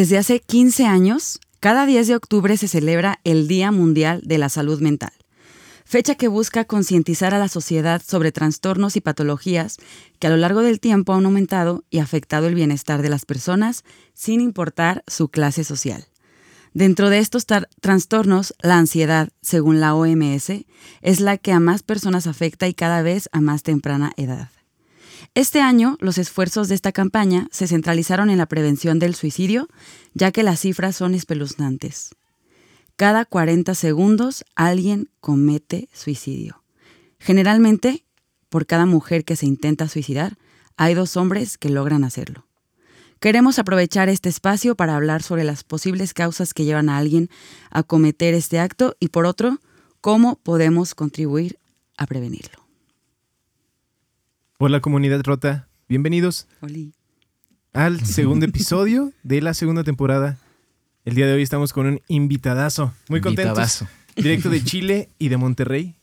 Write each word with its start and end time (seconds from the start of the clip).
Desde 0.00 0.16
hace 0.16 0.40
15 0.40 0.86
años, 0.86 1.40
cada 1.60 1.84
10 1.84 2.08
de 2.08 2.16
octubre 2.16 2.56
se 2.56 2.68
celebra 2.68 3.20
el 3.22 3.48
Día 3.48 3.70
Mundial 3.70 4.22
de 4.24 4.38
la 4.38 4.48
Salud 4.48 4.80
Mental, 4.80 5.12
fecha 5.84 6.14
que 6.14 6.26
busca 6.26 6.64
concientizar 6.64 7.34
a 7.34 7.38
la 7.38 7.48
sociedad 7.48 8.00
sobre 8.00 8.32
trastornos 8.32 8.96
y 8.96 9.02
patologías 9.02 9.76
que 10.18 10.26
a 10.26 10.30
lo 10.30 10.38
largo 10.38 10.62
del 10.62 10.80
tiempo 10.80 11.12
han 11.12 11.26
aumentado 11.26 11.84
y 11.90 11.98
afectado 11.98 12.46
el 12.46 12.54
bienestar 12.54 13.02
de 13.02 13.10
las 13.10 13.26
personas 13.26 13.84
sin 14.14 14.40
importar 14.40 15.04
su 15.06 15.28
clase 15.28 15.64
social. 15.64 16.06
Dentro 16.72 17.10
de 17.10 17.18
estos 17.18 17.44
trastornos, 17.44 18.54
la 18.62 18.78
ansiedad, 18.78 19.28
según 19.42 19.80
la 19.80 19.94
OMS, 19.94 20.64
es 21.02 21.20
la 21.20 21.36
que 21.36 21.52
a 21.52 21.60
más 21.60 21.82
personas 21.82 22.26
afecta 22.26 22.66
y 22.68 22.72
cada 22.72 23.02
vez 23.02 23.28
a 23.32 23.42
más 23.42 23.62
temprana 23.62 24.14
edad. 24.16 24.48
Este 25.34 25.60
año, 25.60 25.96
los 26.00 26.18
esfuerzos 26.18 26.68
de 26.68 26.74
esta 26.74 26.90
campaña 26.90 27.46
se 27.52 27.68
centralizaron 27.68 28.30
en 28.30 28.38
la 28.38 28.46
prevención 28.46 28.98
del 28.98 29.14
suicidio, 29.14 29.68
ya 30.12 30.32
que 30.32 30.42
las 30.42 30.60
cifras 30.60 30.96
son 30.96 31.14
espeluznantes. 31.14 32.16
Cada 32.96 33.24
40 33.24 33.74
segundos 33.76 34.44
alguien 34.56 35.08
comete 35.20 35.88
suicidio. 35.92 36.64
Generalmente, 37.20 38.04
por 38.48 38.66
cada 38.66 38.86
mujer 38.86 39.24
que 39.24 39.36
se 39.36 39.46
intenta 39.46 39.88
suicidar, 39.88 40.36
hay 40.76 40.94
dos 40.94 41.16
hombres 41.16 41.58
que 41.58 41.70
logran 41.70 42.02
hacerlo. 42.02 42.46
Queremos 43.20 43.58
aprovechar 43.58 44.08
este 44.08 44.28
espacio 44.28 44.74
para 44.74 44.96
hablar 44.96 45.22
sobre 45.22 45.44
las 45.44 45.62
posibles 45.62 46.12
causas 46.12 46.54
que 46.54 46.64
llevan 46.64 46.88
a 46.88 46.98
alguien 46.98 47.30
a 47.70 47.84
cometer 47.84 48.34
este 48.34 48.58
acto 48.58 48.96
y 48.98 49.08
por 49.08 49.26
otro, 49.26 49.60
cómo 50.00 50.36
podemos 50.36 50.94
contribuir 50.94 51.58
a 51.96 52.06
prevenirlo. 52.06 52.59
Hola 54.62 54.80
comunidad 54.80 55.22
rota, 55.24 55.68
bienvenidos 55.88 56.46
Oli. 56.60 56.92
al 57.72 57.98
segundo 58.04 58.44
episodio 58.44 59.10
de 59.22 59.40
la 59.40 59.54
segunda 59.54 59.84
temporada. 59.84 60.36
El 61.06 61.14
día 61.14 61.26
de 61.26 61.32
hoy 61.32 61.40
estamos 61.40 61.72
con 61.72 61.86
un 61.86 62.02
invitadazo, 62.08 62.92
muy 63.08 63.22
contentos. 63.22 63.56
Invitadazo. 63.56 63.88
Directo 64.16 64.50
de 64.50 64.62
Chile 64.64 65.08
y 65.18 65.30
de 65.30 65.38
Monterrey. 65.38 65.96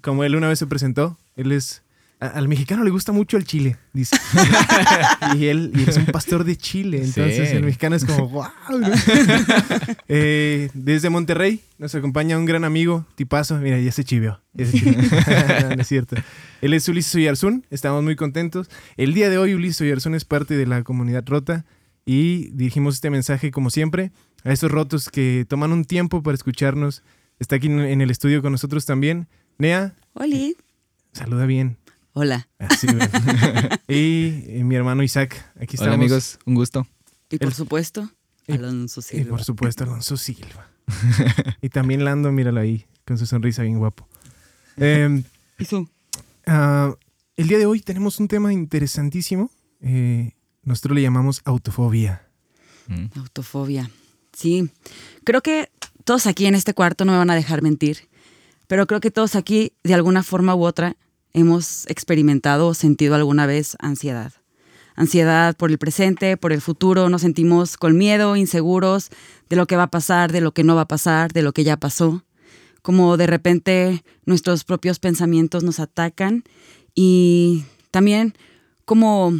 Como 0.00 0.24
él 0.24 0.34
una 0.34 0.48
vez 0.48 0.58
se 0.58 0.66
presentó, 0.66 1.16
él 1.36 1.52
es 1.52 1.84
a- 2.20 2.26
al 2.28 2.48
mexicano 2.48 2.82
le 2.84 2.90
gusta 2.90 3.12
mucho 3.12 3.36
el 3.36 3.44
chile, 3.44 3.76
dice. 3.92 4.16
y 5.36 5.46
él 5.46 5.72
y 5.74 5.88
es 5.88 5.96
un 5.96 6.06
pastor 6.06 6.44
de 6.44 6.56
Chile, 6.56 6.98
entonces 7.04 7.50
Sí. 7.50 7.56
el 7.56 7.62
mexicano 7.64 7.94
es 7.96 8.04
como 8.04 8.28
wow. 8.28 8.44
¿no? 8.70 8.88
Eh, 10.08 10.70
desde 10.74 11.10
Monterrey 11.10 11.60
nos 11.78 11.94
acompaña 11.94 12.38
un 12.38 12.44
gran 12.44 12.64
amigo, 12.64 13.06
tipazo, 13.16 13.56
mira, 13.58 13.78
ya 13.80 13.92
se 13.92 14.04
chivió. 14.04 14.40
ya 14.54 14.66
se 14.66 14.78
chivió. 14.78 14.98
no, 15.68 15.76
no 15.76 15.82
es 15.82 15.88
cierto. 15.88 16.16
Él 16.62 16.74
es 16.74 16.88
Ulises 16.88 17.14
Oyarzún, 17.16 17.66
estamos 17.70 18.02
muy 18.02 18.16
contentos. 18.16 18.70
El 18.96 19.14
día 19.14 19.28
de 19.30 19.38
hoy 19.38 19.54
Ulises 19.54 19.80
Oyarzún 19.82 20.14
es 20.14 20.24
parte 20.24 20.56
de 20.56 20.66
la 20.66 20.82
comunidad 20.84 21.24
rota 21.26 21.64
y 22.04 22.50
dirigimos 22.52 22.94
este 22.94 23.10
mensaje 23.10 23.50
como 23.50 23.70
siempre 23.70 24.12
a 24.44 24.52
esos 24.52 24.70
rotos 24.70 25.08
que 25.10 25.44
toman 25.48 25.72
un 25.72 25.84
tiempo 25.84 26.22
para 26.22 26.34
escucharnos. 26.36 27.02
Está 27.40 27.56
aquí 27.56 27.66
en- 27.66 27.80
en 27.80 28.00
el 28.00 28.10
estudio 28.10 28.40
con 28.42 28.52
nosotros 28.52 28.86
también. 28.86 29.26
Nea, 29.58 29.94
Oli. 30.14 30.56
saluda 31.12 31.46
bien. 31.46 31.76
Hola. 32.18 32.48
Así, 32.58 32.86
güey. 32.86 32.98
y 33.88 34.58
eh, 34.58 34.64
mi 34.64 34.74
hermano 34.74 35.02
Isaac, 35.02 35.34
aquí 35.60 35.76
estamos. 35.76 35.88
Hola 35.88 35.94
amigos, 35.96 36.38
un 36.46 36.54
gusto. 36.54 36.86
Y 37.30 37.36
por 37.36 37.48
El- 37.48 37.54
supuesto, 37.54 38.10
y- 38.46 38.52
Alonso 38.52 39.00
Y 39.00 39.02
Silva. 39.02 39.30
por 39.30 39.44
supuesto 39.44 39.84
Alonso 39.84 40.16
Silva. 40.16 40.66
y 41.60 41.68
también 41.68 42.04
Lando, 42.06 42.32
míralo 42.32 42.58
ahí, 42.60 42.86
con 43.06 43.18
su 43.18 43.26
sonrisa 43.26 43.64
bien 43.64 43.78
guapo. 43.78 44.08
Eh, 44.78 45.22
¿Y 45.58 45.64
tú? 45.66 45.90
el 46.46 47.48
día 47.48 47.58
de 47.58 47.66
hoy 47.66 47.80
tenemos 47.80 48.18
un 48.18 48.28
tema 48.28 48.50
interesantísimo. 48.50 49.50
Eh, 49.82 50.32
nosotros 50.62 50.94
le 50.94 51.02
llamamos 51.02 51.42
autofobia. 51.44 52.26
Mm. 52.86 53.06
Autofobia. 53.18 53.90
Sí. 54.32 54.70
Creo 55.24 55.42
que 55.42 55.70
todos 56.04 56.26
aquí 56.26 56.46
en 56.46 56.54
este 56.54 56.72
cuarto 56.72 57.04
no 57.04 57.12
me 57.12 57.18
van 57.18 57.28
a 57.28 57.34
dejar 57.34 57.60
mentir, 57.60 58.08
pero 58.68 58.86
creo 58.86 59.00
que 59.00 59.10
todos 59.10 59.34
aquí, 59.36 59.74
de 59.84 59.92
alguna 59.92 60.22
forma 60.22 60.54
u 60.54 60.64
otra, 60.64 60.96
hemos 61.36 61.86
experimentado 61.88 62.68
o 62.68 62.74
sentido 62.74 63.14
alguna 63.14 63.46
vez 63.46 63.76
ansiedad. 63.78 64.32
Ansiedad 64.94 65.54
por 65.54 65.70
el 65.70 65.76
presente, 65.76 66.38
por 66.38 66.50
el 66.50 66.62
futuro, 66.62 67.10
nos 67.10 67.20
sentimos 67.20 67.76
con 67.76 67.98
miedo, 67.98 68.36
inseguros 68.36 69.10
de 69.50 69.56
lo 69.56 69.66
que 69.66 69.76
va 69.76 69.84
a 69.84 69.90
pasar, 69.90 70.32
de 70.32 70.40
lo 70.40 70.52
que 70.52 70.64
no 70.64 70.74
va 70.74 70.82
a 70.82 70.88
pasar, 70.88 71.32
de 71.32 71.42
lo 71.42 71.52
que 71.52 71.62
ya 71.62 71.76
pasó. 71.76 72.24
Como 72.80 73.18
de 73.18 73.26
repente 73.26 74.02
nuestros 74.24 74.64
propios 74.64 74.98
pensamientos 74.98 75.62
nos 75.62 75.78
atacan 75.78 76.42
y 76.94 77.66
también 77.90 78.32
como 78.86 79.34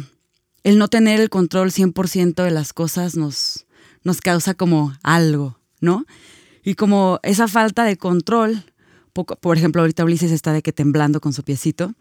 el 0.63 0.77
no 0.77 0.89
tener 0.89 1.19
el 1.19 1.31
control 1.31 1.71
100% 1.71 2.43
de 2.43 2.51
las 2.51 2.73
cosas 2.73 3.17
nos, 3.17 3.65
nos 4.03 4.21
causa 4.21 4.53
como 4.53 4.93
algo, 5.01 5.57
¿no? 5.81 6.05
Y 6.63 6.75
como 6.75 7.19
esa 7.23 7.47
falta 7.47 7.85
de 7.85 7.97
control, 7.97 8.65
poco, 9.17 9.35
por 9.35 9.57
ejemplo, 9.57 9.81
ahorita 9.81 10.05
Ulises 10.05 10.31
está 10.31 10.53
de 10.53 10.61
que 10.61 10.71
temblando 10.71 11.19
con 11.19 11.33
su 11.33 11.41
piecito. 11.41 11.95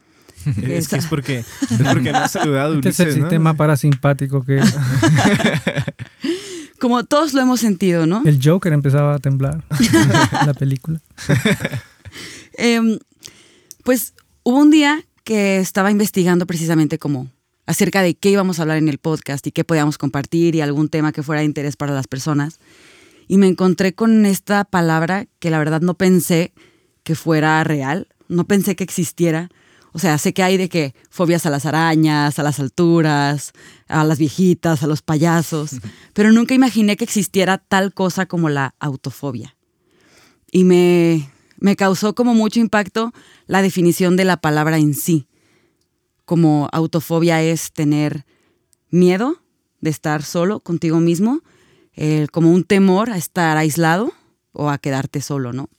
es 0.62 0.88
que 0.88 0.96
es 0.96 1.06
porque, 1.06 1.38
es 1.38 1.82
porque 1.82 2.12
no 2.12 2.18
ha 2.18 2.28
saludado 2.28 2.74
Este 2.74 2.90
es 2.90 3.00
el 3.00 3.08
¿no? 3.08 3.14
sistema 3.14 3.54
parasimpático 3.54 4.44
que 4.44 4.60
Como 6.78 7.04
todos 7.04 7.32
lo 7.32 7.40
hemos 7.40 7.60
sentido, 7.60 8.04
¿no? 8.04 8.22
el 8.26 8.38
Joker 8.42 8.74
empezaba 8.74 9.14
a 9.14 9.18
temblar 9.18 9.64
en 9.80 10.46
la 10.46 10.52
película. 10.52 11.00
Em, 12.58 12.98
pues 13.82 14.14
hubo 14.42 14.58
un 14.58 14.70
día 14.70 15.04
que 15.24 15.58
estaba 15.58 15.90
investigando 15.90 16.46
precisamente 16.46 16.98
como 16.98 17.30
acerca 17.66 18.00
de 18.00 18.14
qué 18.14 18.30
íbamos 18.30 18.58
a 18.58 18.62
hablar 18.62 18.78
en 18.78 18.88
el 18.88 18.96
podcast 18.96 19.46
y 19.46 19.52
qué 19.52 19.64
podíamos 19.64 19.98
compartir 19.98 20.54
y 20.54 20.62
algún 20.62 20.88
tema 20.88 21.12
que 21.12 21.22
fuera 21.22 21.40
de 21.40 21.46
interés 21.46 21.76
para 21.76 21.92
las 21.92 22.06
personas. 22.06 22.58
Y 23.28 23.36
me 23.36 23.46
encontré 23.46 23.94
con 23.94 24.24
esta 24.24 24.64
palabra 24.64 25.26
que 25.38 25.50
la 25.50 25.58
verdad 25.58 25.82
no 25.82 25.94
pensé 25.94 26.54
que 27.06 27.14
fuera 27.14 27.62
real, 27.62 28.08
no 28.26 28.48
pensé 28.48 28.74
que 28.74 28.82
existiera. 28.82 29.48
O 29.92 30.00
sea, 30.00 30.18
sé 30.18 30.34
que 30.34 30.42
hay 30.42 30.56
de 30.56 30.68
que 30.68 30.92
fobias 31.08 31.46
a 31.46 31.50
las 31.50 31.64
arañas, 31.64 32.40
a 32.40 32.42
las 32.42 32.58
alturas, 32.58 33.52
a 33.86 34.02
las 34.02 34.18
viejitas, 34.18 34.82
a 34.82 34.88
los 34.88 35.02
payasos, 35.02 35.76
pero 36.14 36.32
nunca 36.32 36.52
imaginé 36.54 36.96
que 36.96 37.04
existiera 37.04 37.58
tal 37.58 37.94
cosa 37.94 38.26
como 38.26 38.48
la 38.48 38.74
autofobia. 38.80 39.56
Y 40.50 40.64
me, 40.64 41.30
me 41.58 41.76
causó 41.76 42.16
como 42.16 42.34
mucho 42.34 42.58
impacto 42.58 43.12
la 43.46 43.62
definición 43.62 44.16
de 44.16 44.24
la 44.24 44.38
palabra 44.38 44.76
en 44.78 44.92
sí. 44.92 45.28
Como 46.24 46.68
autofobia 46.72 47.40
es 47.40 47.70
tener 47.72 48.26
miedo 48.90 49.40
de 49.80 49.90
estar 49.90 50.24
solo 50.24 50.58
contigo 50.58 50.98
mismo, 50.98 51.42
eh, 51.94 52.26
como 52.32 52.50
un 52.50 52.64
temor 52.64 53.10
a 53.10 53.16
estar 53.16 53.56
aislado 53.56 54.12
o 54.52 54.70
a 54.70 54.78
quedarte 54.78 55.20
solo, 55.20 55.52
¿no? 55.52 55.70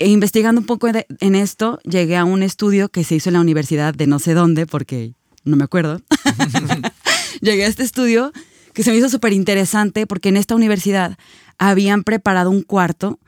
E 0.00 0.08
investigando 0.08 0.60
un 0.62 0.66
poco 0.66 0.90
de- 0.90 1.06
en 1.20 1.34
esto, 1.34 1.78
llegué 1.84 2.16
a 2.16 2.24
un 2.24 2.42
estudio 2.42 2.88
que 2.88 3.04
se 3.04 3.14
hizo 3.16 3.28
en 3.28 3.34
la 3.34 3.40
universidad 3.40 3.94
de 3.94 4.06
no 4.06 4.18
sé 4.18 4.32
dónde, 4.32 4.66
porque 4.66 5.12
no 5.44 5.56
me 5.56 5.64
acuerdo. 5.64 6.00
llegué 7.42 7.64
a 7.64 7.68
este 7.68 7.82
estudio 7.82 8.32
que 8.72 8.82
se 8.82 8.90
me 8.90 8.96
hizo 8.96 9.10
súper 9.10 9.34
interesante 9.34 10.06
porque 10.06 10.30
en 10.30 10.38
esta 10.38 10.54
universidad 10.54 11.18
habían 11.58 12.02
preparado 12.02 12.50
un 12.50 12.62
cuarto 12.62 13.18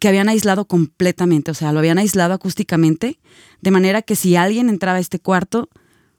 que 0.00 0.08
habían 0.08 0.28
aislado 0.28 0.64
completamente, 0.66 1.52
o 1.52 1.54
sea, 1.54 1.72
lo 1.72 1.78
habían 1.78 1.98
aislado 1.98 2.34
acústicamente, 2.34 3.20
de 3.60 3.70
manera 3.70 4.02
que 4.02 4.16
si 4.16 4.34
alguien 4.34 4.68
entraba 4.68 4.98
a 4.98 5.00
este 5.00 5.20
cuarto, 5.20 5.68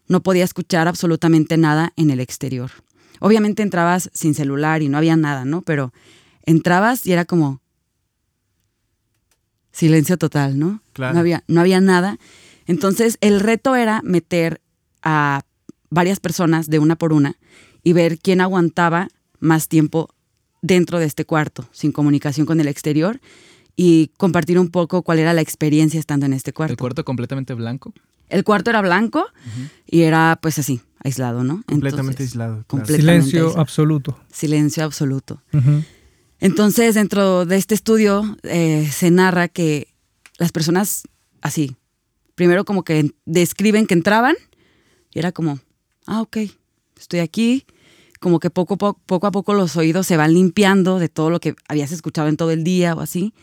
no 0.07 0.23
podía 0.23 0.45
escuchar 0.45 0.87
absolutamente 0.87 1.57
nada 1.57 1.91
en 1.97 2.11
el 2.11 2.21
exterior. 2.21 2.71
Obviamente 3.19 3.61
entrabas 3.61 4.09
sin 4.13 4.33
celular 4.35 4.81
y 4.81 4.87
no 4.87 4.97
había 4.97 5.17
nada, 5.17 5.43
¿no? 5.43 5.61
Pero 5.61 5.91
entrabas 6.45 7.05
y 7.05 7.11
era 7.11 7.25
como 7.25 7.59
silencio 9.75 10.17
total, 10.17 10.57
¿no? 10.57 10.81
Claro. 10.93 11.13
No 11.13 11.19
había, 11.19 11.43
no 11.47 11.59
había 11.59 11.81
nada. 11.81 12.17
Entonces, 12.65 13.17
el 13.21 13.41
reto 13.41 13.75
era 13.75 14.01
meter 14.03 14.61
a 15.03 15.41
varias 15.89 16.19
personas 16.19 16.69
de 16.69 16.79
una 16.79 16.95
por 16.95 17.11
una 17.13 17.35
y 17.83 17.93
ver 17.93 18.17
quién 18.17 18.41
aguantaba 18.41 19.09
más 19.39 19.67
tiempo 19.67 20.09
dentro 20.61 20.97
de 20.99 21.05
este 21.05 21.25
cuarto, 21.25 21.67
sin 21.71 21.91
comunicación 21.91 22.47
con 22.47 22.59
el 22.59 22.67
exterior, 22.67 23.19
y 23.75 24.11
compartir 24.17 24.57
un 24.57 24.69
poco 24.69 25.03
cuál 25.03 25.19
era 25.19 25.33
la 25.33 25.41
experiencia 25.41 25.99
estando 25.99 26.25
en 26.25 26.33
este 26.33 26.53
cuarto. 26.53 26.73
El 26.73 26.77
cuarto 26.77 27.03
completamente 27.03 27.53
blanco. 27.53 27.93
El 28.29 28.43
cuarto 28.43 28.71
era 28.71 28.81
blanco 28.81 29.25
y 29.85 30.01
era 30.01 30.39
pues 30.41 30.57
así, 30.57 30.81
aislado, 31.03 31.43
¿no? 31.43 31.61
Completamente 31.67 32.23
Entonces, 32.23 32.31
aislado. 32.31 32.53
claro. 32.53 32.65
completamente 32.67 33.01
Silencio 33.21 33.45
aislado. 33.47 33.61
absoluto. 33.61 34.19
Silencio 34.31 34.83
absoluto. 34.85 35.41
Entonces, 36.45 36.93
dentro 36.93 37.47
de 37.47 37.55
este 37.55 37.73
estudio 37.73 38.37
eh, 38.43 38.87
se 38.91 39.09
narra 39.09 39.47
que 39.47 39.87
las 40.37 40.51
personas 40.51 41.01
así, 41.41 41.75
primero 42.35 42.65
como 42.65 42.83
que 42.83 43.15
describen 43.25 43.87
que 43.87 43.95
entraban 43.95 44.35
y 45.11 45.17
era 45.17 45.31
como, 45.31 45.57
ah, 46.05 46.21
ok, 46.21 46.37
estoy 46.99 47.21
aquí, 47.21 47.65
como 48.19 48.39
que 48.39 48.51
poco, 48.51 48.77
poco 48.77 49.25
a 49.25 49.31
poco 49.31 49.55
los 49.55 49.75
oídos 49.75 50.05
se 50.05 50.17
van 50.17 50.35
limpiando 50.35 50.99
de 50.99 51.09
todo 51.09 51.31
lo 51.31 51.39
que 51.39 51.55
habías 51.67 51.91
escuchado 51.91 52.27
en 52.27 52.37
todo 52.37 52.51
el 52.51 52.63
día 52.63 52.93
o 52.93 53.01
así, 53.01 53.33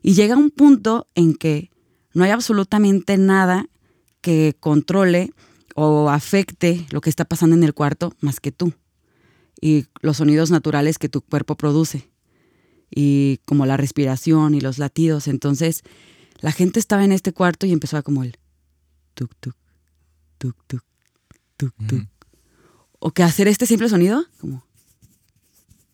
y 0.00 0.14
llega 0.14 0.34
un 0.34 0.48
punto 0.50 1.06
en 1.14 1.34
que 1.34 1.70
no 2.14 2.24
hay 2.24 2.30
absolutamente 2.30 3.18
nada 3.18 3.66
que 4.22 4.56
controle 4.58 5.34
o 5.74 6.08
afecte 6.08 6.86
lo 6.90 7.02
que 7.02 7.10
está 7.10 7.26
pasando 7.26 7.54
en 7.54 7.64
el 7.64 7.74
cuarto 7.74 8.14
más 8.20 8.40
que 8.40 8.50
tú. 8.50 8.72
y 9.60 9.84
los 10.00 10.16
sonidos 10.16 10.50
naturales 10.50 10.96
que 10.96 11.10
tu 11.10 11.20
cuerpo 11.20 11.54
produce 11.54 12.08
y 12.90 13.38
como 13.44 13.66
la 13.66 13.76
respiración 13.76 14.54
y 14.54 14.60
los 14.60 14.78
latidos. 14.78 15.28
Entonces 15.28 15.82
la 16.40 16.52
gente 16.52 16.80
estaba 16.80 17.04
en 17.04 17.12
este 17.12 17.32
cuarto 17.32 17.66
y 17.66 17.72
empezó 17.72 17.96
a 17.96 18.02
como 18.02 18.22
el 18.22 18.36
tuk 19.14 19.34
tuk 19.40 19.56
tuk 20.38 20.56
tuk 20.66 20.84
tuk 21.56 21.74
tuk. 21.86 22.06
O 22.98 23.12
que 23.12 23.22
hacer 23.22 23.48
este 23.48 23.66
simple 23.66 23.88
sonido 23.88 24.24
como 24.40 24.64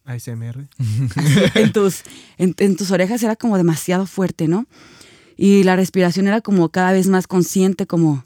ASMR. 0.07 0.69
en 1.55 1.73
tus, 1.73 2.03
en, 2.39 2.55
en 2.59 2.77
tus 2.77 2.91
orejas 2.93 3.23
era 3.23 3.37
como 3.37 3.57
demasiado 3.57 4.07
fuerte, 4.07 4.49
¿no? 4.49 4.67
Y 5.37 5.65
la 5.65 5.77
respiración 5.77 6.29
era 6.29 6.41
como 6.41 6.71
cada 6.71 6.93
vez 6.93 7.09
más 7.09 7.27
consciente, 7.27 7.87
como. 7.87 8.25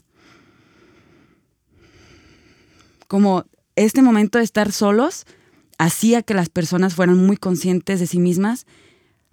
Como 3.08 3.44
este 3.74 4.02
momento 4.02 4.38
de 4.38 4.44
estar 4.44 4.70
solos 4.70 5.26
hacía 5.80 6.22
que 6.22 6.34
las 6.34 6.50
personas 6.50 6.94
fueran 6.94 7.16
muy 7.16 7.38
conscientes 7.38 8.00
de 8.00 8.06
sí 8.06 8.18
mismas, 8.18 8.66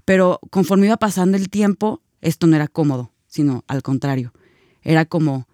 pero 0.06 0.40
conforme 0.50 0.86
iba 0.86 0.96
pasando 0.96 1.36
el 1.36 1.50
tiempo, 1.50 2.02
esto 2.22 2.48
no 2.48 2.56
era 2.56 2.70
cómodo, 2.70 3.12
sino 3.28 3.66
al 3.68 3.84
contrario. 3.84 4.32
Era 4.82 5.04
como. 5.04 5.46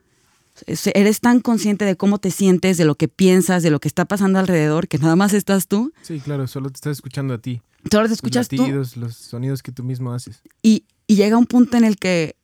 Eres 0.68 1.20
tan 1.20 1.40
consciente 1.40 1.84
de 1.84 1.96
cómo 1.96 2.20
te 2.20 2.30
sientes, 2.30 2.78
de 2.78 2.86
lo 2.86 2.94
que 2.94 3.08
piensas, 3.08 3.64
de 3.64 3.72
lo 3.72 3.80
que 3.80 3.88
está 3.88 4.06
pasando 4.06 4.38
alrededor, 4.38 4.88
que 4.88 5.00
nada 5.00 5.16
más 5.16 5.34
estás 5.34 5.68
tú. 5.68 5.92
Sí, 6.04 6.20
claro, 6.20 6.46
solo 6.46 6.70
te 6.70 6.76
estás 6.76 6.98
escuchando 6.98 7.34
a 7.34 7.40
ti. 7.40 7.64
Solo 7.90 8.08
te 8.08 8.14
escuchas 8.14 8.48
tú. 8.48 8.58
latidos, 8.58 8.96
los 8.96 9.16
sonidos 9.16 9.64
que 9.64 9.72
tú 9.72 9.84
mismo 9.84 10.14
haces. 10.14 10.44
Y, 10.62 10.86
y 11.08 11.16
llega 11.16 11.40
un 11.40 11.48
punto 11.48 11.76
en 11.76 11.86
el 11.86 11.98
que 11.98 12.36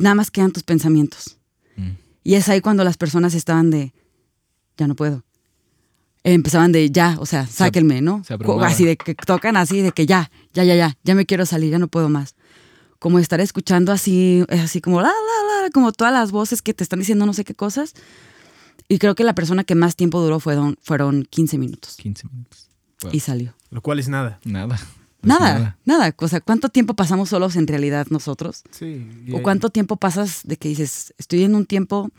nada 0.00 0.14
más 0.14 0.30
quedan 0.30 0.52
tus 0.52 0.62
pensamientos. 0.62 1.36
Mm. 1.76 1.90
Y 2.22 2.34
es 2.34 2.48
ahí 2.48 2.60
cuando 2.60 2.84
las 2.84 2.96
personas 2.96 3.34
estaban 3.34 3.70
de, 3.70 3.92
ya 4.76 4.86
no 4.86 4.94
puedo. 4.94 5.24
Empezaban 6.24 6.70
de, 6.70 6.90
ya, 6.90 7.16
o 7.18 7.26
sea, 7.26 7.46
sáquenme, 7.46 8.00
¿no? 8.00 8.22
se. 8.24 8.36
Así 8.74 8.84
de 8.84 8.96
que 8.96 9.14
tocan 9.14 9.56
así, 9.56 9.80
de 9.80 9.90
que 9.92 10.06
ya, 10.06 10.30
ya, 10.54 10.62
ya, 10.62 10.74
ya, 10.76 10.96
ya 11.02 11.14
me 11.16 11.26
quiero 11.26 11.46
salir, 11.46 11.70
ya 11.72 11.78
no 11.78 11.88
puedo 11.88 12.08
más. 12.08 12.36
Como 13.00 13.18
estar 13.18 13.40
escuchando 13.40 13.90
así, 13.90 14.44
es 14.48 14.60
así 14.60 14.80
como, 14.80 15.00
la, 15.00 15.08
la, 15.08 15.62
la, 15.64 15.70
como 15.70 15.90
todas 15.92 16.12
las 16.12 16.30
voces 16.30 16.62
que 16.62 16.72
te 16.74 16.84
están 16.84 17.00
diciendo 17.00 17.26
no 17.26 17.32
sé 17.34 17.44
qué 17.44 17.54
cosas. 17.54 17.94
Y 18.88 18.98
creo 18.98 19.14
que 19.16 19.24
la 19.24 19.34
persona 19.34 19.64
que 19.64 19.74
más 19.74 19.96
tiempo 19.96 20.20
duró 20.20 20.38
fueron, 20.38 20.76
fueron 20.82 21.24
15 21.28 21.58
minutos. 21.58 21.96
15 21.96 22.28
minutos. 22.28 22.68
Wow. 23.02 23.10
Y 23.12 23.18
salió. 23.20 23.54
Lo 23.70 23.80
cual 23.80 23.98
es 23.98 24.08
nada. 24.08 24.38
Nada. 24.44 24.76
Pues 24.78 25.28
Nada, 25.38 25.78
nada. 25.84 26.14
O 26.18 26.28
sea, 26.28 26.40
¿cuánto 26.40 26.68
tiempo 26.68 26.94
pasamos 26.94 27.28
solos 27.28 27.54
en 27.54 27.68
realidad 27.68 28.08
nosotros? 28.10 28.64
Sí. 28.72 29.06
y- 29.26 29.32
¿O 29.32 29.42
cuánto 29.42 29.70
tiempo 29.70 29.94
pasas 29.96 30.40
de 30.44 30.56
que 30.56 30.68
dices, 30.68 31.14
estoy 31.16 31.44
en 31.44 31.54
un 31.54 31.64
tiempo 31.64 32.10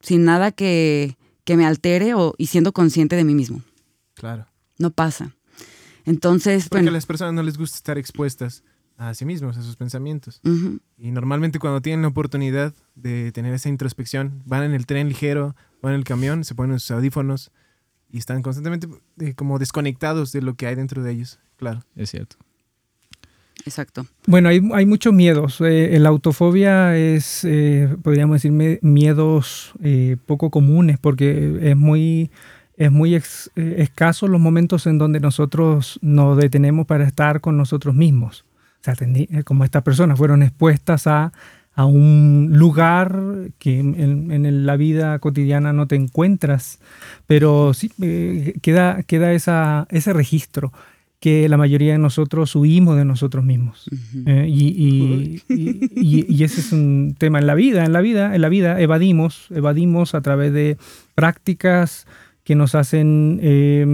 sin 0.00 0.24
nada 0.24 0.52
que, 0.52 1.16
que 1.46 1.56
me 1.56 1.64
altere 1.64 2.12
o, 2.12 2.34
y 2.36 2.48
siendo 2.48 2.72
consciente 2.72 3.16
de 3.16 3.24
mí 3.24 3.34
mismo? 3.34 3.62
Claro. 4.14 4.46
No 4.78 4.90
pasa. 4.90 5.34
Entonces, 6.04 6.68
Porque 6.68 6.88
a 6.88 6.92
las 6.92 7.06
personas 7.06 7.32
no 7.34 7.42
les 7.42 7.56
gusta 7.56 7.76
estar 7.76 7.96
expuestas 7.96 8.62
a 8.98 9.14
sí 9.14 9.24
mismos, 9.24 9.56
a 9.56 9.62
sus 9.62 9.76
pensamientos. 9.76 10.40
Y 10.98 11.10
normalmente 11.12 11.58
cuando 11.58 11.80
tienen 11.80 12.02
la 12.02 12.08
oportunidad 12.08 12.74
de 12.94 13.30
tener 13.32 13.54
esa 13.54 13.68
introspección, 13.68 14.42
van 14.44 14.64
en 14.64 14.74
el 14.74 14.86
tren 14.86 15.08
ligero, 15.08 15.54
van 15.82 15.92
en 15.92 16.00
el 16.00 16.04
camión, 16.04 16.44
se 16.44 16.54
ponen 16.54 16.80
sus 16.80 16.90
audífonos 16.90 17.52
y 18.10 18.18
están 18.18 18.42
constantemente 18.42 18.88
eh, 19.20 19.34
como 19.34 19.58
desconectados 19.58 20.32
de 20.32 20.42
lo 20.42 20.54
que 20.54 20.66
hay 20.66 20.74
dentro 20.74 21.02
de 21.02 21.12
ellos. 21.12 21.38
Claro. 21.56 21.84
Es 21.94 22.10
cierto. 22.10 22.36
Exacto. 23.66 24.06
Bueno, 24.26 24.48
hay, 24.48 24.60
hay 24.72 24.86
muchos 24.86 25.12
miedos. 25.12 25.60
Eh, 25.60 25.96
la 26.00 26.08
autofobia 26.08 26.96
es, 26.96 27.44
eh, 27.44 27.94
podríamos 28.02 28.36
decir, 28.42 28.78
miedos 28.82 29.72
eh, 29.82 30.16
poco 30.26 30.50
comunes 30.50 30.98
porque 30.98 31.58
es 31.62 31.76
muy, 31.76 32.30
es 32.76 32.90
muy 32.90 33.14
ex- 33.14 33.50
eh, 33.56 33.76
escaso 33.78 34.28
los 34.28 34.40
momentos 34.40 34.86
en 34.86 34.98
donde 34.98 35.20
nosotros 35.20 35.98
nos 36.02 36.38
detenemos 36.38 36.86
para 36.86 37.04
estar 37.06 37.40
con 37.40 37.56
nosotros 37.56 37.94
mismos. 37.94 38.44
O 38.80 38.84
sea, 38.84 38.94
eh, 39.00 39.42
como 39.44 39.64
estas 39.64 39.82
personas 39.82 40.16
fueron 40.16 40.42
expuestas 40.42 41.06
a, 41.06 41.32
a 41.74 41.84
un 41.84 42.50
lugar 42.52 43.20
que 43.58 43.80
en, 43.80 44.64
la 44.66 44.76
vida 44.76 45.18
cotidiana 45.18 45.72
no 45.72 45.86
te 45.86 45.96
encuentras, 45.96 46.78
pero 47.26 47.74
sí 47.74 47.90
queda, 48.62 49.02
queda 49.02 49.32
esa, 49.32 49.86
ese 49.90 50.12
registro 50.12 50.72
que 51.20 51.48
la 51.48 51.56
mayoría 51.56 51.92
de 51.92 51.98
nosotros 51.98 52.54
huimos 52.54 52.96
de 52.96 53.04
nosotros 53.04 53.44
mismos. 53.44 53.86
Eh, 54.26 54.46
y, 54.48 54.68
y- 54.68 55.42
y- 55.54 55.90
y- 55.96 56.26
y 56.28 56.44
ese 56.44 56.60
es 56.60 56.72
un 56.72 57.14
tema 57.18 57.38
en 57.38 57.46
la 57.46 57.54
vida. 57.54 57.84
En 57.84 57.92
la 57.92 58.00
vida, 58.00 58.34
en 58.34 58.40
la 58.42 58.48
vida 58.48 58.80
evadimos, 58.80 59.46
evadimos 59.50 60.14
a 60.14 60.20
través 60.20 60.52
de 60.52 60.76
prácticas 61.14 62.06
que 62.44 62.54
nos 62.54 62.74
hacen, 62.76 63.40
eh, 63.42 63.84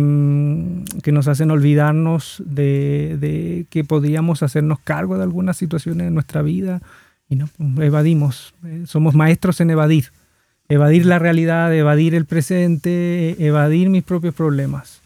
que 1.03 1.13
nos 1.13 1.27
hacen 1.29 1.51
olvidarnos 1.51 2.43
de, 2.45 3.17
de 3.19 3.67
que 3.71 3.85
podríamos 3.85 4.43
hacernos 4.43 4.79
cargo 4.81 5.17
de 5.17 5.23
algunas 5.23 5.57
situaciones 5.57 6.07
de 6.07 6.11
nuestra 6.11 6.43
vida. 6.43 6.83
Y 7.29 7.37
no, 7.37 7.49
evadimos. 7.81 8.53
Eh, 8.67 8.83
somos 8.87 9.15
maestros 9.15 9.61
en 9.61 9.71
evadir. 9.71 10.07
Evadir 10.69 11.07
la 11.07 11.19
realidad, 11.19 11.75
evadir 11.75 12.15
el 12.15 12.25
presente, 12.27 13.37
evadir 13.45 13.89
mis 13.91 14.03
propios 14.03 14.35
problemas. 14.35 15.02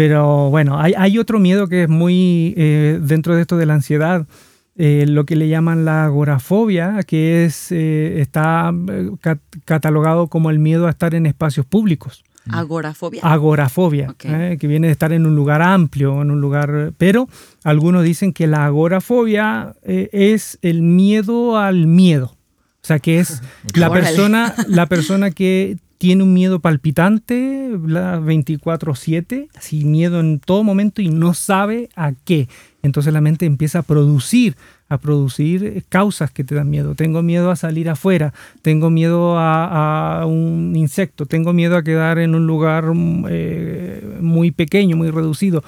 Pero 0.00 0.48
bueno, 0.48 0.80
hay, 0.80 0.94
hay 0.96 1.18
otro 1.18 1.38
miedo 1.38 1.68
que 1.68 1.82
es 1.82 1.88
muy 1.90 2.54
eh, 2.56 2.98
dentro 3.02 3.34
de 3.34 3.42
esto 3.42 3.58
de 3.58 3.66
la 3.66 3.74
ansiedad, 3.74 4.26
eh, 4.74 5.04
lo 5.06 5.26
que 5.26 5.36
le 5.36 5.46
llaman 5.46 5.84
la 5.84 6.06
agorafobia, 6.06 7.02
que 7.06 7.44
es, 7.44 7.70
eh, 7.70 8.18
está 8.22 8.72
eh, 8.88 9.10
cat- 9.20 9.42
catalogado 9.66 10.28
como 10.28 10.48
el 10.48 10.58
miedo 10.58 10.86
a 10.86 10.90
estar 10.90 11.14
en 11.14 11.26
espacios 11.26 11.66
públicos. 11.66 12.24
Agorafobia. 12.50 13.20
Agorafobia, 13.22 14.08
Ok. 14.12 14.24
eh, 14.24 14.56
que 14.58 14.66
viene 14.66 14.86
de 14.86 14.92
estar 14.92 15.12
en 15.12 15.26
un 15.26 15.36
lugar 15.36 15.60
amplio, 15.60 16.22
en 16.22 16.30
un 16.30 16.40
lugar... 16.40 16.94
Pero 16.96 17.28
algunos 17.62 18.02
dicen 18.02 18.32
que 18.32 18.46
la 18.46 18.64
agorafobia 18.64 19.74
eh, 19.82 20.08
es 20.12 20.58
el 20.62 20.80
miedo 20.80 21.58
al 21.58 21.86
miedo. 21.86 22.36
O 22.82 22.86
sea, 22.86 23.00
que 23.00 23.20
es 23.20 23.42
la 23.74 23.92
persona, 23.92 24.54
la 24.66 24.86
persona 24.86 25.30
que 25.30 25.76
tiene 26.00 26.22
un 26.22 26.32
miedo 26.32 26.60
palpitante, 26.60 27.78
la 27.86 28.18
24/7, 28.18 29.50
así 29.54 29.84
miedo 29.84 30.18
en 30.18 30.40
todo 30.40 30.64
momento 30.64 31.02
y 31.02 31.10
no 31.10 31.34
sabe 31.34 31.90
a 31.94 32.12
qué. 32.24 32.48
Entonces 32.82 33.12
la 33.12 33.20
mente 33.20 33.44
empieza 33.44 33.80
a 33.80 33.82
producir, 33.82 34.56
a 34.88 34.96
producir 34.96 35.84
causas 35.90 36.30
que 36.30 36.42
te 36.42 36.54
dan 36.54 36.70
miedo. 36.70 36.94
Tengo 36.94 37.22
miedo 37.22 37.50
a 37.50 37.56
salir 37.56 37.90
afuera, 37.90 38.32
tengo 38.62 38.88
miedo 38.88 39.36
a, 39.36 40.22
a 40.22 40.24
un 40.24 40.74
insecto, 40.74 41.26
tengo 41.26 41.52
miedo 41.52 41.76
a 41.76 41.82
quedar 41.82 42.18
en 42.18 42.34
un 42.34 42.46
lugar 42.46 42.94
mm, 42.94 43.26
eh, 43.28 44.18
muy 44.22 44.52
pequeño, 44.52 44.96
muy 44.96 45.10
reducido. 45.10 45.62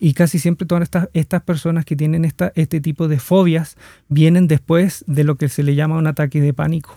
Y 0.00 0.14
casi 0.14 0.38
siempre 0.38 0.66
todas 0.66 0.84
estas, 0.84 1.10
estas 1.12 1.42
personas 1.42 1.84
que 1.84 1.94
tienen 1.94 2.24
esta, 2.24 2.52
este 2.54 2.80
tipo 2.80 3.06
de 3.06 3.18
fobias 3.18 3.76
vienen 4.08 4.48
después 4.48 5.04
de 5.06 5.24
lo 5.24 5.36
que 5.36 5.50
se 5.50 5.62
le 5.62 5.74
llama 5.74 5.98
un 5.98 6.06
ataque 6.06 6.40
de 6.40 6.54
pánico. 6.54 6.96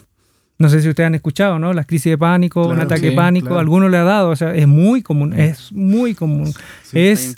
No 0.59 0.69
sé 0.69 0.81
si 0.81 0.89
ustedes 0.89 1.07
han 1.07 1.15
escuchado, 1.15 1.59
¿no? 1.59 1.71
Las 1.73 1.85
crisis 1.85 2.11
de 2.11 2.17
pánico, 2.17 2.67
un 2.67 2.79
ataque 2.79 3.01
sí, 3.01 3.09
de 3.09 3.11
pánico, 3.11 3.47
claro. 3.47 3.59
alguno 3.59 3.89
le 3.89 3.97
ha 3.97 4.03
dado, 4.03 4.29
o 4.31 4.35
sea, 4.35 4.55
es 4.55 4.67
muy 4.67 5.01
común, 5.03 5.33
es 5.33 5.71
muy 5.71 6.15
común. 6.15 6.51
Sí. 6.83 6.99
es 6.99 7.37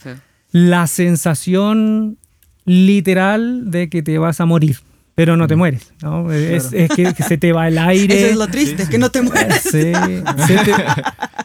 la 0.51 0.87
sensación 0.87 2.17
literal 2.65 3.71
de 3.71 3.89
que 3.89 4.01
te 4.03 4.17
vas 4.17 4.39
a 4.39 4.45
morir, 4.45 4.77
pero 5.15 5.35
no 5.35 5.47
te 5.47 5.55
mueres, 5.55 5.91
¿no? 6.01 6.31
Es, 6.31 6.71
es 6.71 6.89
que, 6.91 7.13
que 7.13 7.23
se 7.23 7.37
te 7.37 7.51
va 7.51 7.67
el 7.67 7.77
aire. 7.79 8.15
Eso 8.17 8.27
es 8.31 8.37
lo 8.37 8.47
triste, 8.47 8.87
que 8.89 8.97
no 8.97 9.09
te 9.09 9.21
mueres. 9.21 9.61
Sí, 9.63 9.69
se 10.47 10.57
te, 10.63 10.73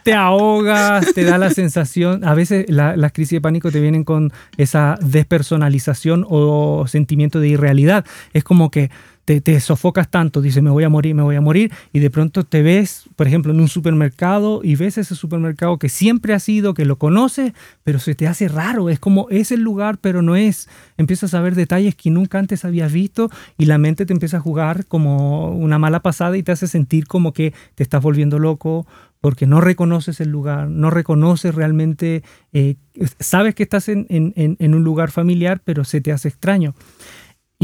te 0.03 0.13
ahogas, 0.13 1.13
te 1.13 1.23
da 1.23 1.37
la 1.37 1.49
sensación. 1.53 2.23
A 2.23 2.33
veces 2.35 2.65
la- 2.69 2.95
las 2.95 3.11
crisis 3.11 3.31
de 3.37 3.41
pánico 3.41 3.71
te 3.71 3.81
vienen 3.81 4.03
con 4.03 4.31
esa 4.57 4.97
despersonalización 5.01 6.25
o 6.29 6.85
sentimiento 6.87 7.39
de 7.39 7.49
irrealidad. 7.49 8.05
Es 8.33 8.43
como 8.43 8.71
que 8.71 8.91
te, 9.25 9.41
te 9.41 9.59
sofocas 9.59 10.09
tanto, 10.09 10.39
dices 10.41 10.61
me 10.63 10.69
voy 10.69 10.83
a 10.83 10.89
morir, 10.89 11.15
me 11.15 11.23
voy 11.23 11.35
a 11.35 11.41
morir, 11.41 11.71
y 11.91 11.99
de 11.99 12.09
pronto 12.11 12.43
te 12.43 12.61
ves, 12.61 13.05
por 13.15 13.27
ejemplo, 13.27 13.51
en 13.51 13.59
un 13.59 13.67
supermercado 13.67 14.61
y 14.63 14.75
ves 14.75 14.97
ese 14.99 15.15
supermercado 15.15 15.77
que 15.79 15.89
siempre 15.89 16.33
has 16.33 16.47
ido, 16.47 16.73
que 16.75 16.85
lo 16.85 16.97
conoces, 16.97 17.53
pero 17.83 17.99
se 17.99 18.13
te 18.15 18.27
hace 18.27 18.47
raro. 18.47 18.89
Es 18.89 18.99
como 18.99 19.27
es 19.31 19.51
el 19.51 19.61
lugar, 19.61 19.97
pero 19.99 20.21
no 20.21 20.35
es. 20.35 20.69
Empiezas 20.97 21.33
a 21.33 21.41
ver 21.41 21.55
detalles 21.55 21.95
que 21.95 22.11
nunca 22.11 22.37
antes 22.39 22.63
habías 22.65 22.93
visto 22.93 23.29
y 23.57 23.65
la 23.65 23.77
mente 23.79 24.05
te 24.05 24.13
empieza 24.13 24.37
a 24.37 24.41
jugar 24.41 24.85
como 24.85 25.49
una 25.51 25.79
mala 25.79 26.01
pasada 26.01 26.37
y 26.37 26.43
te 26.43 26.51
hace 26.51 26.67
sentir 26.67 27.07
como 27.07 27.33
que 27.33 27.53
te 27.73 27.83
estás 27.83 28.01
volviendo 28.03 28.37
loco 28.39 28.85
porque 29.21 29.47
no 29.47 29.59
reconoces 29.59 30.21
el 30.21 30.29
lugar, 30.29 30.69
no 30.69 30.91
reconoces 30.91 31.55
realmente, 31.55 32.21
eh, 32.53 32.75
sabes 33.19 33.55
que 33.55 33.63
estás 33.63 33.89
en- 33.89 34.05
en 34.07 34.75
un 34.75 34.83
lugar 34.83 35.09
familiar, 35.09 35.61
pero 35.65 35.83
se 35.83 35.99
te 35.99 36.11
hace 36.11 36.27
extraño. 36.27 36.75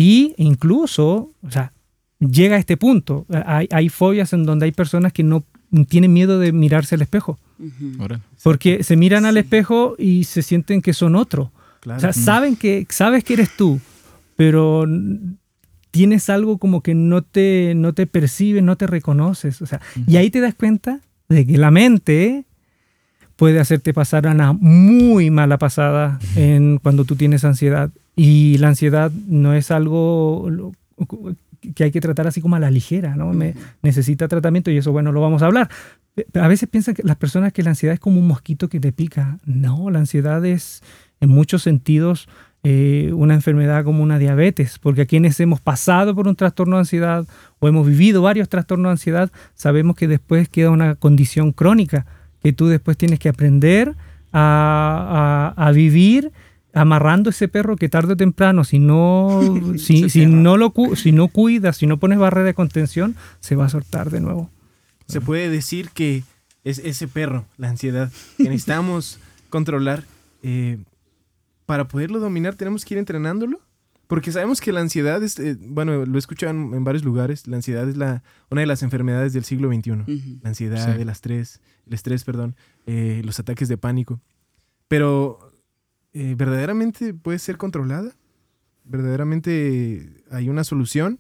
Y 0.02 0.34
incluso, 0.38 1.32
o 1.44 1.52
sea, 1.52 1.74
llega 2.20 2.56
a 2.56 2.60
este 2.60 2.76
punto. 2.76 3.28
Hay, 3.46 3.68
hay 3.70 3.90
fobias 3.90 4.34
en 4.34 4.46
donde 4.46 4.66
hay 4.66 4.72
personas 4.72 5.14
que 5.14 5.22
no 5.22 5.44
tienen 5.88 6.12
miedo 6.12 6.40
de 6.40 6.52
mirarse 6.52 6.96
al 6.96 7.04
espejo, 7.04 7.38
porque 8.44 8.84
se 8.84 8.98
miran 8.98 9.26
al 9.26 9.38
espejo 9.38 9.96
y 10.00 10.24
se 10.24 10.42
sienten 10.42 10.82
que 10.82 10.94
son 10.94 11.16
otro. 11.16 11.52
Claro. 11.82 11.98
O 11.98 12.02
sea, 12.02 12.14
saben 12.14 12.56
que, 12.56 12.88
sabes 12.90 13.24
que 13.24 13.34
eres 13.34 13.56
tú, 13.56 13.80
pero 14.36 14.86
tienes 15.92 16.30
algo 16.30 16.58
como 16.58 16.82
que 16.82 16.96
no 16.96 17.22
te, 17.22 17.74
no 17.76 17.94
te 17.94 18.08
percibes, 18.08 18.64
no 18.64 18.76
te 18.76 18.88
reconoces. 18.88 19.62
O 19.62 19.68
sea, 19.68 19.82
y 20.08 20.18
ahí 20.18 20.32
te 20.32 20.42
das 20.42 20.56
cuenta 20.56 21.00
de 21.30 21.46
que 21.46 21.58
la 21.58 21.70
mente 21.70 22.46
puede 23.36 23.60
hacerte 23.60 23.94
pasar 23.94 24.28
una 24.28 24.54
muy 24.54 25.30
mala 25.30 25.58
pasada 25.58 26.20
en 26.36 26.80
cuando 26.80 27.06
tú 27.06 27.16
tienes 27.16 27.46
ansiedad. 27.46 27.92
Y 28.16 28.58
la 28.58 28.70
ansiedad 28.70 29.12
no 29.28 29.54
es 29.54 29.72
algo 29.72 30.72
que 31.76 31.84
hay 31.84 31.92
que 31.92 32.02
tratar 32.02 32.28
así 32.28 32.42
como 32.42 32.56
a 32.56 32.60
la 32.60 32.72
ligera, 32.72 33.16
¿no? 33.16 33.34
Me, 33.34 33.54
necesita 33.82 34.28
tratamiento 34.28 34.72
y 34.72 34.78
eso, 34.78 34.92
bueno, 34.92 35.12
lo 35.12 35.22
vamos 35.22 35.42
a 35.42 35.46
hablar. 35.46 35.70
A 36.34 36.48
veces 36.48 36.68
piensan 36.70 36.96
que 36.96 37.04
las 37.04 37.16
personas 37.16 37.54
que 37.54 37.64
la 37.64 37.70
ansiedad 37.70 37.94
es 37.94 38.00
como 38.00 38.20
un 38.20 38.28
mosquito 38.28 38.68
que 38.68 38.80
te 38.80 38.92
pica. 38.92 39.38
No, 39.46 39.90
la 39.90 40.00
ansiedad 40.00 40.44
es 40.46 40.82
en 41.20 41.30
muchos 41.30 41.62
sentidos 41.64 42.28
eh, 42.64 43.12
una 43.16 43.34
enfermedad 43.34 43.84
como 43.84 44.04
una 44.04 44.20
diabetes, 44.20 44.78
porque 44.80 45.02
a 45.02 45.06
quienes 45.06 45.40
hemos 45.40 45.62
pasado 45.62 46.14
por 46.16 46.28
un 46.28 46.36
trastorno 46.36 46.76
de 46.76 46.82
ansiedad 46.82 47.26
o 47.60 47.68
hemos 47.68 47.88
vivido 47.88 48.22
varios 48.24 48.50
trastornos 48.50 48.90
de 48.90 48.94
ansiedad, 48.94 49.32
sabemos 49.56 49.96
que 49.96 50.08
después 50.08 50.50
queda 50.50 50.70
una 50.72 50.96
condición 50.96 51.54
crónica, 51.54 52.06
que 52.44 52.54
tú 52.54 52.68
después 52.68 52.98
tienes 52.98 53.20
que 53.20 53.30
aprender 53.30 53.94
a, 54.34 55.54
a- 55.58 55.68
a 55.68 55.72
vivir 55.72 56.32
amarrando 56.74 57.30
ese 57.30 57.48
perro 57.48 57.76
que 57.76 57.90
tarde 57.90 58.14
o 58.14 58.18
temprano, 58.18 58.64
si 58.64 58.80
no, 58.80 59.42
si, 59.78 60.10
si 60.10 60.26
no 60.26 60.58
lo 60.58 60.72
cu- 60.72 60.96
si 60.96 61.12
no 61.12 61.28
cuidas, 61.28 61.78
si 61.78 61.88
no 61.88 61.98
pones 62.00 62.18
barrera 62.20 62.46
de 62.46 62.54
contención, 62.54 63.16
se 63.40 63.56
va 63.56 63.66
a 63.66 63.70
soltar 63.70 64.10
de 64.10 64.22
nuevo. 64.22 64.50
Se 65.08 65.20
puede 65.22 65.50
decir 65.50 65.90
que 65.90 66.24
es 66.64 66.80
ese 66.80 67.08
perro, 67.08 67.46
la 67.58 67.70
ansiedad, 67.70 68.12
que 68.38 68.44
necesitamos 68.50 69.20
controlar. 69.50 70.04
eh, 70.44 70.78
para 71.66 71.88
poderlo 71.88 72.20
dominar 72.20 72.56
tenemos 72.56 72.84
que 72.84 72.96
ir 72.96 72.98
entrenándolo. 72.98 73.60
Porque 74.08 74.34
sabemos 74.34 74.60
que 74.60 74.74
la 74.74 74.82
ansiedad 74.82 75.24
es, 75.24 75.40
eh, 75.40 75.56
bueno, 75.58 76.06
lo 76.06 76.16
he 76.18 76.20
escuchado 76.20 76.52
en, 76.52 76.74
en 76.74 76.84
varios 76.84 77.06
lugares, 77.06 77.48
la 77.48 77.56
ansiedad 77.56 77.88
es 77.88 77.96
la, 77.96 78.24
una 78.50 78.60
de 78.60 78.68
las 78.68 78.84
enfermedades 78.84 79.32
del 79.32 79.46
siglo 79.46 79.70
XXI. 79.74 80.40
La 80.44 80.50
ansiedad, 80.50 80.94
Sí. 80.96 81.02
el 81.02 81.08
estrés, 81.08 81.62
el 81.88 81.94
estrés, 81.94 82.26
perdón, 82.26 82.58
eh, 82.88 83.22
los 83.24 83.40
ataques 83.40 83.70
de 83.70 83.78
pánico. 83.78 84.20
Pero, 84.90 85.51
eh, 86.14 86.36
¿verdaderamente 86.38 87.14
puede 87.14 87.40
ser 87.40 87.58
controlada? 87.58 88.12
¿Verdaderamente 88.84 90.10
hay 90.32 90.50
una 90.50 90.64
solución? 90.64 91.20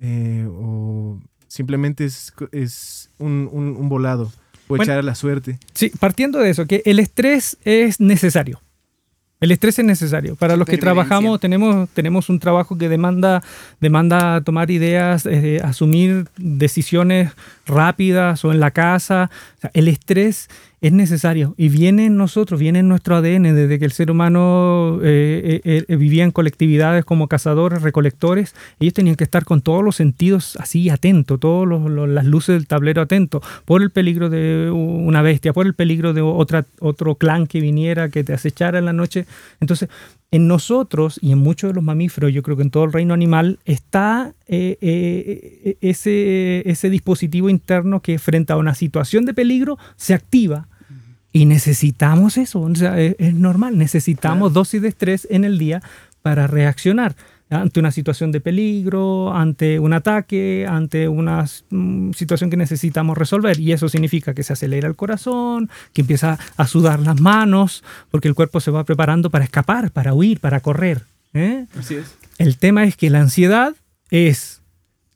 Eh, 0.00 0.46
¿O 0.50 1.20
simplemente 1.46 2.04
es, 2.04 3.10
un, 3.18 3.48
un- 3.52 3.76
un 3.76 3.88
volado? 3.88 4.24
¿O 4.24 4.76
Bueno. 4.76 4.84
echar 4.84 4.98
a 4.98 5.02
la 5.02 5.14
suerte? 5.14 5.58
Sí, 5.74 5.90
partiendo 5.98 6.38
de 6.38 6.50
eso, 6.50 6.66
que 6.66 6.82
el 6.84 6.98
estrés 6.98 7.58
es 7.64 8.00
necesario. 8.00 8.60
El 9.40 9.50
estrés 9.50 9.76
es 9.80 9.84
necesario. 9.84 10.36
Para 10.36 10.56
los 10.56 10.68
que 10.68 10.78
trabajamos, 10.78 11.40
tenemos, 11.40 11.88
tenemos 11.90 12.28
un 12.28 12.38
trabajo 12.38 12.78
que 12.78 12.88
demanda, 12.88 13.42
demanda 13.80 14.40
tomar 14.42 14.70
ideas, 14.70 15.26
eh, 15.26 15.60
asumir 15.64 16.28
decisiones 16.36 17.32
rápidas 17.66 18.44
o 18.44 18.52
en 18.52 18.60
la 18.60 18.70
casa. 18.70 19.30
O 19.58 19.60
sea, 19.62 19.70
el 19.74 19.88
estrés 19.88 20.48
es 20.82 20.92
necesario 20.92 21.54
y 21.56 21.68
viene 21.68 22.06
en 22.06 22.16
nosotros, 22.16 22.58
viene 22.58 22.80
en 22.80 22.88
nuestro 22.88 23.14
ADN 23.14 23.54
desde 23.54 23.78
que 23.78 23.84
el 23.84 23.92
ser 23.92 24.10
humano 24.10 24.98
eh, 25.00 25.60
eh, 25.64 25.84
eh, 25.86 25.96
vivía 25.96 26.24
en 26.24 26.32
colectividades 26.32 27.04
como 27.04 27.28
cazadores, 27.28 27.82
recolectores. 27.82 28.56
Ellos 28.80 28.92
tenían 28.92 29.14
que 29.14 29.22
estar 29.22 29.44
con 29.44 29.62
todos 29.62 29.84
los 29.84 29.94
sentidos 29.94 30.56
así 30.56 30.90
atentos, 30.90 31.38
todas 31.38 31.68
las 32.08 32.26
luces 32.26 32.56
del 32.56 32.66
tablero 32.66 33.00
atentos, 33.00 33.42
por 33.64 33.80
el 33.80 33.90
peligro 33.90 34.28
de 34.28 34.72
una 34.72 35.22
bestia, 35.22 35.52
por 35.52 35.66
el 35.66 35.74
peligro 35.74 36.14
de 36.14 36.20
otra, 36.20 36.66
otro 36.80 37.14
clan 37.14 37.46
que 37.46 37.60
viniera, 37.60 38.08
que 38.08 38.24
te 38.24 38.34
acechara 38.34 38.80
en 38.80 38.84
la 38.84 38.92
noche. 38.92 39.24
Entonces, 39.60 39.88
en 40.32 40.48
nosotros 40.48 41.20
y 41.22 41.30
en 41.30 41.38
muchos 41.38 41.70
de 41.70 41.74
los 41.74 41.84
mamíferos, 41.84 42.32
yo 42.32 42.42
creo 42.42 42.56
que 42.56 42.62
en 42.62 42.70
todo 42.70 42.84
el 42.84 42.92
reino 42.92 43.12
animal, 43.12 43.58
está 43.66 44.32
eh, 44.48 44.78
eh, 44.80 45.76
ese, 45.82 46.68
ese 46.68 46.88
dispositivo 46.88 47.50
interno 47.50 48.00
que 48.00 48.18
frente 48.18 48.52
a 48.54 48.56
una 48.56 48.74
situación 48.74 49.26
de 49.26 49.34
peligro 49.34 49.78
se 49.96 50.14
activa. 50.14 50.68
Y 51.32 51.46
necesitamos 51.46 52.36
eso, 52.36 52.60
o 52.60 52.74
sea, 52.74 53.00
es, 53.00 53.16
es 53.18 53.34
normal, 53.34 53.78
necesitamos 53.78 54.52
dosis 54.52 54.82
de 54.82 54.88
estrés 54.88 55.26
en 55.30 55.44
el 55.44 55.58
día 55.58 55.82
para 56.22 56.46
reaccionar 56.46 57.16
ante 57.52 57.80
una 57.80 57.90
situación 57.90 58.32
de 58.32 58.40
peligro, 58.40 59.34
ante 59.34 59.78
un 59.78 59.92
ataque, 59.92 60.66
ante 60.68 61.08
una 61.08 61.44
mm, 61.70 62.12
situación 62.12 62.50
que 62.50 62.56
necesitamos 62.56 63.16
resolver. 63.18 63.58
Y 63.60 63.72
eso 63.72 63.88
significa 63.88 64.34
que 64.34 64.42
se 64.42 64.52
acelera 64.52 64.88
el 64.88 64.96
corazón, 64.96 65.70
que 65.92 66.00
empieza 66.00 66.38
a 66.56 66.66
sudar 66.66 67.00
las 67.00 67.20
manos, 67.20 67.84
porque 68.10 68.28
el 68.28 68.34
cuerpo 68.34 68.60
se 68.60 68.70
va 68.70 68.84
preparando 68.84 69.30
para 69.30 69.44
escapar, 69.44 69.90
para 69.90 70.14
huir, 70.14 70.40
para 70.40 70.60
correr. 70.60 71.02
¿eh? 71.34 71.66
Así 71.78 71.96
es. 71.96 72.16
El 72.38 72.56
tema 72.56 72.84
es 72.84 72.96
que 72.96 73.10
la 73.10 73.20
ansiedad 73.20 73.74
es 74.10 74.62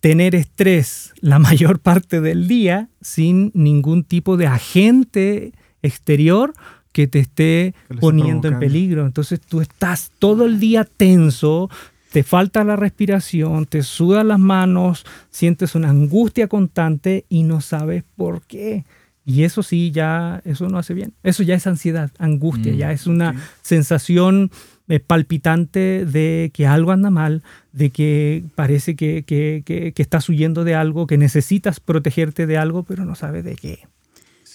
tener 0.00 0.34
estrés 0.34 1.12
la 1.20 1.38
mayor 1.38 1.78
parte 1.80 2.20
del 2.20 2.48
día 2.48 2.88
sin 3.00 3.50
ningún 3.54 4.04
tipo 4.04 4.36
de 4.36 4.46
agente 4.46 5.52
exterior 5.82 6.52
que 6.92 7.06
te 7.06 7.18
esté 7.18 7.74
Que 7.88 7.94
poniendo 7.96 8.48
en 8.48 8.54
peligro. 8.60 9.06
Entonces 9.06 9.40
tú 9.40 9.60
estás 9.60 10.10
todo 10.18 10.46
el 10.46 10.58
día 10.60 10.84
tenso, 10.84 11.68
te 12.12 12.22
falta 12.22 12.64
la 12.64 12.76
respiración, 12.76 13.66
te 13.66 13.82
sudan 13.82 14.28
las 14.28 14.38
manos, 14.38 15.04
sientes 15.30 15.74
una 15.74 15.90
angustia 15.90 16.48
constante 16.48 17.26
y 17.28 17.42
no 17.42 17.60
sabes 17.60 18.04
por 18.16 18.42
qué. 18.42 18.84
Y 19.28 19.42
eso 19.42 19.62
sí, 19.64 19.90
ya, 19.90 20.40
eso 20.44 20.68
no 20.68 20.78
hace 20.78 20.94
bien. 20.94 21.12
Eso 21.24 21.42
ya 21.42 21.56
es 21.56 21.66
ansiedad, 21.66 22.10
angustia, 22.18 22.72
Mm, 22.72 22.76
ya 22.76 22.92
es 22.92 23.06
una 23.08 23.34
sensación 23.60 24.50
eh, 24.88 25.00
palpitante 25.00 26.06
de 26.06 26.52
que 26.54 26.64
algo 26.68 26.92
anda 26.92 27.10
mal, 27.10 27.42
de 27.72 27.90
que 27.90 28.44
parece 28.54 28.94
que, 28.94 29.24
que, 29.24 29.62
que- 29.66 29.90
que 29.92 30.02
estás 30.02 30.28
huyendo 30.28 30.62
de 30.62 30.76
algo, 30.76 31.08
que 31.08 31.18
necesitas 31.18 31.80
protegerte 31.80 32.46
de 32.46 32.56
algo, 32.56 32.84
pero 32.84 33.04
no 33.04 33.16
sabes 33.16 33.42
de 33.44 33.56
qué. 33.56 33.80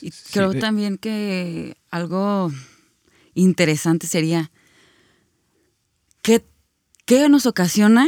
Y 0.01 0.12
Sí, 0.12 0.34
creo 0.34 0.51
de- 0.51 0.60
también 0.60 0.98
que 0.98 1.77
algo 1.89 2.51
interesante 3.34 4.08
sería 4.08 4.51
¿qué, 6.22 6.46
qué 7.05 7.29
nos 7.29 7.46
ocasiona 7.46 8.08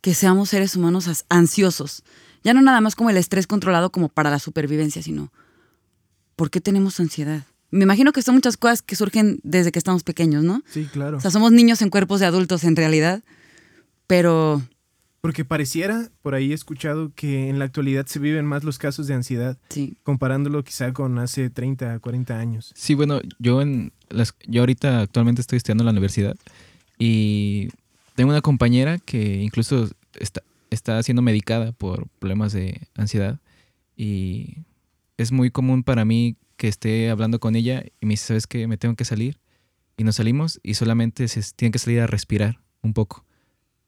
que 0.00 0.14
seamos 0.14 0.50
seres 0.50 0.76
humanos 0.76 1.24
ansiosos? 1.28 2.02
Ya 2.42 2.52
no 2.54 2.60
nada 2.60 2.80
más 2.80 2.94
como 2.94 3.10
el 3.10 3.16
estrés 3.16 3.46
controlado 3.46 3.90
como 3.90 4.08
para 4.08 4.30
la 4.30 4.38
supervivencia, 4.38 5.02
sino 5.02 5.32
¿por 6.36 6.50
qué 6.50 6.60
tenemos 6.60 7.00
ansiedad? 7.00 7.44
Me 7.70 7.84
imagino 7.84 8.12
que 8.12 8.22
son 8.22 8.36
muchas 8.36 8.56
cosas 8.56 8.82
que 8.82 8.94
surgen 8.96 9.40
desde 9.42 9.72
que 9.72 9.78
estamos 9.78 10.04
pequeños, 10.04 10.44
¿no? 10.44 10.62
Sí, 10.70 10.84
claro. 10.92 11.16
O 11.18 11.20
sea, 11.20 11.30
somos 11.30 11.50
niños 11.52 11.82
en 11.82 11.90
cuerpos 11.90 12.20
de 12.20 12.26
adultos 12.26 12.62
en 12.64 12.76
realidad, 12.76 13.24
pero 14.06 14.62
Porque 15.24 15.46
pareciera, 15.46 16.10
por 16.20 16.34
ahí 16.34 16.50
he 16.50 16.54
escuchado 16.54 17.10
que 17.14 17.48
en 17.48 17.58
la 17.58 17.64
actualidad 17.64 18.04
se 18.04 18.18
viven 18.18 18.44
más 18.44 18.62
los 18.62 18.76
casos 18.76 19.06
de 19.06 19.14
ansiedad, 19.14 19.56
sí. 19.70 19.96
comparándolo 20.02 20.62
quizá 20.62 20.92
con 20.92 21.18
hace 21.18 21.48
30, 21.48 21.98
40 22.00 22.38
años. 22.38 22.74
Sí, 22.76 22.92
bueno, 22.92 23.22
yo 23.38 23.62
en 23.62 23.94
las, 24.10 24.36
yo 24.46 24.60
ahorita 24.60 25.00
actualmente 25.00 25.40
estoy 25.40 25.56
estudiando 25.56 25.80
en 25.80 25.86
la 25.86 25.92
universidad 25.92 26.36
y 26.98 27.68
tengo 28.16 28.32
una 28.32 28.42
compañera 28.42 28.98
que 28.98 29.40
incluso 29.40 29.88
está, 30.12 30.42
está 30.68 31.02
siendo 31.02 31.22
medicada 31.22 31.72
por 31.72 32.06
problemas 32.18 32.52
de 32.52 32.86
ansiedad 32.94 33.40
y 33.96 34.58
es 35.16 35.32
muy 35.32 35.50
común 35.50 35.84
para 35.84 36.04
mí 36.04 36.36
que 36.58 36.68
esté 36.68 37.08
hablando 37.08 37.40
con 37.40 37.56
ella 37.56 37.82
y 37.98 38.04
me 38.04 38.12
dice, 38.12 38.26
¿sabes 38.26 38.46
qué? 38.46 38.66
Me 38.68 38.76
tengo 38.76 38.94
que 38.94 39.06
salir 39.06 39.38
y 39.96 40.04
nos 40.04 40.16
salimos 40.16 40.60
y 40.62 40.74
solamente 40.74 41.28
se 41.28 41.40
tiene 41.56 41.72
que 41.72 41.78
salir 41.78 42.00
a 42.00 42.06
respirar 42.06 42.60
un 42.82 42.92
poco 42.92 43.23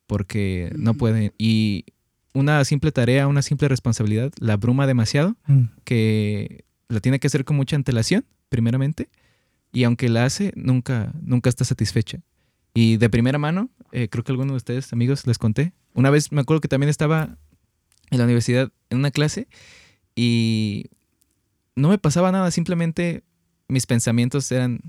porque 0.07 0.73
no 0.77 0.95
Mm. 0.95 0.97
puede 0.97 1.33
y 1.39 1.85
una 2.35 2.65
simple 2.65 2.93
tarea, 2.93 3.29
una 3.29 3.43
simple 3.43 3.69
responsabilidad 3.69 4.33
la 4.41 4.55
abruma 4.55 4.87
demasiado 4.87 5.37
que 5.85 6.65
la 6.89 7.01
tiene 7.01 7.19
que 7.19 7.27
hacer 7.29 7.45
con 7.45 7.57
mucha 7.57 7.77
antelación, 7.77 8.25
primeramente, 8.49 9.09
y 9.73 9.85
aunque 9.85 10.09
la 10.09 10.25
hace, 10.25 10.53
nunca, 10.55 11.13
nunca 11.23 11.49
está 11.49 11.65
satisfecha. 11.65 12.21
Y 12.75 12.99
de 12.99 13.09
primera 13.09 13.39
mano, 13.39 13.71
eh, 13.93 14.09
creo 14.09 14.23
que 14.23 14.33
algunos 14.33 14.53
de 14.53 14.57
ustedes, 14.59 14.93
amigos, 14.93 15.27
les 15.27 15.39
conté. 15.39 15.73
Una 15.95 16.11
vez 16.11 16.31
me 16.31 16.43
acuerdo 16.43 16.61
que 16.61 16.69
también 16.69 16.91
estaba 16.91 17.39
en 18.11 18.19
la 18.19 18.25
universidad 18.25 18.71
en 18.91 18.99
una 18.99 19.11
clase 19.11 19.49
y 20.15 20.87
no 21.75 21.89
me 21.89 21.99
pasaba 21.99 22.31
nada, 22.33 22.51
simplemente 22.51 23.23
mis 23.69 23.87
pensamientos 23.87 24.53
eran, 24.53 24.81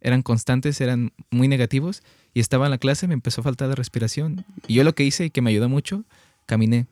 eran 0.00 0.22
constantes, 0.22 0.80
eran 0.80 1.12
muy 1.30 1.48
negativos 1.48 2.02
y 2.34 2.40
estaba 2.40 2.66
en 2.66 2.70
la 2.70 2.78
clase, 2.78 3.06
me 3.06 3.14
empezó 3.14 3.40
a 3.40 3.44
faltar 3.44 3.68
la 3.68 3.74
respiración. 3.74 4.44
Y 4.66 4.74
yo 4.74 4.84
lo 4.84 4.94
que 4.94 5.04
hice 5.04 5.26
y 5.26 5.30
que 5.30 5.42
me 5.42 5.50
ayudó 5.50 5.68
mucho, 5.68 6.04
caminé. 6.46 6.86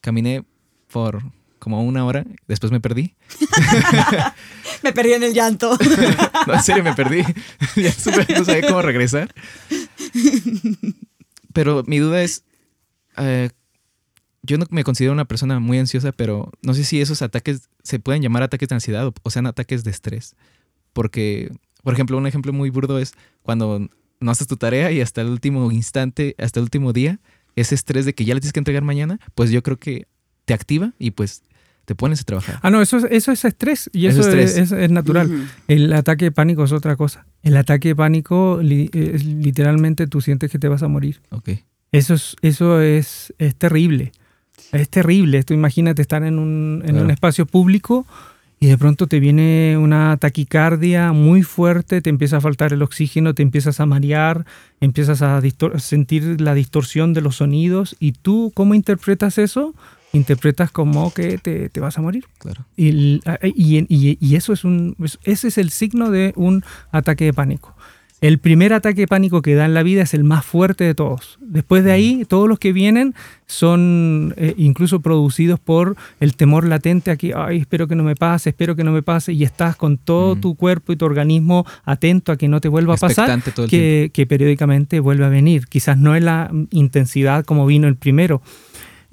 Caminé 0.00 0.44
por 0.92 1.22
como 1.58 1.82
una 1.82 2.04
hora, 2.04 2.26
después 2.46 2.70
me 2.70 2.80
perdí. 2.80 3.14
Me 4.82 4.92
perdí 4.92 5.14
en 5.14 5.22
el 5.22 5.32
llanto. 5.32 5.78
No, 6.46 6.52
en 6.52 6.62
serio, 6.62 6.84
me 6.84 6.92
perdí. 6.92 7.22
ya 7.76 7.94
no 8.36 8.44
sabía 8.44 8.68
cómo 8.68 8.82
regresar. 8.82 9.34
Pero 11.54 11.82
mi 11.86 11.98
duda 12.00 12.22
es, 12.22 12.44
eh, 13.16 13.48
yo 14.42 14.58
no 14.58 14.66
me 14.68 14.84
considero 14.84 15.14
una 15.14 15.24
persona 15.24 15.58
muy 15.58 15.78
ansiosa, 15.78 16.12
pero 16.12 16.52
no 16.60 16.74
sé 16.74 16.84
si 16.84 17.00
esos 17.00 17.22
ataques 17.22 17.70
se 17.82 17.98
pueden 17.98 18.20
llamar 18.20 18.42
ataques 18.42 18.68
de 18.68 18.74
ansiedad 18.74 19.06
o, 19.06 19.14
o 19.22 19.30
sean 19.30 19.46
ataques 19.46 19.84
de 19.84 19.90
estrés. 19.90 20.36
Porque, 20.92 21.50
por 21.82 21.94
ejemplo, 21.94 22.18
un 22.18 22.26
ejemplo 22.26 22.52
muy 22.52 22.68
burdo 22.68 22.98
es 22.98 23.14
cuando 23.42 23.88
no 24.24 24.30
haces 24.32 24.46
tu 24.48 24.56
tarea 24.56 24.90
y 24.90 25.00
hasta 25.00 25.20
el 25.20 25.28
último 25.28 25.70
instante, 25.70 26.34
hasta 26.38 26.58
el 26.60 26.64
último 26.64 26.92
día, 26.92 27.20
ese 27.56 27.74
estrés 27.74 28.04
de 28.04 28.14
que 28.14 28.24
ya 28.24 28.34
le 28.34 28.40
tienes 28.40 28.52
que 28.52 28.58
entregar 28.60 28.82
mañana, 28.82 29.20
pues 29.34 29.50
yo 29.50 29.62
creo 29.62 29.76
que 29.78 30.06
te 30.44 30.54
activa 30.54 30.92
y 30.98 31.12
pues 31.12 31.42
te 31.84 31.94
pones 31.94 32.20
a 32.22 32.24
trabajar. 32.24 32.58
Ah, 32.62 32.70
no, 32.70 32.80
eso, 32.80 32.96
es- 32.96 33.06
eso 33.10 33.30
es 33.30 33.44
estrés 33.44 33.90
y 33.92 34.06
Eso 34.06 34.20
eso, 34.20 34.30
es 34.30 34.34
es, 34.36 34.44
estrés. 34.56 34.72
es- 34.72 34.84
es 34.84 34.90
natural. 34.90 35.46
El 35.68 35.92
ataque 35.92 36.24
de 36.24 36.32
pánico 36.32 36.64
es 36.64 36.72
otra 36.72 36.96
cosa. 36.96 37.26
El 37.42 37.56
ataque 37.58 37.88
de 37.88 37.96
pánico, 37.96 38.58
li- 38.62 38.90
es 38.94 39.24
literalmente 39.24 40.06
tú 40.06 40.20
sientes 40.22 40.50
que 40.50 40.58
te 40.58 40.68
vas 40.68 40.82
a 40.82 40.88
morir. 40.88 41.20
Ok. 41.30 41.50
Eso 41.92 42.14
es, 42.14 42.36
eso 42.42 42.80
es, 42.80 43.34
es 43.38 43.54
terrible. 43.54 44.12
Es 44.72 44.88
terrible. 44.88 45.44
Tú 45.44 45.52
imagínate 45.54 46.00
estar 46.02 46.24
en 46.24 46.38
un, 46.38 46.82
en 46.86 46.96
un 46.98 47.10
espacio 47.10 47.44
público 47.46 48.06
y 48.64 48.66
de 48.68 48.78
pronto 48.78 49.06
te 49.06 49.20
viene 49.20 49.76
una 49.78 50.16
taquicardia 50.16 51.12
muy 51.12 51.42
fuerte, 51.42 52.00
te 52.00 52.08
empieza 52.08 52.38
a 52.38 52.40
faltar 52.40 52.72
el 52.72 52.80
oxígeno, 52.80 53.34
te 53.34 53.42
empiezas 53.42 53.78
a 53.78 53.84
marear, 53.84 54.46
empiezas 54.80 55.20
a 55.20 55.38
sentir 55.76 56.40
la 56.40 56.54
distorsión 56.54 57.12
de 57.12 57.20
los 57.20 57.36
sonidos. 57.36 57.94
¿Y 58.00 58.12
tú 58.12 58.52
cómo 58.54 58.74
interpretas 58.74 59.36
eso? 59.36 59.74
Interpretas 60.14 60.70
como 60.70 61.12
que 61.12 61.36
te, 61.36 61.68
te 61.68 61.80
vas 61.80 61.98
a 61.98 62.00
morir. 62.00 62.24
Claro. 62.38 62.64
Y, 62.74 63.20
y- 63.42 63.86
y- 63.88 64.16
y 64.18 64.36
eso 64.36 64.54
es 64.54 64.64
un, 64.64 64.96
es- 65.04 65.18
ese 65.24 65.48
es 65.48 65.58
el 65.58 65.68
signo 65.68 66.10
de 66.10 66.32
un 66.34 66.64
ataque 66.90 67.26
de 67.26 67.34
pánico. 67.34 67.73
El 68.26 68.38
primer 68.38 68.72
ataque 68.72 69.02
de 69.02 69.06
pánico 69.06 69.42
que 69.42 69.54
da 69.54 69.66
en 69.66 69.74
la 69.74 69.82
vida 69.82 70.02
es 70.02 70.14
el 70.14 70.24
más 70.24 70.46
fuerte 70.46 70.82
de 70.84 70.94
todos. 70.94 71.38
Después 71.42 71.84
de 71.84 71.92
ahí, 71.92 72.24
todos 72.26 72.48
los 72.48 72.58
que 72.58 72.72
vienen 72.72 73.14
son 73.46 74.32
eh, 74.38 74.54
incluso 74.56 75.00
producidos 75.00 75.60
por 75.60 75.94
el 76.20 76.34
temor 76.34 76.66
latente 76.66 77.10
a 77.10 77.16
que, 77.16 77.34
ay, 77.36 77.58
espero 77.58 77.86
que 77.86 77.94
no 77.94 78.02
me 78.02 78.16
pase, 78.16 78.48
espero 78.48 78.76
que 78.76 78.82
no 78.82 78.92
me 78.92 79.02
pase, 79.02 79.34
y 79.34 79.44
estás 79.44 79.76
con 79.76 79.98
todo 79.98 80.36
Mm. 80.36 80.40
tu 80.40 80.54
cuerpo 80.54 80.94
y 80.94 80.96
tu 80.96 81.04
organismo 81.04 81.66
atento 81.84 82.32
a 82.32 82.38
que 82.38 82.48
no 82.48 82.62
te 82.62 82.68
vuelva 82.68 82.94
a 82.94 82.96
pasar, 82.96 83.26
todo 83.26 83.36
el 83.36 83.42
tiempo. 83.42 83.68
que, 83.68 84.10
que 84.14 84.26
periódicamente 84.26 85.00
vuelve 85.00 85.26
a 85.26 85.28
venir. 85.28 85.66
Quizás 85.66 85.98
no 85.98 86.16
en 86.16 86.24
la 86.24 86.50
intensidad 86.70 87.44
como 87.44 87.66
vino 87.66 87.88
el 87.88 87.96
primero. 87.96 88.40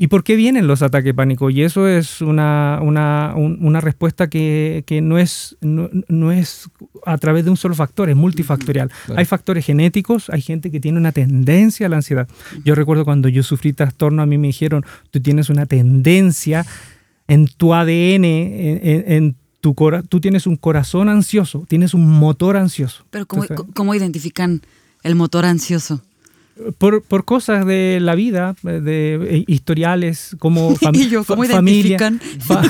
¿Y 0.03 0.07
por 0.07 0.23
qué 0.23 0.35
vienen 0.35 0.65
los 0.65 0.81
ataques 0.81 1.05
de 1.05 1.13
pánico? 1.13 1.51
Y 1.51 1.61
eso 1.61 1.87
es 1.87 2.21
una, 2.21 2.79
una, 2.81 3.33
un- 3.35 3.59
una 3.61 3.81
respuesta 3.81 4.29
que, 4.29 4.83
que 4.87 4.99
no, 4.99 5.19
es, 5.19 5.55
no, 5.61 5.91
no 6.07 6.31
es 6.31 6.69
a 7.05 7.17
través 7.19 7.43
de 7.45 7.51
un 7.51 7.57
solo 7.57 7.75
factor, 7.75 8.09
es 8.09 8.15
multifactorial. 8.15 8.89
Claro. 9.05 9.19
Hay 9.19 9.25
factores 9.25 9.63
genéticos, 9.63 10.31
hay 10.31 10.41
gente 10.41 10.71
que 10.71 10.79
tiene 10.79 10.97
una 10.97 11.11
tendencia 11.11 11.85
a 11.85 11.89
la 11.89 11.97
ansiedad. 11.97 12.27
Yo 12.65 12.73
recuerdo 12.73 13.05
cuando 13.05 13.29
yo 13.29 13.43
sufrí 13.43 13.73
trastorno, 13.73 14.23
a 14.23 14.25
mí 14.25 14.39
me 14.39 14.47
dijeron, 14.47 14.83
tú 15.11 15.19
tienes 15.19 15.49
una 15.51 15.67
tendencia 15.67 16.65
en 17.27 17.47
tu 17.47 17.73
ADN, 17.75 18.25
en, 18.25 18.79
en- 18.83 19.03
en 19.07 19.35
tu 19.61 19.75
cora 19.75 20.01
tú 20.01 20.19
tienes 20.19 20.47
un 20.47 20.55
corazón 20.55 21.07
ansioso, 21.09 21.65
tienes 21.69 21.93
un 21.93 22.09
motor 22.09 22.57
ansioso. 22.57 23.05
Pero 23.11 23.27
¿cómo, 23.27 23.43
Entonces, 23.43 23.67
cómo 23.75 23.93
identifican 23.93 24.61
el 25.03 25.13
motor 25.13 25.45
ansioso? 25.45 26.01
Por, 26.77 27.01
por 27.03 27.25
cosas 27.25 27.65
de 27.65 27.99
la 28.01 28.15
vida, 28.15 28.55
de 28.63 29.19
eh, 29.21 29.43
historiales, 29.47 30.35
como 30.39 30.71
fam- 30.75 31.09
yo, 31.09 31.23
¿cómo 31.23 31.43
fa- 31.43 31.55
familia- 31.55 31.97
fa- 32.39 32.63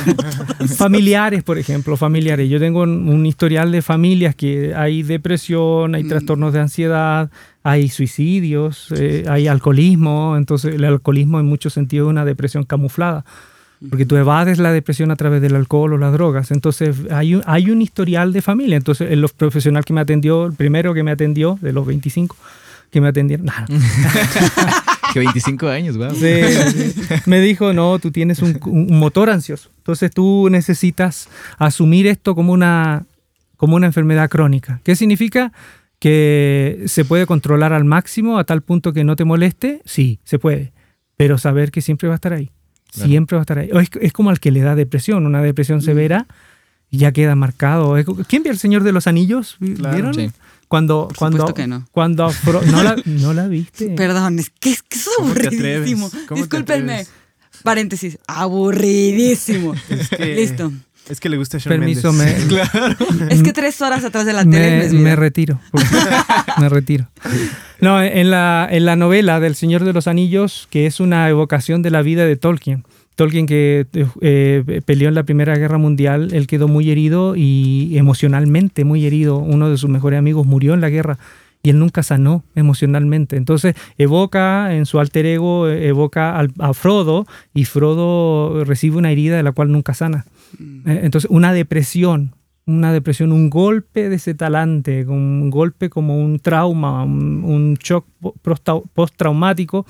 familiares, 0.76 1.44
por 1.44 1.58
ejemplo, 1.58 1.98
familiares. 1.98 2.50
Yo 2.50 2.60
tengo 2.60 2.82
un, 2.82 3.08
un 3.10 3.26
historial 3.26 3.72
de 3.72 3.82
familias 3.82 4.36
que 4.36 4.74
hay 4.76 5.04
depresión, 5.04 5.96
hay 5.96 6.04
Mm. 6.04 6.10
trastornos 6.10 6.54
de 6.54 6.60
ansiedad, 6.60 7.30
hay 7.64 7.90
suicidios, 7.90 8.88
eh, 8.98 9.26
hay 9.30 9.48
alcoholismo. 9.48 10.36
Entonces, 10.38 10.76
el 10.76 10.84
alcoholismo 10.86 11.40
en 11.40 11.46
muchos 11.46 11.74
sentidos 11.74 12.08
es 12.08 12.10
una 12.12 12.26
depresión 12.26 12.64
camuflada. 12.64 13.26
Porque 13.90 14.06
tú 14.06 14.16
evades 14.16 14.60
la 14.60 14.72
depresión 14.72 15.10
a 15.10 15.16
través 15.16 15.42
del 15.42 15.56
alcohol 15.56 15.94
o 15.94 15.98
las 15.98 16.14
drogas. 16.14 16.52
Entonces, 16.52 16.96
hay 17.10 17.34
un, 17.36 17.42
hay 17.48 17.72
un 17.72 17.82
historial 17.82 18.32
de 18.32 18.44
familia. 18.44 18.78
Entonces, 18.78 19.10
el 19.10 19.26
profesional 19.36 19.84
que 19.86 19.94
me 19.94 20.02
atendió, 20.02 20.46
el 20.46 20.54
primero 20.54 20.94
que 20.94 21.02
me 21.02 21.10
atendió, 21.10 21.58
de 21.62 21.74
los 21.74 21.88
25 21.88 22.36
que 22.92 23.02
me 23.02 23.08
atendieron, 23.08 23.46
nah, 23.48 23.66
que 25.14 25.20
25 25.20 25.68
años, 25.68 25.98
wow. 25.98 26.14
Sí, 26.14 26.42
sí. 26.72 26.94
me 27.26 27.40
dijo, 27.42 27.74
no, 27.74 27.98
tú 28.00 28.12
tienes 28.12 28.42
un, 28.42 28.58
un 28.66 29.00
motor 29.00 29.30
ansioso. 29.30 29.70
Entonces 29.78 30.12
tú 30.12 30.50
necesitas 30.52 31.28
asumir 31.58 32.08
esto 32.08 32.36
como 32.36 32.54
una, 32.54 33.06
como 33.58 33.76
una 33.76 33.88
enfermedad 33.88 34.30
crónica. 34.30 34.80
¿Qué 34.84 34.96
significa? 34.96 35.52
Que 36.00 36.84
se 36.88 37.06
puede 37.06 37.26
controlar 37.26 37.74
al 37.74 37.86
máximo 37.86 38.38
a 38.40 38.44
tal 38.44 38.62
punto 38.62 38.92
que 38.94 39.04
no 39.04 39.16
te 39.16 39.24
moleste. 39.26 39.82
Sí, 39.86 40.20
se 40.24 40.40
puede. 40.40 40.72
Pero 41.16 41.38
saber 41.38 41.72
que 41.72 41.82
siempre 41.82 42.08
va 42.08 42.16
a 42.16 42.16
estar 42.16 42.34
ahí. 42.34 42.52
Claro. 42.92 43.10
Siempre 43.10 43.36
va 43.38 43.42
a 43.42 43.44
estar 43.44 43.60
ahí. 43.60 43.70
Es, 43.72 43.90
es 44.02 44.12
como 44.14 44.30
al 44.32 44.40
que 44.40 44.52
le 44.52 44.62
da 44.62 44.76
depresión, 44.76 45.26
una 45.26 45.42
depresión 45.42 45.80
Mm. 45.80 45.82
severa 45.82 46.28
ya 46.94 47.14
queda 47.14 47.36
marcado. 47.36 47.96
¿Quién 48.28 48.44
vio 48.44 48.52
El 48.52 48.58
Señor 48.58 48.84
de 48.84 48.92
los 48.92 49.08
Anillos? 49.08 49.58
Claro, 49.78 49.94
¿Vieron? 49.96 50.14
sí. 50.14 50.30
Cuando, 50.72 51.10
Por 51.10 51.18
cuando, 51.18 51.54
que 51.54 51.68
no. 51.68 51.86
cuando 51.92 52.30
Fro- 52.32 52.64
¿no, 52.64 52.82
la, 52.82 52.96
¿No 53.04 53.34
la 53.34 53.48
viste? 53.50 53.90
Perdón, 53.98 54.40
es 54.40 54.50
que, 54.52 54.72
es 54.72 54.82
que 54.82 54.98
es 54.98 55.10
¿Cómo 55.18 55.34
te 55.34 55.48
aburridísimo. 55.48 56.10
Discúlpenme. 56.34 57.06
Paréntesis, 57.62 58.18
aburridísimo. 58.26 59.74
que- 60.18 60.36
Listo. 60.36 60.72
Es 61.10 61.20
que 61.20 61.28
le 61.28 61.36
gusta 61.36 61.58
Shawn 61.58 61.78
Permiso, 61.78 62.14
Mendes. 62.14 62.46
me, 62.46 62.48
Claro. 62.48 62.96
Es 63.30 63.44
que 63.44 63.52
tres 63.52 63.82
horas 63.82 64.06
atrás 64.06 64.26
de 64.26 64.32
la 64.32 64.46
tele 64.46 64.72
no 64.72 64.78
me, 64.78 64.86
es 64.86 64.94
me 64.94 65.16
retiro. 65.18 65.60
me 66.58 66.70
retiro. 66.70 67.10
No, 67.82 68.02
en 68.02 68.32
la, 68.32 68.66
en 68.72 68.86
la 68.86 68.96
novela 68.96 69.42
del 69.42 69.56
Señor 69.56 69.84
de 69.84 69.92
los 69.92 70.08
Anillos, 70.08 70.68
que 70.70 70.86
es 70.86 71.02
una 71.02 71.28
evocación 71.28 71.82
de 71.82 71.92
la 71.92 72.02
vida 72.02 72.24
de 72.26 72.38
Tolkien. 72.38 72.86
Tolkien 73.16 73.46
que 73.46 73.86
eh, 74.22 74.82
peleó 74.86 75.10
en 75.10 75.16
la 75.16 75.24
Primera 75.24 75.56
Guerra 75.58 75.78
Mundial, 75.78 76.30
él 76.34 76.48
quedó 76.48 76.68
muy 76.68 76.90
herido 76.92 77.36
y 77.36 77.98
emocionalmente 77.98 78.84
muy 78.86 79.06
herido. 79.06 79.38
Uno 79.38 79.70
de 79.70 79.78
sus 79.78 79.90
mejores 79.90 80.18
amigos 80.18 80.48
murió 80.48 80.74
en 80.74 80.82
la 80.82 80.90
guerra 80.90 81.20
y 81.64 81.70
él 81.70 81.78
nunca 81.78 82.02
sanó 82.02 82.44
emocionalmente. 82.56 83.36
Entonces 83.38 83.76
evoca 83.98 84.74
en 84.74 84.86
su 84.88 85.00
alter 85.00 85.26
ego, 85.28 85.68
evoca 85.70 86.38
al- 86.40 86.54
a 86.58 86.74
Frodo 86.74 87.28
y 87.54 87.66
Frodo 87.66 88.64
recibe 88.64 88.98
una 88.98 89.12
herida 89.12 89.38
de 89.38 89.44
la 89.44 89.52
cual 89.52 89.72
nunca 89.72 89.94
sana. 89.94 90.26
Eh, 90.88 91.02
Entonces 91.04 91.30
una 91.30 91.54
depresión, 91.54 92.34
una 92.66 92.92
depresión, 92.94 93.32
un 93.32 93.50
golpe 93.50 94.10
de 94.10 94.16
ese 94.16 94.34
talante, 94.34 95.06
un 95.06 95.50
golpe 95.52 95.90
como 95.90 96.18
un 96.24 96.40
trauma, 96.40 97.04
un, 97.04 97.44
un 97.44 97.76
shock 97.76 98.06
postraumático, 98.94 99.86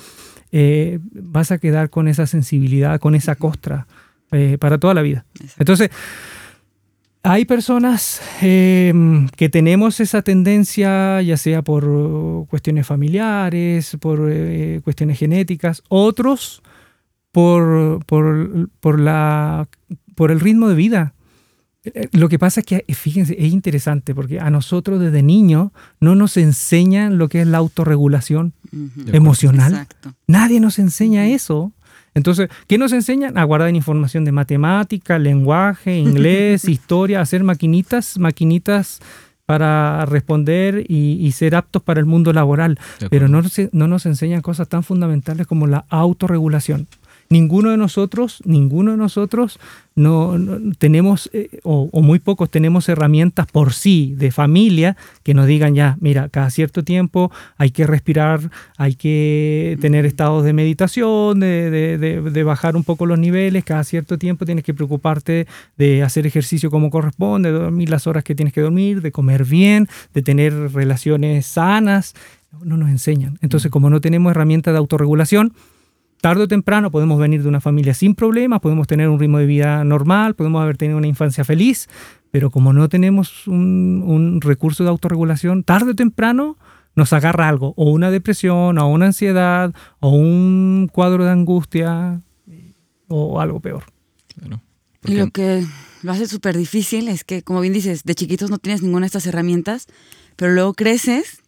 eh, 0.52 1.00
vas 1.14 1.52
a 1.52 1.58
quedar 1.58 1.90
con 1.90 2.08
esa 2.08 2.28
sensibilidad, 2.28 3.00
con 3.00 3.16
esa 3.16 3.36
costra 3.36 3.88
eh, 4.32 4.58
para 4.60 4.78
toda 4.78 4.94
la 4.94 5.02
vida. 5.02 5.26
Entonces, 5.58 5.90
hay 7.24 7.46
personas 7.46 8.20
eh, 8.42 8.94
que 9.36 9.50
tenemos 9.50 10.00
esa 10.00 10.24
tendencia, 10.24 11.22
ya 11.22 11.38
sea 11.38 11.62
por 11.62 12.48
cuestiones 12.48 12.88
familiares, 12.88 13.96
por 14.00 14.28
eh, 14.32 14.82
cuestiones 14.84 15.20
genéticas, 15.20 15.84
otros 15.88 16.64
por, 17.32 18.04
por, 18.06 18.70
por, 18.80 19.00
la, 19.00 19.68
por 20.16 20.32
el 20.32 20.40
ritmo 20.40 20.68
de 20.68 20.76
vida. 20.76 21.14
Eh, 21.84 22.08
Lo 22.12 22.28
que 22.28 22.40
pasa 22.40 22.62
es 22.62 22.66
que, 22.66 22.86
fíjense, 22.94 23.36
es 23.38 23.54
interesante 23.54 24.16
porque 24.16 24.40
a 24.40 24.50
nosotros 24.50 25.00
desde 25.00 25.22
niños 25.22 25.72
no 26.00 26.16
nos 26.16 26.38
enseñan 26.38 27.18
lo 27.18 27.30
que 27.30 27.42
es 27.42 27.48
la 27.48 27.60
autorregulación 27.60 28.54
Emocional. 29.08 29.74
Exacto. 29.74 30.14
Nadie 30.28 30.60
nos 30.60 30.80
enseña 30.80 31.28
eso. 31.28 31.72
Entonces, 32.14 32.50
¿qué 32.68 32.78
nos 32.78 32.92
enseñan? 32.92 33.38
A 33.38 33.44
guardar 33.44 33.74
información 33.74 34.26
de 34.26 34.32
matemática, 34.32 35.18
lenguaje, 35.18 35.98
inglés, 35.98 36.66
historia, 36.66 37.22
hacer 37.22 37.44
maquinitas, 37.44 38.18
maquinitas 38.20 39.00
para 39.46 40.06
responder 40.06 40.86
y, 40.88 41.18
y 41.20 41.32
ser 41.34 41.56
aptos 41.56 41.82
para 41.82 42.00
el 42.00 42.06
mundo 42.06 42.32
laboral. 42.32 42.80
Pero 43.10 43.28
no, 43.28 43.42
no 43.72 43.88
nos 43.88 44.06
enseñan 44.06 44.42
cosas 44.42 44.70
tan 44.70 44.84
fundamentales 44.84 45.48
como 45.48 45.68
la 45.68 45.86
autorregulación. 45.90 46.88
Ninguno 47.32 47.72
de 47.72 47.78
nosotros, 47.78 48.41
ninguno 48.46 48.91
de 48.91 48.98
nosotros 48.98 49.58
no, 49.96 50.38
no- 50.38 50.74
tenemos, 50.78 51.30
eh, 51.34 51.60
o, 51.63 51.88
o 51.91 52.02
muy 52.02 52.20
pocos 52.20 52.50
tenemos 52.52 52.89
herramientas 52.89 53.48
por 53.50 53.72
sí 53.74 54.13
de 54.17 54.32
familia 54.32 54.98
que 55.24 55.34
nos 55.34 55.48
digan 55.48 55.74
ya, 55.74 55.98
mira, 56.02 56.28
cada 56.28 56.50
cierto 56.50 56.84
tiempo 56.84 57.32
hay 57.58 57.72
que 57.72 57.88
respirar, 57.88 58.52
hay 58.78 58.96
que 58.96 59.78
tener 59.80 60.06
estados 60.06 60.44
de 60.44 60.52
meditación, 60.52 61.39
de, 61.39 61.70
de- 61.72 61.98
de- 61.98 62.22
de 62.22 62.44
bajar 62.44 62.76
un 62.76 62.84
poco 62.84 63.06
los 63.06 63.17
niveles, 63.17 63.63
cada 63.63 63.86
cierto 63.86 64.17
tiempo 64.17 64.46
tienes 64.46 64.65
que 64.65 64.74
preocuparte 64.74 65.48
de 65.78 66.04
hacer 66.04 66.28
ejercicio 66.28 66.70
como 66.70 66.89
corresponde, 66.89 67.52
de 67.54 67.60
dormir 67.60 67.89
las 67.89 68.08
horas 68.08 68.26
que 68.26 68.36
tienes 68.36 68.54
que 68.54 68.60
dormir, 68.62 69.02
de 69.02 69.12
comer 69.13 69.46
bien, 69.46 69.88
de 70.13 70.22
tener 70.22 70.54
relaciones 70.74 71.46
sanas. 71.46 72.13
No 72.65 72.76
nos 72.76 72.89
enseñan. 72.89 73.39
Entonces, 73.41 73.72
como 73.72 73.89
no 73.89 74.02
tenemos 74.02 74.32
herramientas 74.32 74.74
de 74.74 74.78
autorregulación, 74.80 75.54
tarde 76.22 76.44
o 76.44 76.48
temprano 76.48 76.92
podemos 76.92 77.20
venir 77.20 77.42
de 77.44 77.50
una 77.50 77.62
familia 77.62 77.94
sin 77.94 78.16
problemas, 78.16 78.62
podemos 78.62 78.88
tener 78.88 79.10
un 79.10 79.20
ritmo 79.20 79.40
de 79.40 79.46
vida 79.46 79.84
normal, 79.84 80.36
podemos 80.36 80.62
haber 80.62 80.78
tenido 80.78 80.98
una 80.98 81.08
infancia 81.08 81.44
feliz, 81.44 81.90
pero 82.32 82.50
como 82.50 82.72
no 82.74 82.88
tenemos 82.88 83.48
un, 83.48 84.04
un 84.06 84.40
recurso 84.40 84.84
de 84.84 84.90
autorregulación, 84.90 85.64
tarde 85.64 85.92
o 85.92 85.96
temprano 85.96 86.58
nos 86.96 87.14
agarra 87.14 87.48
algo, 87.48 87.74
o 87.78 87.90
una 87.90 88.12
depresión, 88.12 88.78
o 88.78 88.88
una 88.88 89.08
ansiedad, 89.08 89.74
o 90.00 90.10
un 90.10 90.90
cuadro 90.92 91.26
de 91.26 91.32
angustia, 91.32 92.22
o 93.08 93.40
algo 93.40 93.60
peor. 93.60 93.84
Claro. 94.36 94.62
Y 95.06 95.16
lo 95.16 95.32
que 95.32 95.66
lo 96.04 96.12
hace 96.12 96.28
súper 96.28 96.58
difícil 96.58 97.08
es 97.08 97.24
que, 97.24 97.44
como 97.44 97.62
bien 97.62 97.74
dices, 97.74 98.04
de 98.04 98.16
chiquitos 98.16 98.50
no 98.50 98.60
tienes 98.60 98.82
ninguna 98.82 99.02
de 99.02 99.08
estas 99.08 99.26
herramientas, 99.26 99.88
pero 100.36 100.54
luego 100.54 100.74
creces 100.74 101.41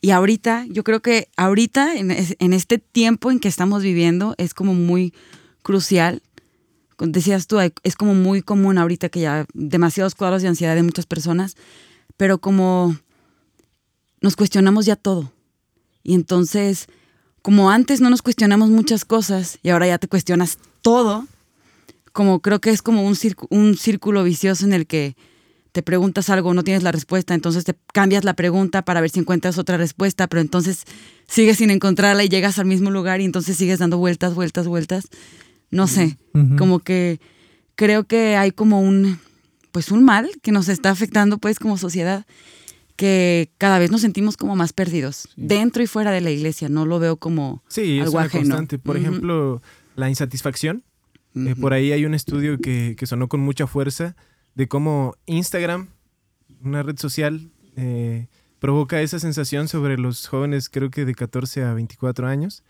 y 0.00 0.10
ahorita, 0.10 0.66
yo 0.68 0.84
creo 0.84 1.00
que 1.00 1.28
ahorita, 1.36 1.96
en, 1.96 2.10
es- 2.10 2.36
en 2.38 2.52
este 2.52 2.78
tiempo 2.78 3.30
en 3.30 3.40
que 3.40 3.48
estamos 3.48 3.82
viviendo, 3.82 4.34
es 4.38 4.54
como 4.54 4.74
muy 4.74 5.12
crucial 5.62 6.22
decías 6.98 7.46
tú, 7.46 7.58
es 7.60 7.94
como 7.96 8.14
muy 8.14 8.40
común 8.40 8.78
ahorita 8.78 9.10
que 9.10 9.20
ya 9.20 9.44
demasiados 9.52 10.14
cuadros 10.14 10.40
de 10.42 10.48
ansiedad 10.48 10.74
de 10.74 10.82
muchas 10.82 11.04
personas, 11.04 11.54
pero 12.16 12.38
como 12.38 12.96
nos 14.22 14.36
cuestionamos 14.36 14.86
ya 14.86 14.96
todo. 14.96 15.30
Y 16.02 16.14
entonces, 16.14 16.86
como 17.42 17.70
antes 17.70 18.00
no 18.00 18.08
nos 18.10 18.22
cuestionamos 18.22 18.70
muchas 18.70 19.04
cosas 19.04 19.58
y 19.62 19.68
ahora 19.70 19.86
ya 19.88 19.98
te 19.98 20.08
cuestionas 20.08 20.58
todo, 20.80 21.26
como 22.12 22.40
creo 22.40 22.60
que 22.60 22.70
es 22.70 22.80
como 22.80 23.02
un 23.02 23.76
círculo 23.76 24.24
vicioso 24.24 24.64
en 24.64 24.72
el 24.72 24.86
que 24.86 25.16
te 25.76 25.82
preguntas 25.82 26.30
algo, 26.30 26.54
no 26.54 26.64
tienes 26.64 26.82
la 26.82 26.90
respuesta, 26.90 27.34
entonces 27.34 27.64
te 27.64 27.74
cambias 27.92 28.24
la 28.24 28.32
pregunta 28.32 28.80
para 28.80 29.02
ver 29.02 29.10
si 29.10 29.20
encuentras 29.20 29.58
otra 29.58 29.76
respuesta, 29.76 30.26
pero 30.26 30.40
entonces 30.40 30.84
sigues 31.28 31.58
sin 31.58 31.68
encontrarla 31.68 32.24
y 32.24 32.30
llegas 32.30 32.58
al 32.58 32.64
mismo 32.64 32.90
lugar 32.90 33.20
y 33.20 33.26
entonces 33.26 33.58
sigues 33.58 33.80
dando 33.80 33.98
vueltas, 33.98 34.34
vueltas, 34.34 34.66
vueltas. 34.66 35.08
No 35.70 35.86
sé, 35.86 36.16
como 36.56 36.78
que 36.78 37.20
creo 37.74 38.04
que 38.04 38.36
hay 38.36 38.52
como 38.52 38.80
un, 38.80 39.18
pues 39.70 39.90
un 39.90 40.02
mal 40.02 40.30
que 40.40 40.50
nos 40.50 40.70
está 40.70 40.88
afectando 40.88 41.36
pues 41.36 41.58
como 41.58 41.76
sociedad, 41.76 42.24
que 42.96 43.50
cada 43.58 43.78
vez 43.78 43.90
nos 43.90 44.00
sentimos 44.00 44.38
como 44.38 44.56
más 44.56 44.72
perdidos, 44.72 45.28
dentro 45.36 45.82
y 45.82 45.86
fuera 45.86 46.10
de 46.10 46.22
la 46.22 46.30
iglesia, 46.30 46.70
no 46.70 46.86
lo 46.86 46.98
veo 47.00 47.18
como 47.18 47.62
sí, 47.68 48.00
algo 48.00 48.18
es 48.18 48.30
constante. 48.30 48.78
Por 48.78 48.96
ejemplo, 48.96 49.60
la 49.94 50.08
insatisfacción. 50.08 50.84
Eh, 51.34 51.54
por 51.60 51.74
ahí 51.74 51.92
hay 51.92 52.06
un 52.06 52.14
estudio 52.14 52.56
que, 52.56 52.96
que 52.98 53.04
sonó 53.04 53.28
con 53.28 53.40
mucha 53.40 53.66
fuerza 53.66 54.16
de 54.56 54.66
cómo 54.66 55.14
Instagram, 55.26 55.90
una 56.62 56.82
red 56.82 56.98
social, 56.98 57.50
eh, 57.76 58.26
provoca 58.58 59.02
esa 59.02 59.18
sensación 59.18 59.68
sobre 59.68 59.98
los 59.98 60.26
jóvenes, 60.26 60.70
creo 60.70 60.90
que 60.90 61.04
de 61.04 61.14
14 61.14 61.62
a 61.62 61.74
24 61.74 62.26
años, 62.26 62.64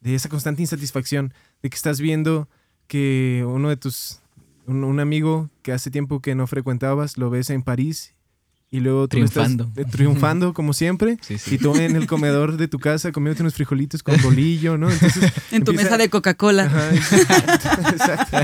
de 0.00 0.14
esa 0.14 0.28
constante 0.28 0.62
insatisfacción, 0.62 1.34
de 1.60 1.68
que 1.68 1.76
estás 1.76 2.00
viendo 2.00 2.48
que 2.86 3.44
uno 3.46 3.68
de 3.68 3.76
tus, 3.76 4.20
un, 4.66 5.00
amigo 5.00 5.50
que 5.62 5.72
hace 5.72 5.90
tiempo 5.90 6.20
que 6.20 6.36
no 6.36 6.46
frecuentabas, 6.46 7.18
lo 7.18 7.28
ves 7.28 7.50
en 7.50 7.62
París 7.62 8.14
y 8.72 8.80
luego 8.80 9.02
tú 9.02 9.18
triunfando. 9.18 9.70
Estás, 9.76 9.92
triunfando 9.92 10.54
como 10.54 10.72
siempre. 10.72 11.18
Y 11.46 11.58
tú 11.58 11.76
en 11.76 11.94
el 11.94 12.06
comedor 12.06 12.56
de 12.56 12.66
tu 12.66 12.78
casa 12.78 13.12
comiéndote 13.12 13.42
unos 13.42 13.54
frijolitos 13.54 14.02
con 14.02 14.20
bolillo, 14.22 14.78
¿no? 14.78 14.88
en 15.52 15.62
tu 15.62 15.74
mesa 15.74 15.98
de 15.98 16.08
Coca-Cola. 16.08 16.70
exacto. 17.92 18.36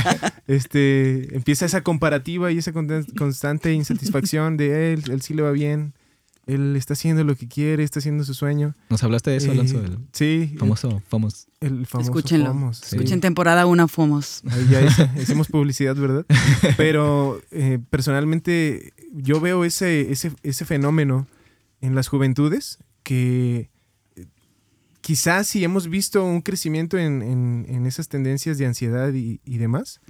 Este, 0.47 1.35
empieza 1.35 1.64
esa 1.64 1.81
comparativa 1.81 2.53
y 2.53 2.59
esa 2.59 2.73
constante 2.73 3.73
insatisfacción 3.73 4.59
de 4.59 4.93
él, 4.93 5.05
él 5.11 5.23
sí 5.23 5.33
le 5.33 5.43
va 5.43 5.51
bien, 5.51 5.95
él 6.48 6.76
está 6.76 6.94
haciendo 6.94 7.22
lo 7.24 7.37
que 7.37 7.46
quiere, 7.46 7.84
está 7.84 7.98
haciendo 7.98 8.24
su 8.24 8.32
sueño. 8.32 8.74
¿Nos 8.88 9.04
hablaste 9.04 9.30
de 9.30 9.37
eso, 9.37 9.50
Alonso? 9.50 9.84
Eh, 9.84 9.98
sí. 10.12 10.54
Famoso, 10.58 11.02
famoso. 11.06 11.46
El 11.61 11.87
famoso 11.87 12.11
Escúchenlo. 12.11 12.70
Escuchen 12.70 13.20
temporada 13.20 13.66
una 13.66 13.87
Fomos. 13.87 14.42
Ahí 14.50 14.66
ya 14.70 15.12
hicimos 15.22 15.48
publicidad, 15.48 15.94
¿verdad? 15.94 16.24
Pero 16.78 17.40
eh, 17.50 17.78
personalmente 17.90 18.94
yo 19.12 19.40
veo 19.40 19.64
ese, 19.64 20.11
ese, 20.11 20.32
ese 20.42 20.64
fenómeno 20.64 21.26
en 21.82 21.94
las 21.94 22.08
juventudes 22.08 22.78
que 23.02 23.70
eh, 24.16 24.26
quizás 25.02 25.48
si 25.48 25.62
hemos 25.62 25.88
visto 25.88 26.24
un 26.24 26.40
crecimiento 26.40 26.96
en, 26.96 27.22
en, 27.22 27.87
esas 27.87 28.08
tendencias 28.08 28.56
de 28.56 28.64
ansiedad 28.64 29.12
y, 29.12 29.42
y 29.44 29.58
demás, 29.58 30.00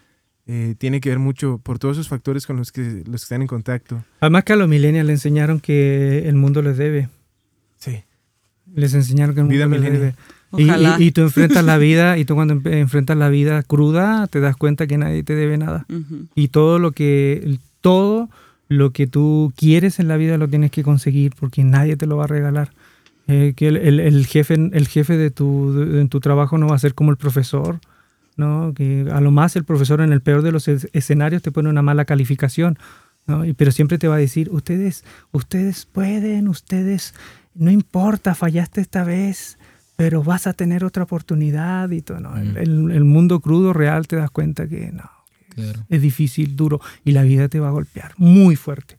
eh, 0.51 0.75
tiene 0.79 1.03
que 1.03 1.11
ver 1.11 1.19
mucho 1.19 1.61
por 1.63 1.79
todos 1.79 1.99
esos 1.99 2.09
factores 2.09 2.47
con 2.47 2.57
los 2.57 2.73
que, 2.73 3.03
los 3.07 3.21
que 3.21 3.25
están 3.25 3.43
en 3.43 3.49
contacto. 3.49 4.03
Además 4.21 4.45
que 4.45 4.55
a 4.55 4.57
los 4.57 4.67
millennials 4.67 5.07
le 5.07 5.13
enseñaron 5.13 5.61
que 5.61 6.27
el 6.27 6.37
mundo 6.37 6.63
les 6.63 6.79
debe. 6.79 7.11
Sí. 7.77 8.03
Les 8.75 8.95
enseñaron 8.95 9.35
que 9.35 9.43
el 9.43 9.47
mundo 9.47 9.79
les 9.79 9.93
debe. 9.93 10.15
Y, 10.57 11.05
y, 11.05 11.11
tú 11.11 11.21
enfrentas 11.21 11.63
la 11.63 11.77
vida 11.79 12.17
y 12.17 12.25
tú 12.25 12.35
cuando 12.35 12.59
enfrentas 12.71 13.19
la 13.19 13.29
vida 13.29 13.63
cruda 13.63 14.27
te 14.29 14.41
das 14.41 14.57
cuenta 14.57 14.87
que 14.87 14.97
nadie 14.97 15.23
te 15.23 15.35
debe 15.35 15.59
nada. 15.59 15.85
Y 16.35 16.49
todo 16.49 16.79
lo 16.79 16.93
que 16.93 17.59
todo 17.83 18.31
lo 18.69 18.93
que 18.93 19.07
tú 19.07 19.53
quieres 19.55 19.99
en 19.99 20.09
la 20.09 20.17
vida 20.17 20.39
lo 20.39 20.49
tienes 20.49 20.71
que 20.71 20.83
conseguir 20.83 21.35
porque 21.39 21.63
nadie 21.63 21.99
te 21.99 22.07
lo 22.07 22.17
va 22.17 22.25
a 22.25 22.29
regalar. 22.29 22.71
Eh, 23.27 23.53
que 23.55 23.69
el, 23.69 23.77
el, 23.77 24.25
jefe, 24.25 24.55
el 24.55 24.89
jefe 24.89 25.19
de 25.19 25.31
tu, 25.31 25.75
de, 25.75 26.09
tu 26.09 26.21
trabajo 26.21 26.57
no 26.57 26.67
va 26.67 26.77
a 26.77 26.79
ser 26.79 26.95
como 26.95 27.11
el 27.11 27.19
profesor 27.19 27.81
¿no? 28.39 28.73
Que 28.75 29.07
a 29.13 29.21
lo 29.21 29.31
más 29.31 29.57
el 29.57 29.65
profesor 29.65 30.01
en 30.01 30.13
el 30.13 30.23
peor 30.23 30.43
de 30.43 30.53
los 30.53 30.69
escenarios 30.69 31.43
te 31.43 31.53
pone 31.53 31.69
una 31.69 31.83
mala 31.83 32.05
calificación, 32.05 32.79
¿no? 33.27 33.43
pero 33.57 33.73
siempre 33.73 33.99
te 33.99 34.09
va 34.09 34.15
a 34.15 34.19
decir, 34.19 34.49
ustedes, 34.51 35.05
ustedes 35.33 35.87
pueden, 35.87 36.49
ustedes, 36.49 37.15
no 37.55 37.71
importa, 37.71 38.35
fallaste 38.35 38.81
esta 38.81 39.05
vez, 39.05 39.59
pero 39.97 40.23
vas 40.23 40.47
a 40.47 40.53
tener 40.53 40.85
otra 40.85 41.03
oportunidad 41.03 41.91
y 41.91 42.01
todo, 42.01 42.21
¿no? 42.21 42.37
el, 42.37 43.05
mundo 43.05 43.41
crudo 43.41 43.73
real 43.73 44.07
te 44.07 44.17
das 44.17 44.31
cuenta 44.31 44.69
que 44.69 44.93
no, 44.93 45.11
es 45.89 46.01
difícil, 46.01 46.57
duro, 46.57 46.81
y 47.05 47.13
la 47.13 47.23
vida 47.23 47.49
te 47.49 47.61
va 47.61 47.69
a 47.69 47.73
golpear 47.73 48.15
muy 48.17 48.57
fuerte. 48.57 48.97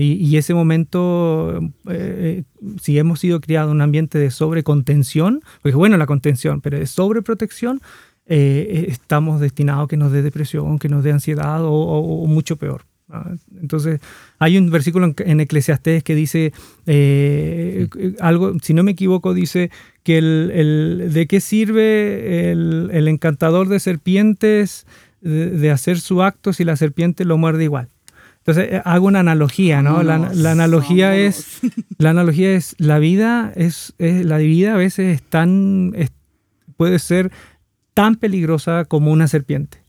Y, 0.00 0.36
ese 0.36 0.54
momento, 0.54 1.58
eh, 1.58 1.64
eh, 1.88 2.44
si 2.80 2.96
hemos 3.00 3.18
sido 3.18 3.40
criados 3.40 3.70
en 3.70 3.76
un 3.76 3.82
ambiente 3.82 4.16
de 4.16 4.30
sobrecontención, 4.30 5.42
porque 5.60 5.74
bueno, 5.74 5.96
la 5.96 6.06
contención, 6.06 6.60
pero 6.60 6.78
de 6.78 6.86
sobreprotección, 6.86 7.80
eh, 8.30 8.84
estamos 8.88 9.40
destinados 9.40 9.86
a 9.86 9.88
que 9.88 9.96
nos 9.96 10.12
dé 10.12 10.20
depresión, 10.20 10.78
que 10.78 10.90
nos 10.90 11.02
dé 11.02 11.12
ansiedad 11.12 11.60
o, 11.62 12.26
mucho 12.26 12.56
peor. 12.56 12.84
Entonces, 13.58 14.00
hay 14.38 14.58
un 14.58 14.70
versículo 14.70 15.14
en, 15.16 15.40
Eclesiastés 15.40 16.02
que 16.02 16.14
dice 16.14 16.52
eh, 16.84 17.88
algo, 18.20 18.58
si 18.60 18.74
no 18.74 18.82
me 18.82 18.90
equivoco, 18.90 19.32
dice 19.32 19.70
que 20.02 20.18
el, 20.18 21.10
de 21.10 21.26
qué 21.26 21.40
sirve 21.40 22.50
el, 22.50 23.08
encantador 23.08 23.68
de 23.68 23.80
serpientes 23.80 24.86
de, 25.22 25.70
hacer 25.70 25.98
su 25.98 26.22
acto 26.22 26.52
si 26.52 26.64
la 26.64 26.76
serpiente 26.76 27.24
lo 27.24 27.38
muerde 27.38 27.64
igual. 27.64 27.88
Entonces, 28.40 28.74
eh, 28.74 28.82
hago 28.84 29.06
una 29.06 29.20
analogía, 29.20 29.80
¿no? 29.80 30.02
La, 30.02 30.16
analogía 30.50 31.16
es, 31.16 31.60
la 31.96 32.10
analogía 32.10 32.52
es, 32.52 32.74
la 32.76 32.98
vida 32.98 33.54
es, 33.56 33.94
la 33.98 34.36
vida 34.36 34.74
a 34.74 34.76
veces 34.76 35.16
es 35.16 35.22
tan, 35.22 35.94
puede 36.76 36.98
ser 36.98 37.30
tan 37.98 38.14
peligrosa 38.14 38.84
como 38.84 39.10
una 39.10 39.26
serpiente. 39.26 39.82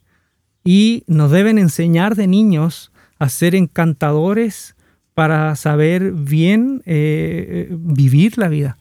Y 0.64 1.04
nos 1.06 1.30
deben 1.30 1.60
enseñar 1.60 2.16
de 2.16 2.26
niños 2.26 2.92
a 3.20 3.30
ser 3.30 3.54
encantadores 3.54 4.76
para 5.14 5.56
saber 5.56 6.14
bien 6.14 6.82
eh, 6.88 7.68
eh, 7.70 7.78
vivir 7.78 8.40
la 8.40 8.48
vida. 8.48 8.80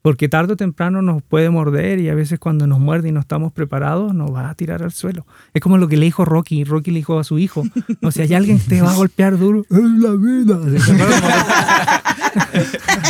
Porque 0.00 0.30
tarde 0.30 0.54
o 0.54 0.56
temprano 0.56 1.02
nos 1.02 1.22
puede 1.22 1.50
morder 1.50 2.00
y 2.00 2.08
a 2.08 2.14
veces 2.14 2.38
cuando 2.38 2.66
nos 2.66 2.80
muerde 2.80 3.10
y 3.10 3.12
no 3.12 3.20
estamos 3.20 3.52
preparados 3.52 4.14
nos 4.14 4.34
va 4.34 4.48
a 4.48 4.54
tirar 4.54 4.82
al 4.82 4.92
suelo. 4.92 5.26
Es 5.52 5.60
como 5.60 5.76
lo 5.76 5.86
que 5.86 5.98
le 5.98 6.06
dijo 6.06 6.24
Rocky. 6.24 6.64
Rocky 6.64 6.90
le 6.90 7.00
dijo 7.00 7.18
a 7.18 7.24
su 7.24 7.38
hijo, 7.38 7.64
no, 8.00 8.10
si 8.10 8.22
hay 8.22 8.32
alguien 8.32 8.58
que 8.58 8.64
te 8.66 8.80
va 8.80 8.92
a 8.92 8.96
golpear 8.96 9.36
duro, 9.36 9.60
es 9.68 9.76
la 9.76 10.12
vida. 10.12 10.58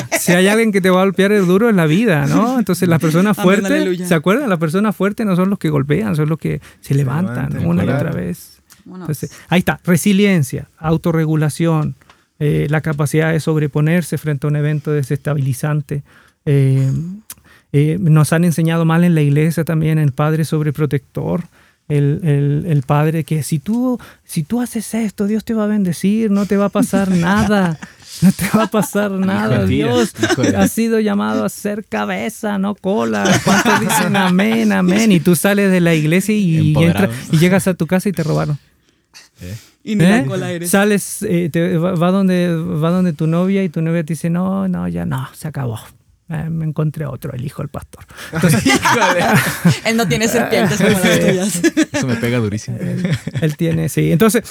si 0.21 0.33
hay 0.33 0.49
alguien 0.49 0.73
que 0.73 0.81
te 0.81 0.91
va 0.91 1.01
a 1.01 1.05
golpear 1.05 1.31
duro 1.47 1.69
es 1.69 1.75
la 1.75 1.87
vida, 1.87 2.27
¿no? 2.27 2.59
Entonces 2.59 2.89
las 2.89 3.01
personas 3.01 3.37
fuertes, 3.37 4.09
¿se 4.09 4.15
acuerdan? 4.15 4.49
Las 4.49 4.59
personas 4.59 4.95
fuertes 4.95 5.27
no 5.27 5.37
son 5.37 5.51
los 5.51 5.59
que 5.59 5.71
golpean, 5.71 6.15
son 6.17 6.29
los 6.29 6.39
que 6.39 6.61
se 6.81 6.95
levantan 6.95 7.67
una 7.67 7.85
y 7.85 7.89
otra 7.89 8.13
vez. 8.13 8.61
ahí 9.49 9.61
está, 9.61 9.81
resiliencia, 9.85 10.69
autorregulación, 10.79 11.95
eh, 12.39 12.67
la 12.71 12.81
capacidad 12.81 13.33
de 13.33 13.41
sobreponerse 13.41 14.19
frente 14.19 14.47
a 14.47 14.51
un 14.51 14.57
evento 14.57 14.93
desestabilizante. 14.93 16.03
Eh, 16.47 16.91
eh, 17.73 17.99
nos 18.01 18.33
han 18.33 18.45
enseñado 18.45 18.85
mal 18.85 19.05
en 19.05 19.15
la 19.15 19.23
iglesia 19.23 19.65
también 19.65 19.99
el 19.99 20.13
padre 20.13 20.45
sobreprotector. 20.45 21.45
El, 21.89 22.65
el, 22.69 22.83
padre 22.83 23.25
que 23.25 23.43
si 23.43 23.59
tú, 23.59 23.99
si 24.25 24.45
tú 24.45 24.61
haces 24.61 24.95
esto, 24.95 25.27
Dios 25.27 25.45
te 25.45 25.55
va 25.55 25.65
a 25.65 25.67
bendecir, 25.67 26.31
no 26.31 26.47
te 26.47 26.57
va 26.57 26.67
a 26.67 26.69
pasar 26.69 27.11
nada, 27.11 27.81
no 28.23 28.33
te 28.33 28.49
va 28.57 28.65
a 28.65 28.67
pasar 28.67 29.11
nada. 29.13 29.65
Dios 29.67 30.13
ha 30.57 30.69
sido 30.69 31.01
llamado 31.01 31.45
a 31.45 31.49
ser 31.49 31.85
cabeza, 31.85 32.59
no 32.59 32.75
cola. 32.75 33.25
¿Cuántos 33.45 33.81
dicen 33.89 34.17
amén, 34.17 34.73
amén? 34.73 35.13
Y 35.13 35.21
tú 35.21 35.37
sales 35.37 35.71
de 35.71 35.81
la 35.81 35.95
iglesia 35.95 36.35
y, 36.35 36.75
y 36.77 37.39
llegas 37.39 37.69
a 37.69 37.75
tu 37.75 37.87
casa 37.87 38.09
y 38.09 38.13
te 38.13 38.23
robaron. 38.23 38.59
Y 39.83 39.97
ni 39.97 40.05
la 40.05 40.25
cola 40.27 40.53
eres. 40.53 40.71
Sales, 40.71 41.19
te, 41.21 41.79
va, 41.79 42.11
donde, 42.11 42.55
va 42.55 42.91
donde 42.91 43.13
tu 43.13 43.27
novia 43.27 43.65
y 43.65 43.69
tu 43.69 43.81
novia 43.81 44.05
te 44.05 44.13
dice, 44.13 44.29
no, 44.29 44.69
no, 44.69 44.89
ya 44.89 45.07
no, 45.07 45.29
se 45.33 45.49
acabó. 45.49 45.79
Eh, 46.33 46.49
me 46.49 46.65
encontré 46.65 47.07
otro, 47.07 47.33
el 47.33 47.45
hijo 47.45 47.61
del 47.61 47.71
pastor. 47.71 48.05
él 49.85 49.97
no 49.97 50.07
tiene 50.07 50.29
serpientes 50.29 50.77
como 50.77 50.91
las 50.91 51.21
tuyas. 51.21 51.63
Eso 51.93 52.07
me 52.07 52.15
pega 52.15 52.39
durísimo. 52.39 52.79
Él, 53.41 53.57
tiene, 53.57 53.89
sí. 53.89 54.13
Entonces, 54.13 54.45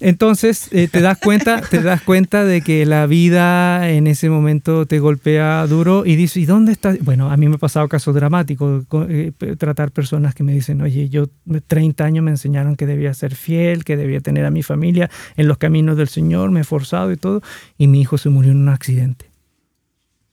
entonces 0.00 0.66
eh, 0.72 0.88
te 0.88 1.00
das 1.00 1.18
cuenta, 1.18 1.60
te 1.60 1.82
das 1.82 2.02
cuenta 2.02 2.44
de 2.44 2.62
que 2.62 2.84
la 2.84 3.06
vida 3.06 3.88
en 3.90 4.08
ese 4.08 4.28
momento 4.28 4.86
te 4.86 4.98
golpea 4.98 5.64
duro 5.68 6.04
y 6.04 6.16
dices, 6.16 6.38
¿y 6.38 6.46
dónde 6.46 6.72
está? 6.72 6.96
Bueno, 7.00 7.30
a 7.30 7.36
mí 7.36 7.48
me 7.48 7.54
ha 7.54 7.58
pasado 7.58 7.88
casos 7.88 8.12
dramáticos, 8.12 8.84
eh, 9.08 9.30
tratar 9.56 9.92
personas 9.92 10.34
que 10.34 10.42
me 10.42 10.52
dicen, 10.52 10.82
oye, 10.82 11.08
yo 11.10 11.26
30 11.68 12.04
años 12.04 12.24
me 12.24 12.32
enseñaron 12.32 12.74
que 12.74 12.86
debía 12.86 13.14
ser 13.14 13.36
fiel, 13.36 13.84
que 13.84 13.96
debía 13.96 14.20
tener 14.20 14.46
a 14.46 14.50
mi 14.50 14.64
familia 14.64 15.08
en 15.36 15.46
los 15.46 15.58
caminos 15.58 15.96
del 15.96 16.08
Señor, 16.08 16.50
me 16.50 16.62
he 16.62 16.64
forzado 16.64 17.12
y 17.12 17.16
todo, 17.16 17.40
y 17.78 17.86
mi 17.86 18.00
hijo 18.00 18.18
se 18.18 18.30
murió 18.30 18.50
en 18.50 18.58
un 18.58 18.68
accidente. 18.68 19.30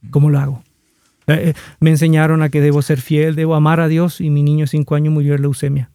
¿Cómo 0.10 0.31
lo 0.31 0.39
hago? 0.39 0.66
Me 1.79 1.89
enseñaron 1.89 2.41
a 2.41 2.49
que 2.49 2.61
debo 2.61 2.81
ser 2.81 3.01
fiel, 3.01 3.35
debo 3.35 3.55
amar 3.55 3.79
a 3.79 3.87
Dios 3.87 4.21
y 4.21 4.29
mi 4.29 4.43
niño 4.43 4.61
de 4.63 4.67
cinco 4.67 4.95
años 4.95 5.13
murió 5.13 5.33
de 5.33 5.39
leucemia. 5.39 5.89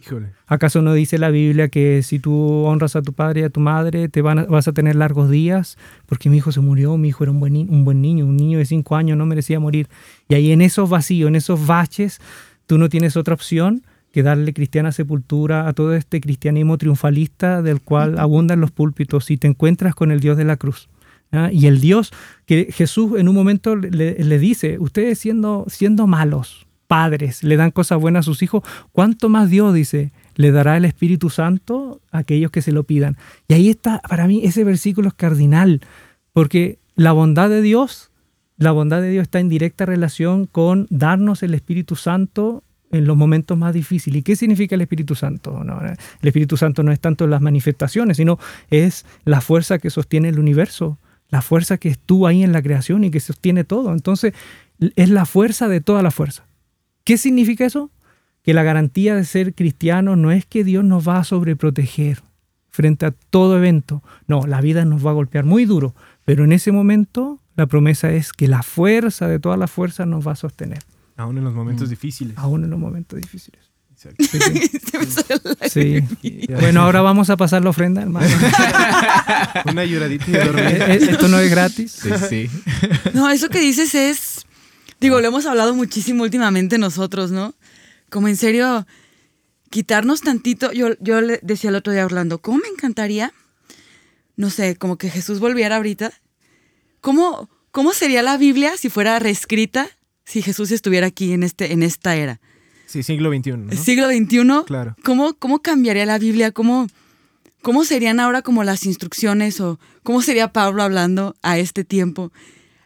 Híjole. 0.00 0.28
¿Acaso 0.46 0.80
no 0.80 0.94
dice 0.94 1.18
la 1.18 1.28
Biblia 1.28 1.68
que 1.68 2.02
si 2.02 2.18
tú 2.18 2.64
honras 2.64 2.94
a 2.96 3.02
tu 3.02 3.12
padre 3.12 3.40
y 3.40 3.44
a 3.44 3.50
tu 3.50 3.60
madre, 3.60 4.08
te 4.08 4.22
van 4.22 4.38
a- 4.38 4.44
vas 4.44 4.68
a 4.68 4.72
tener 4.72 4.94
largos 4.94 5.28
días? 5.28 5.76
Porque 6.06 6.30
mi 6.30 6.36
hijo 6.36 6.52
se 6.52 6.60
murió, 6.60 6.96
mi 6.96 7.08
hijo 7.08 7.24
era 7.24 7.30
un 7.32 7.40
buen, 7.40 7.52
ni- 7.54 7.66
un 7.68 7.84
buen 7.84 8.00
niño, 8.00 8.24
un 8.24 8.36
niño 8.36 8.58
de 8.58 8.64
cinco 8.64 8.94
años 8.96 9.18
no 9.18 9.26
merecía 9.26 9.58
morir. 9.58 9.88
Y 10.28 10.34
ahí 10.34 10.52
en 10.52 10.62
esos 10.62 10.88
vacíos, 10.88 11.28
en 11.28 11.34
esos 11.34 11.66
baches, 11.66 12.20
tú 12.66 12.78
no 12.78 12.88
tienes 12.88 13.16
otra 13.16 13.34
opción 13.34 13.82
que 14.12 14.22
darle 14.22 14.54
cristiana 14.54 14.92
sepultura 14.92 15.68
a 15.68 15.72
todo 15.74 15.94
este 15.94 16.20
cristianismo 16.20 16.78
triunfalista 16.78 17.60
del 17.60 17.80
cual 17.82 18.18
abundan 18.18 18.60
los 18.60 18.70
púlpitos 18.70 19.30
y 19.30 19.36
te 19.36 19.48
encuentras 19.48 19.94
con 19.94 20.10
el 20.10 20.20
Dios 20.20 20.36
de 20.38 20.44
la 20.44 20.56
cruz. 20.56 20.88
¿Ah? 21.32 21.50
Y 21.52 21.66
el 21.66 21.80
Dios 21.80 22.12
que 22.46 22.68
Jesús 22.72 23.18
en 23.18 23.28
un 23.28 23.34
momento 23.34 23.76
le, 23.76 24.22
le 24.22 24.38
dice, 24.38 24.78
ustedes 24.78 25.18
siendo, 25.18 25.64
siendo 25.68 26.06
malos, 26.06 26.66
padres, 26.88 27.44
le 27.44 27.56
dan 27.56 27.70
cosas 27.70 28.00
buenas 28.00 28.20
a 28.20 28.24
sus 28.24 28.42
hijos, 28.42 28.64
¿cuánto 28.92 29.28
más 29.28 29.50
Dios 29.50 29.72
dice? 29.74 30.10
Le 30.34 30.50
dará 30.50 30.76
el 30.76 30.84
Espíritu 30.84 31.30
Santo 31.30 32.00
a 32.10 32.18
aquellos 32.18 32.50
que 32.50 32.62
se 32.62 32.72
lo 32.72 32.82
pidan. 32.84 33.16
Y 33.46 33.54
ahí 33.54 33.68
está, 33.68 34.00
para 34.08 34.26
mí, 34.26 34.40
ese 34.44 34.64
versículo 34.64 35.08
es 35.08 35.14
cardinal, 35.14 35.82
porque 36.32 36.78
la 36.96 37.12
bondad 37.12 37.50
de 37.50 37.62
Dios, 37.62 38.10
la 38.56 38.72
bondad 38.72 39.02
de 39.02 39.10
Dios 39.10 39.22
está 39.22 39.38
en 39.38 39.48
directa 39.48 39.86
relación 39.86 40.46
con 40.46 40.86
darnos 40.90 41.42
el 41.42 41.54
Espíritu 41.54 41.94
Santo 41.94 42.64
en 42.90 43.06
los 43.06 43.16
momentos 43.16 43.56
más 43.58 43.74
difíciles. 43.74 44.20
¿Y 44.20 44.22
qué 44.22 44.34
significa 44.34 44.74
el 44.74 44.80
Espíritu 44.80 45.14
Santo? 45.14 45.62
No, 45.62 45.80
el 45.80 45.96
Espíritu 46.22 46.56
Santo 46.56 46.82
no 46.82 46.90
es 46.90 47.00
tanto 47.00 47.26
las 47.26 47.42
manifestaciones, 47.42 48.16
sino 48.16 48.38
es 48.70 49.04
la 49.24 49.42
fuerza 49.42 49.78
que 49.78 49.90
sostiene 49.90 50.30
el 50.30 50.38
universo, 50.38 50.98
la 51.28 51.42
fuerza 51.42 51.78
que 51.78 51.88
estuvo 51.88 52.26
ahí 52.26 52.42
en 52.42 52.52
la 52.52 52.62
creación 52.62 53.04
y 53.04 53.10
que 53.10 53.20
sostiene 53.20 53.64
todo. 53.64 53.92
Entonces, 53.92 54.32
es 54.96 55.10
la 55.10 55.26
fuerza 55.26 55.68
de 55.68 55.80
toda 55.80 56.02
la 56.02 56.10
fuerza. 56.10 56.46
¿Qué 57.04 57.18
significa 57.18 57.64
eso? 57.66 57.90
Que 58.42 58.54
la 58.54 58.62
garantía 58.62 59.14
de 59.14 59.24
ser 59.24 59.54
cristiano 59.54 60.16
no 60.16 60.30
es 60.30 60.46
que 60.46 60.64
Dios 60.64 60.84
nos 60.84 61.06
va 61.06 61.18
a 61.18 61.24
sobreproteger 61.24 62.22
frente 62.70 63.06
a 63.06 63.10
todo 63.30 63.56
evento. 63.58 64.02
No, 64.26 64.46
la 64.46 64.60
vida 64.60 64.84
nos 64.84 65.04
va 65.04 65.10
a 65.10 65.14
golpear 65.14 65.44
muy 65.44 65.64
duro, 65.64 65.94
pero 66.24 66.44
en 66.44 66.52
ese 66.52 66.70
momento 66.72 67.40
la 67.56 67.66
promesa 67.66 68.12
es 68.12 68.32
que 68.32 68.46
la 68.48 68.62
fuerza 68.62 69.26
de 69.26 69.40
toda 69.40 69.56
la 69.56 69.66
fuerza 69.66 70.06
nos 70.06 70.26
va 70.26 70.32
a 70.32 70.36
sostener, 70.36 70.78
Aún 71.16 71.36
en 71.38 71.44
los 71.44 71.52
momentos 71.54 71.90
difíciles. 71.90 72.38
aún 72.38 72.62
en 72.64 72.70
los 72.70 72.78
momentos 72.78 73.20
difíciles. 73.20 73.67
Exacto. 73.98 74.24
Sí. 75.68 76.02
Bueno, 76.48 76.82
ahora 76.82 77.00
vamos 77.00 77.30
a 77.30 77.36
pasar 77.36 77.62
la 77.62 77.70
ofrenda, 77.70 78.02
hermano. 78.02 78.28
Una 79.66 79.84
lloradita 79.84 80.24
y 80.28 80.32
dormir. 80.32 80.64
Eh, 80.64 80.94
eh, 80.94 81.08
Esto 81.10 81.28
no 81.28 81.38
es 81.38 81.50
gratis. 81.50 81.92
Sí, 81.92 82.10
sí. 82.28 82.50
No, 83.14 83.28
eso 83.30 83.48
que 83.48 83.60
dices 83.60 83.94
es. 83.94 84.46
Digo, 85.00 85.20
lo 85.20 85.28
hemos 85.28 85.46
hablado 85.46 85.74
muchísimo 85.74 86.22
últimamente 86.22 86.78
nosotros, 86.78 87.30
¿no? 87.30 87.54
Como 88.10 88.28
en 88.28 88.36
serio, 88.36 88.86
quitarnos 89.70 90.20
tantito. 90.20 90.72
Yo, 90.72 90.90
yo 91.00 91.20
le 91.20 91.40
decía 91.42 91.70
el 91.70 91.76
otro 91.76 91.92
día 91.92 92.02
a 92.02 92.06
Orlando, 92.06 92.38
¿cómo 92.38 92.58
me 92.58 92.68
encantaría? 92.68 93.32
No 94.36 94.50
sé, 94.50 94.76
como 94.76 94.96
que 94.96 95.10
Jesús 95.10 95.40
volviera 95.40 95.76
ahorita. 95.76 96.12
¿Cómo, 97.00 97.48
cómo 97.70 97.92
sería 97.92 98.22
la 98.22 98.36
Biblia 98.36 98.76
si 98.76 98.90
fuera 98.90 99.18
reescrita 99.18 99.88
si 100.24 100.42
Jesús 100.42 100.70
estuviera 100.72 101.06
aquí 101.06 101.32
en, 101.32 101.42
este, 101.42 101.72
en 101.72 101.82
esta 101.82 102.16
era? 102.16 102.40
Sí, 102.88 103.02
siglo 103.02 103.30
XXI, 103.30 103.52
¿no? 103.52 103.72
Siglo 103.76 104.08
XXI. 104.08 104.64
Claro. 104.66 104.96
¿Cómo, 105.04 105.34
¿Cómo 105.34 105.60
cambiaría 105.60 106.06
la 106.06 106.18
Biblia? 106.18 106.52
¿Cómo, 106.52 106.86
¿Cómo 107.60 107.84
serían 107.84 108.18
ahora 108.18 108.40
como 108.40 108.64
las 108.64 108.86
instrucciones 108.86 109.60
o 109.60 109.78
cómo 110.02 110.22
sería 110.22 110.54
Pablo 110.54 110.82
hablando 110.82 111.36
a 111.42 111.58
este 111.58 111.84
tiempo? 111.84 112.32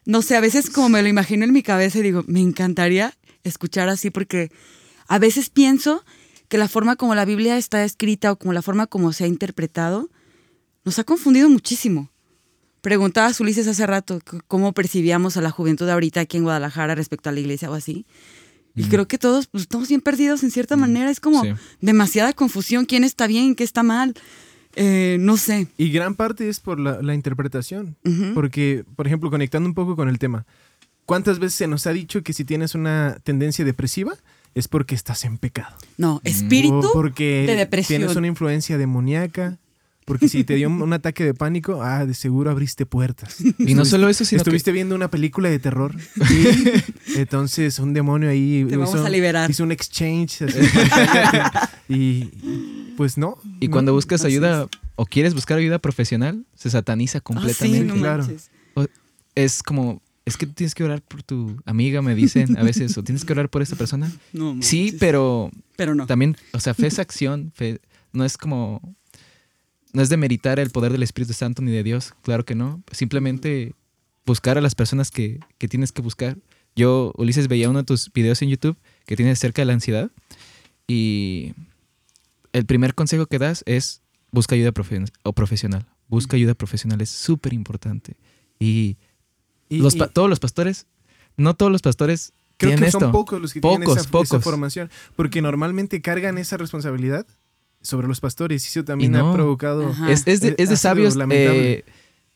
No 0.04 0.20
sé, 0.20 0.36
a 0.36 0.40
veces 0.40 0.70
como 0.70 0.88
me 0.88 1.02
lo 1.02 1.08
imagino 1.08 1.44
en 1.44 1.52
mi 1.52 1.62
cabeza 1.62 2.00
y 2.00 2.02
digo, 2.02 2.24
me 2.26 2.40
encantaría 2.40 3.14
escuchar 3.44 3.88
así 3.88 4.10
porque 4.10 4.50
a 5.06 5.20
veces 5.20 5.50
pienso 5.50 6.04
que 6.48 6.58
la 6.58 6.66
forma 6.66 6.96
como 6.96 7.14
la 7.14 7.24
Biblia 7.24 7.56
está 7.56 7.84
escrita 7.84 8.32
o 8.32 8.36
como 8.36 8.52
la 8.52 8.62
forma 8.62 8.88
como 8.88 9.12
se 9.12 9.22
ha 9.22 9.28
interpretado 9.28 10.10
nos 10.84 10.98
ha 10.98 11.04
confundido 11.04 11.48
muchísimo. 11.48 12.10
Preguntaba 12.80 13.28
a 13.28 13.34
Ulises 13.38 13.68
hace 13.68 13.86
rato 13.86 14.18
cómo 14.48 14.72
percibíamos 14.72 15.36
a 15.36 15.42
la 15.42 15.52
juventud 15.52 15.88
ahorita 15.88 16.22
aquí 16.22 16.38
en 16.38 16.42
Guadalajara 16.42 16.96
respecto 16.96 17.28
a 17.28 17.32
la 17.32 17.38
iglesia 17.38 17.70
o 17.70 17.74
así. 17.74 18.04
Y 18.74 18.84
creo 18.84 19.06
que 19.06 19.18
todos 19.18 19.46
pues, 19.48 19.62
estamos 19.62 19.88
bien 19.88 20.00
perdidos 20.00 20.42
en 20.42 20.50
cierta 20.50 20.76
manera. 20.76 21.10
Es 21.10 21.20
como 21.20 21.42
Sí. 21.42 21.50
demasiada 21.80 22.32
confusión. 22.32 22.84
¿Quién 22.86 23.04
está 23.04 23.26
bien? 23.26 23.54
¿Qué 23.54 23.64
está 23.64 23.82
mal? 23.82 24.14
Eh, 24.74 25.18
no 25.20 25.36
sé. 25.36 25.66
Y 25.76 25.90
gran 25.90 26.14
parte 26.14 26.48
es 26.48 26.60
por 26.60 26.80
la, 26.80 27.02
la 27.02 27.14
interpretación. 27.14 27.96
Porque, 28.34 28.84
por 28.96 29.06
ejemplo, 29.06 29.30
conectando 29.30 29.68
un 29.68 29.74
poco 29.74 29.96
con 29.96 30.08
el 30.08 30.18
tema, 30.18 30.46
¿cuántas 31.04 31.38
veces 31.38 31.54
se 31.54 31.66
nos 31.66 31.86
ha 31.86 31.92
dicho 31.92 32.22
que 32.22 32.32
si 32.32 32.44
tienes 32.44 32.74
una 32.74 33.18
tendencia 33.22 33.64
depresiva 33.64 34.14
es 34.54 34.68
porque 34.68 34.94
estás 34.94 35.24
en 35.24 35.36
pecado? 35.36 35.76
No, 35.98 36.20
espíritu 36.24 36.78
O 36.88 36.92
porque 36.92 37.44
de 37.46 37.56
depresión. 37.56 37.98
tienes 38.00 38.16
una 38.16 38.26
influencia 38.28 38.78
demoníaca. 38.78 39.58
Porque 40.04 40.28
si 40.28 40.42
te 40.44 40.54
dio 40.56 40.68
un, 40.68 40.92
ataque 40.92 41.24
de 41.24 41.34
pánico, 41.34 41.82
ah, 41.82 42.04
de 42.06 42.14
seguro 42.14 42.50
abriste 42.50 42.86
puertas. 42.86 43.36
Y 43.58 43.74
no 43.74 43.84
solo 43.84 44.08
eso, 44.08 44.24
sino 44.24 44.38
que 44.38 44.42
Estuviste 44.42 44.72
viendo 44.72 44.94
una 44.94 45.08
película 45.10 45.48
de 45.48 45.58
terror. 45.58 45.94
y 47.14 47.18
entonces 47.18 47.78
un 47.78 47.92
demonio 47.94 48.28
ahí 48.28 48.64
Te 48.68 48.76
vamos 48.76 48.94
a 48.96 49.08
liberar. 49.08 49.50
hizo 49.50 49.62
un 49.62 49.72
exchange. 49.72 50.42
así 50.42 50.58
y 51.88 52.24
pues 52.96 53.16
no. 53.18 53.38
Y 53.60 53.68
no, 53.68 53.72
cuando 53.72 53.92
buscas 53.92 54.24
ayuda 54.24 54.68
o 54.96 55.06
quieres 55.06 55.34
buscar 55.34 55.58
ayuda 55.58 55.78
profesional, 55.78 56.44
se 56.54 56.70
sataniza 56.70 57.18
Ah, 57.18 57.20
sí, 57.20 57.24
completamente. 57.24 57.84
no 57.84 57.94
claro. 57.94 58.26
Es 59.34 59.62
como, 59.62 60.02
es 60.26 60.36
que 60.36 60.46
tienes 60.46 60.74
que 60.74 60.84
orar 60.84 61.00
por 61.02 61.22
tu 61.22 61.56
amiga, 61.64 62.02
me 62.02 62.14
dicen 62.14 62.58
a 62.58 62.62
veces, 62.62 62.96
o 62.98 63.02
tienes 63.02 63.24
que 63.24 63.32
orar 63.32 63.48
por 63.48 63.62
esta 63.62 63.76
persona. 63.76 64.10
No 64.32 64.56
Sí, 64.60 64.94
pero 64.98 65.50
Pero 65.76 65.94
no. 65.94 66.06
también, 66.06 66.36
o 66.52 66.60
sea, 66.60 66.74
fe 66.74 66.88
es 66.88 66.98
acción, 66.98 67.52
fe 67.54 67.80
no 68.12 68.24
es 68.24 68.36
como, 68.36 68.94
no 69.92 70.02
es 70.02 70.08
demeritar 70.08 70.58
el 70.58 70.70
poder 70.70 70.92
del 70.92 71.02
Espíritu 71.02 71.32
Santo 71.32 71.62
ni 71.62 71.70
de 71.70 71.82
Dios, 71.82 72.14
claro 72.22 72.44
que 72.44 72.54
no. 72.54 72.82
Simplemente 72.92 73.74
buscar 74.24 74.56
a 74.58 74.60
las 74.60 74.74
personas 74.74 75.10
que, 75.10 75.40
que 75.58 75.68
tienes 75.68 75.92
que 75.92 76.00
buscar. 76.02 76.38
Yo, 76.74 77.12
Ulises, 77.16 77.48
veía 77.48 77.68
uno 77.68 77.80
de 77.80 77.84
tus 77.84 78.10
videos 78.12 78.40
en 78.42 78.48
YouTube 78.48 78.76
que 79.04 79.16
tiene 79.16 79.32
acerca 79.32 79.62
de 79.62 79.66
la 79.66 79.74
ansiedad 79.74 80.10
y 80.86 81.52
el 82.52 82.66
primer 82.66 82.94
consejo 82.94 83.26
que 83.26 83.38
das 83.38 83.62
es 83.66 84.02
busca 84.30 84.54
ayuda 84.54 84.72
profe- 84.72 85.10
o 85.22 85.32
profesional. 85.32 85.86
Busca 86.08 86.36
ayuda 86.36 86.54
profesional, 86.54 87.00
es 87.00 87.10
súper 87.10 87.52
importante. 87.52 88.16
Y, 88.58 88.96
Y- 89.68 89.78
los 89.78 89.94
y 89.94 89.98
pa- 89.98 90.08
todos 90.08 90.28
los 90.28 90.40
pastores, 90.40 90.86
no 91.36 91.54
todos 91.54 91.72
los 91.72 91.82
pastores 91.82 92.32
creo 92.58 92.78
que 92.78 92.86
esto. 92.86 93.00
son 93.00 93.12
pocos 93.12 93.40
los 93.40 93.52
que 93.52 93.60
tienen 93.60 93.80
Pocos, 93.82 93.96
esa, 93.96 94.02
esa 94.02 94.10
pocos. 94.10 94.42
formación. 94.44 94.90
Porque 95.16 95.42
normalmente 95.42 96.00
cargan 96.02 96.38
esa 96.38 96.56
responsabilidad 96.58 97.26
sobre 97.82 98.08
los 98.08 98.20
pastores. 98.20 98.64
Y 98.64 98.68
eso 98.68 98.84
también 98.84 99.14
Y 99.14 99.18
no. 99.18 99.30
ha 99.30 99.34
provocado... 99.34 99.88
Ajá. 99.90 100.10
Es, 100.10 100.26
es 100.26 100.40
de, 100.40 100.48
Eh, 100.50 100.54
es 100.58 100.68
de 100.70 100.76
sabios 100.76 101.16
lamentable. 101.16 101.72
eh, 101.72 101.84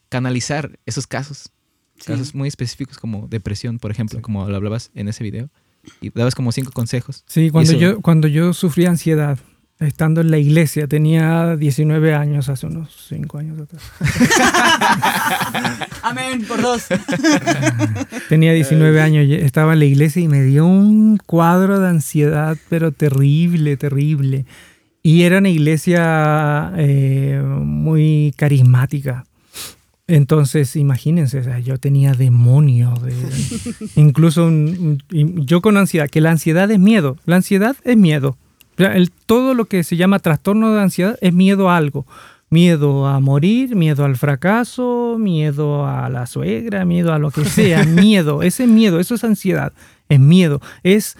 canalizar 0.09 0.79
esos 0.87 1.07
casos. 1.07 1.51
Sí. 1.99 2.07
Casos 2.07 2.35
muy 2.35 2.49
específicos 2.49 2.99
como 2.99 3.27
depresión, 3.29 3.79
por 3.79 3.91
ejemplo, 3.91 4.19
Sí. 4.19 4.23
como 4.23 4.49
lo 4.49 4.57
hablabas 4.57 4.91
en 4.95 5.09
ese 5.09 5.25
video. 5.25 5.49
Y 6.01 6.11
dabas 6.11 6.35
como 6.35 6.53
cinco 6.53 6.73
consejos. 6.73 7.25
Sí, 7.27 7.51
cuando 7.51 7.73
Eso- 7.73 7.81
yo, 7.81 8.01
cuando 8.03 8.29
yo 8.29 8.53
sufrí 8.53 8.87
ansiedad, 8.87 9.39
estando 9.79 10.21
en 10.23 10.31
la 10.31 10.39
iglesia, 10.39 10.87
tenía 10.89 11.55
19 11.57 12.15
años, 12.15 12.49
hace 12.49 12.67
unos 12.67 13.07
5 13.09 13.39
años 13.39 13.61
atrás. 13.61 13.83
Amén, 16.03 16.45
por 16.47 16.63
dos. 16.63 16.85
Tenía 18.29 18.53
19 18.53 19.01
años, 19.01 19.27
estaba 19.43 19.73
en 19.75 19.81
la 19.81 19.85
iglesia 19.85 20.23
y 20.23 20.29
me 20.29 20.43
dio 20.43 20.67
un 20.67 21.19
cuadro 21.19 21.81
de 21.81 21.89
ansiedad, 21.89 22.57
pero 22.69 22.93
terrible, 22.93 23.77
terrible. 23.77 24.47
Y 25.07 25.23
era 25.23 25.39
una 25.39 25.51
iglesia 25.51 26.73
eh, 26.77 27.41
muy 27.45 28.35
carismática. 28.37 29.25
Entonces, 30.09 30.75
imagínense, 30.75 31.39
o 31.39 31.45
sea, 31.45 31.61
yo 31.61 31.79
tenía 31.79 32.13
demonios, 32.13 33.01
de- 33.03 33.15
incluso 33.97 34.47
un- 34.47 34.77
un- 34.81 35.03
y 35.11 35.45
yo 35.45 35.61
con 35.61 35.77
ansiedad, 35.77 36.09
que 36.09 36.21
la 36.21 36.33
ansiedad 36.33 36.69
es 36.73 36.81
miedo, 36.81 37.17
la 37.25 37.37
ansiedad 37.37 37.77
es 37.85 37.97
miedo. 37.97 38.37
O 38.75 38.79
sea, 38.79 38.97
el- 38.97 39.13
todo 39.13 39.55
lo 39.55 39.67
que 39.67 39.85
se 39.85 39.97
llama 39.97 40.19
trastorno 40.19 40.73
de 40.75 40.81
ansiedad 40.83 41.17
es 41.21 41.33
miedo 41.33 41.71
a 41.71 41.77
algo. 41.77 42.05
Miedo 42.51 43.07
a 43.07 43.21
morir, 43.21 43.77
miedo 43.77 44.05
al 44.05 44.17
fracaso, 44.17 45.17
miedo 45.21 45.87
a 45.87 46.09
la 46.09 46.27
suegra, 46.27 46.85
miedo 46.85 47.13
a 47.13 47.19
lo 47.21 47.31
que 47.31 47.45
sea, 47.45 47.85
miedo, 47.87 48.43
ese 48.43 48.65
es 48.65 48.69
miedo, 48.71 48.99
eso 48.99 49.15
es 49.15 49.23
ansiedad, 49.23 49.73
es 50.09 50.19
miedo, 50.19 50.61
es 50.83 51.17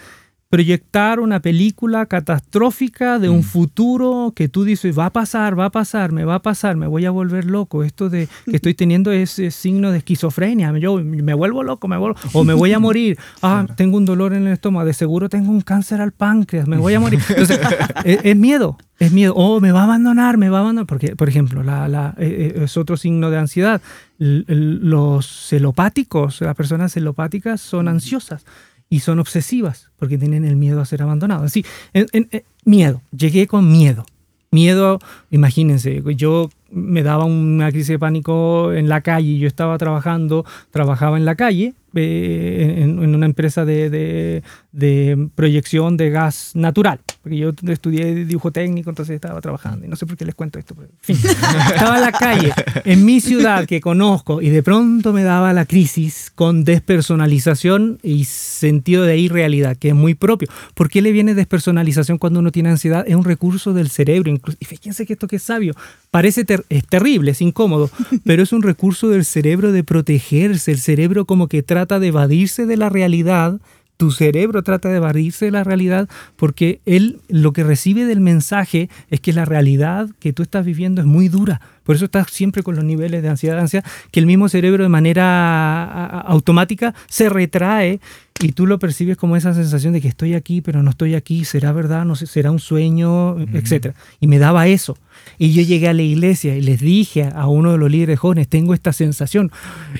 proyectar 0.49 1.19
una 1.19 1.41
película 1.41 2.05
catastrófica 2.05 3.19
de 3.19 3.27
un 3.27 3.43
futuro 3.43 4.31
que 4.33 4.47
tú 4.47 4.63
dices, 4.63 4.97
va 4.97 5.07
a 5.07 5.09
pasar, 5.11 5.59
va 5.59 5.65
a 5.65 5.69
pasar, 5.71 6.13
me 6.13 6.23
va 6.23 6.35
a 6.35 6.41
pasar, 6.41 6.77
me 6.77 6.87
voy 6.87 7.05
a 7.05 7.11
volver 7.11 7.43
loco. 7.45 7.83
Esto 7.83 8.09
de 8.09 8.29
que 8.45 8.55
estoy 8.55 8.73
teniendo 8.75 9.11
ese 9.11 9.51
signo 9.51 9.91
de 9.91 9.97
esquizofrenia, 9.97 10.71
yo 10.77 10.97
me 11.03 11.33
vuelvo 11.33 11.63
loco, 11.63 11.87
me 11.89 11.97
vuelvo, 11.97 12.17
o 12.33 12.43
me 12.45 12.53
voy 12.53 12.71
a 12.73 12.79
morir. 12.79 13.17
Ah, 13.41 13.65
tengo 13.75 13.97
un 13.97 14.05
dolor 14.05 14.33
en 14.33 14.47
el 14.47 14.53
estómago, 14.53 14.85
de 14.85 14.93
seguro 14.93 15.29
tengo 15.29 15.51
un 15.51 15.61
cáncer 15.61 16.01
al 16.01 16.11
páncreas, 16.11 16.67
me 16.67 16.77
voy 16.77 16.93
a 16.95 16.99
morir. 16.99 17.19
Entonces, 17.29 17.59
es, 18.03 18.19
es 18.23 18.35
miedo, 18.35 18.77
es 18.99 19.11
miedo. 19.11 19.33
Oh, 19.35 19.59
me 19.59 19.71
va 19.71 19.81
a 19.81 19.83
abandonar, 19.83 20.37
me 20.37 20.49
va 20.49 20.57
a 20.57 20.61
abandonar. 20.61 20.87
Porque, 20.87 21.15
por 21.15 21.29
ejemplo, 21.29 21.61
la, 21.63 21.87
la- 21.87 22.15
eh, 22.17 22.53
eh, 22.57 22.63
es 22.63 22.77
otro 22.77 22.97
signo 22.97 23.29
de 23.29 23.37
ansiedad. 23.37 23.81
Los 24.17 25.47
celopáticos, 25.49 26.41
las 26.41 26.55
personas 26.55 26.93
celopáticas 26.93 27.61
son 27.61 27.87
ansiosas. 27.87 28.45
Y 28.89 28.99
son 28.99 29.19
obsesivas 29.19 29.89
porque 29.97 30.17
tienen 30.17 30.45
el 30.45 30.55
miedo 30.55 30.81
a 30.81 30.85
ser 30.85 31.01
abandonados. 31.01 31.53
En- 31.93 32.29
miedo, 32.65 33.01
llegué 33.15 33.47
con 33.47 33.71
miedo. 33.71 34.05
Miedo, 34.49 34.99
imagínense, 35.29 36.01
yo 36.15 36.49
me 36.71 37.03
daba 37.03 37.25
una 37.25 37.69
crisis 37.69 37.89
de 37.89 37.99
pánico 37.99 38.71
en 38.71 38.87
la 38.87 39.01
calle, 39.01 39.37
yo 39.37 39.47
estaba 39.47 39.77
trabajando, 39.77 40.45
trabajaba 40.71 41.17
en 41.17 41.25
la 41.25 41.35
calle, 41.35 41.73
eh, 41.95 42.75
en, 42.79 43.01
en 43.03 43.15
una 43.15 43.25
empresa 43.25 43.65
de, 43.65 43.89
de- 43.89 44.43
de 44.71 45.29
proyección 45.33 45.97
de 45.97 46.11
gas 46.11 46.51
natural, 46.53 46.99
porque 47.23 47.37
yo 47.37 47.51
estudié 47.67 48.13
dibujo 48.25 48.51
técnico, 48.51 48.91
entonces 48.91 49.15
estaba 49.15 49.41
trabajando, 49.41 49.85
y 49.87 49.89
no 49.89 49.95
sé 49.95 50.05
por 50.05 50.15
qué 50.17 50.23
les 50.25 50.35
cuento 50.35 50.59
esto, 50.59 50.75
pero 50.75 50.89
en 50.89 50.99
fin, 51.17 51.29
estaba 51.73 51.95
en 51.95 52.01
la 52.01 52.11
calle, 52.11 52.53
en 52.85 53.03
mi 53.03 53.19
ciudad 53.19 53.65
que 53.65 53.81
conozco, 53.81 54.39
y 54.41 54.49
de 54.49 54.61
pronto 54.61 55.13
me 55.13 55.23
daba 55.23 55.51
la 55.53 55.65
crisis 55.65 56.31
con 56.35 56.63
despersonalización 56.63 57.99
y 58.03 58.25
sentido 58.25 59.03
de 59.03 59.17
irrealidad, 59.17 59.77
que 59.77 59.89
es 59.89 59.95
muy 59.95 60.13
propio. 60.13 60.47
¿Por 60.75 60.89
qué 60.89 61.01
le 61.01 61.11
viene 61.11 61.33
despersonalización 61.33 62.17
cuando 62.17 62.39
uno 62.39 62.51
tiene 62.51 62.69
ansiedad? 62.69 63.03
Es 63.07 63.15
un 63.15 63.23
recurso 63.23 63.73
del 63.73 63.89
cerebro, 63.89 64.29
incluso, 64.31 64.57
y 64.61 64.65
fíjense 64.65 65.05
que 65.05 65.13
esto 65.13 65.27
que 65.27 65.37
es 65.37 65.43
sabio, 65.43 65.73
parece 66.11 66.45
ter- 66.45 66.65
es 66.69 66.85
terrible, 66.85 67.31
es 67.31 67.41
incómodo, 67.41 67.89
pero 68.23 68.43
es 68.43 68.51
un 68.53 68.61
recurso 68.61 69.09
del 69.09 69.25
cerebro 69.25 69.71
de 69.71 69.83
protegerse, 69.83 70.71
el 70.71 70.79
cerebro 70.79 71.25
como 71.25 71.47
que 71.47 71.63
trata 71.77 71.99
de 71.99 72.07
evadirse 72.07 72.65
de 72.65 72.75
la 72.75 72.89
realidad 72.89 73.61
tu 73.97 74.09
cerebro 74.09 74.63
trata 74.63 74.89
de 74.89 74.97
evadirse 74.97 75.45
de 75.45 75.51
la 75.51 75.63
realidad 75.63 76.09
porque 76.35 76.81
él 76.87 77.19
lo 77.27 77.53
que 77.53 77.63
recibe 77.63 78.05
del 78.05 78.19
mensaje 78.19 78.89
es 79.11 79.19
que 79.19 79.31
la 79.31 79.45
realidad 79.45 80.09
que 80.19 80.33
tú 80.33 80.41
estás 80.41 80.65
viviendo 80.65 81.01
es 81.01 81.07
muy 81.07 81.29
dura. 81.29 81.61
Por 81.87 81.95
eso 81.95 82.03
estás 82.03 82.29
siempre 82.29 82.63
con 82.63 82.75
los 82.75 82.83
niveles 82.83 83.23
de 83.23 83.29
ansiedad, 83.29 83.57
ansiedad, 83.57 83.85
que 84.11 84.19
el 84.19 84.25
mismo 84.25 84.49
cerebro 84.49 84.83
de 84.83 84.89
manera 84.89 86.19
automática 86.19 86.93
se 87.07 87.29
retrae 87.29 88.01
y 88.41 88.51
tú 88.51 88.67
lo 88.67 88.77
percibes 88.77 89.15
como 89.15 89.37
esa 89.37 89.53
sensación 89.53 89.93
de 89.93 90.01
que 90.01 90.09
estoy 90.09 90.33
aquí, 90.33 90.59
pero 90.59 90.83
no 90.83 90.89
estoy 90.91 91.15
aquí, 91.15 91.45
será 91.45 91.71
verdad, 91.71 92.03
no 92.03 92.17
sé, 92.17 92.27
será 92.27 92.51
un 92.51 92.59
sueño, 92.59 93.39
etcétera. 93.53 93.95
Y 94.19 94.27
me 94.27 94.37
daba 94.37 94.67
eso. 94.67 94.97
Y 95.39 95.53
yo 95.53 95.61
llegué 95.61 95.87
a 95.87 95.93
la 95.93 96.01
iglesia 96.01 96.57
y 96.57 96.61
les 96.61 96.81
dije 96.81 97.29
a 97.33 97.47
uno 97.47 97.71
de 97.71 97.77
los 97.77 97.89
líderes 97.89 98.19
jóvenes, 98.19 98.49
tengo 98.49 98.73
esta 98.73 98.91
sensación. 98.91 99.49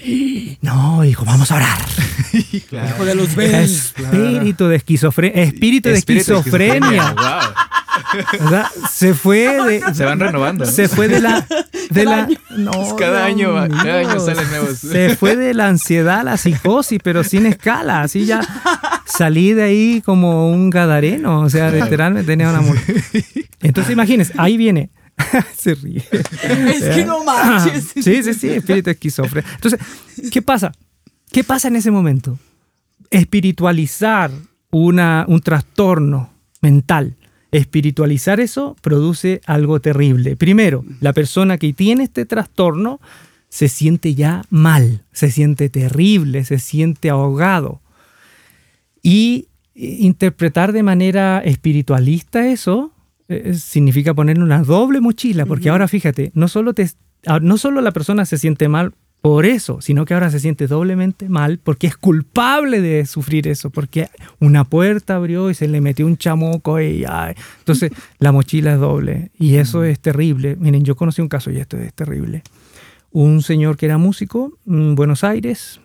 No, 0.59 1.01
dijo, 1.03 1.23
vamos 1.23 1.51
a 1.51 1.57
orar. 1.57 1.77
Hijo 2.33 3.05
de 3.05 3.15
los 3.15 3.37
Espíritu 3.37 4.67
de 4.67 4.75
esquizofrenia. 4.75 5.43
Espíritu 5.43 5.89
de 5.89 5.95
Espíritu 5.95 6.33
de 6.33 6.39
esquizofrenia. 6.39 7.13
Wow. 7.13 7.76
Se 8.91 9.13
fue 9.13 9.61
de. 9.63 9.93
Se 9.93 10.05
van 10.05 10.19
renovando. 10.19 10.65
¿no? 10.65 10.71
Se 10.71 10.87
fue 10.87 11.07
de 11.07 11.19
la. 11.19 11.45
De 11.89 12.03
la 12.03 12.27
no, 12.57 12.97
Cada 12.97 13.23
año 13.23 13.53
cada 13.53 13.99
año 13.99 14.19
salen 14.19 14.49
nuevos. 14.49 14.77
Se 14.79 15.15
fue 15.15 15.37
de 15.37 15.53
la 15.53 15.67
ansiedad 15.67 16.19
a 16.19 16.23
la 16.23 16.37
psicosis, 16.37 16.99
pero 17.01 17.23
sin 17.23 17.45
escala. 17.45 18.01
Así 18.01 18.25
ya 18.25 18.41
salí 19.05 19.53
de 19.53 19.63
ahí 19.63 20.01
como 20.01 20.51
un 20.51 20.69
gadareno. 20.69 21.39
O 21.41 21.49
sea, 21.49 21.71
literalmente 21.71 22.27
tenía 22.27 22.49
una 22.49 22.59
mula. 22.59 22.81
Entonces, 23.61 23.93
imagínense, 23.93 24.33
ahí 24.37 24.57
viene. 24.57 24.89
Se 25.57 25.75
ríe. 25.75 26.03
Es 26.11 26.83
que 26.95 27.05
no 27.05 27.23
manches. 27.23 27.91
Sí, 27.93 28.21
sí, 28.21 28.33
sí, 28.33 28.49
espíritu 28.49 28.89
esquizofrénico. 28.89 29.53
Entonces, 29.55 29.79
¿qué 30.29 30.41
pasa? 30.41 30.73
¿Qué 31.31 31.43
pasa 31.43 31.69
en 31.69 31.77
ese 31.77 31.89
momento? 31.89 32.37
Espiritualizar 33.09 34.29
una, 34.71 35.25
un 35.27 35.39
trastorno 35.39 36.33
mental. 36.61 37.15
Espiritualizar 37.51 38.39
eso 38.39 38.75
produce 38.81 39.41
algo 39.45 39.79
terrible. 39.79 40.35
Primero, 40.35 40.83
la 40.99 41.13
persona 41.13 41.57
que 41.57 41.71
tiene 41.73 42.03
este 42.03 42.25
trastorno 42.25 42.99
se 43.49 43.69
siente 43.69 44.13
ya 44.15 44.43
mal, 44.49 45.03
se 45.13 45.31
siente 45.31 45.69
terrible, 45.69 46.43
se 46.43 46.59
siente 46.59 47.09
ahogado. 47.09 47.81
Y 49.01 49.47
eh, 49.75 49.97
interpretar 49.99 50.73
de 50.73 50.83
manera 50.83 51.39
espiritualista 51.39 52.47
eso 52.47 52.91
eh, 53.29 53.53
significa 53.53 54.13
ponerle 54.13 54.43
una 54.43 54.63
doble 54.63 54.99
mochila, 54.99 55.45
porque 55.45 55.69
ahora 55.69 55.87
fíjate, 55.87 56.31
no 56.33 56.47
solo, 56.47 56.73
te, 56.73 56.89
ah, 57.25 57.39
no 57.41 57.57
solo 57.57 57.81
la 57.81 57.91
persona 57.91 58.25
se 58.25 58.37
siente 58.37 58.67
mal 58.67 58.93
por 59.27 59.45
eso, 59.45 59.81
sino 59.81 60.05
que 60.05 60.13
ahora 60.13 60.31
se 60.31 60.39
siente 60.39 60.67
doblemente 60.67 61.27
mal 61.27 61.59
porque 61.61 61.85
es 61.87 61.97
culpable 61.97 62.79
de 62.79 63.05
sufrir 63.05 63.49
eso, 63.49 63.69
porque 63.71 64.07
una 64.39 64.63
puerta 64.63 65.15
abrió 65.17 65.49
y 65.49 65.53
se 65.53 65.67
le 65.67 65.81
metió 65.81 66.05
un 66.05 66.15
chamoco 66.15 66.79
y 66.79 67.03
ay, 67.05 67.33
entonces 67.59 67.91
la 68.19 68.31
mochila 68.31 68.75
es 68.75 68.79
doble 68.79 69.31
y 69.37 69.55
eso 69.55 69.83
es 69.83 69.99
terrible. 69.99 70.55
Miren, 70.57 70.85
yo 70.85 70.95
conocí 70.95 71.21
un 71.21 71.27
caso 71.27 71.51
y 71.51 71.57
esto 71.57 71.75
es 71.75 71.93
terrible. 71.93 72.41
Un 73.11 73.41
señor 73.41 73.75
que 73.75 73.87
era 73.87 73.97
músico 73.97 74.57
en 74.65 74.95
Buenos 74.95 75.25
Aires, 75.25 75.81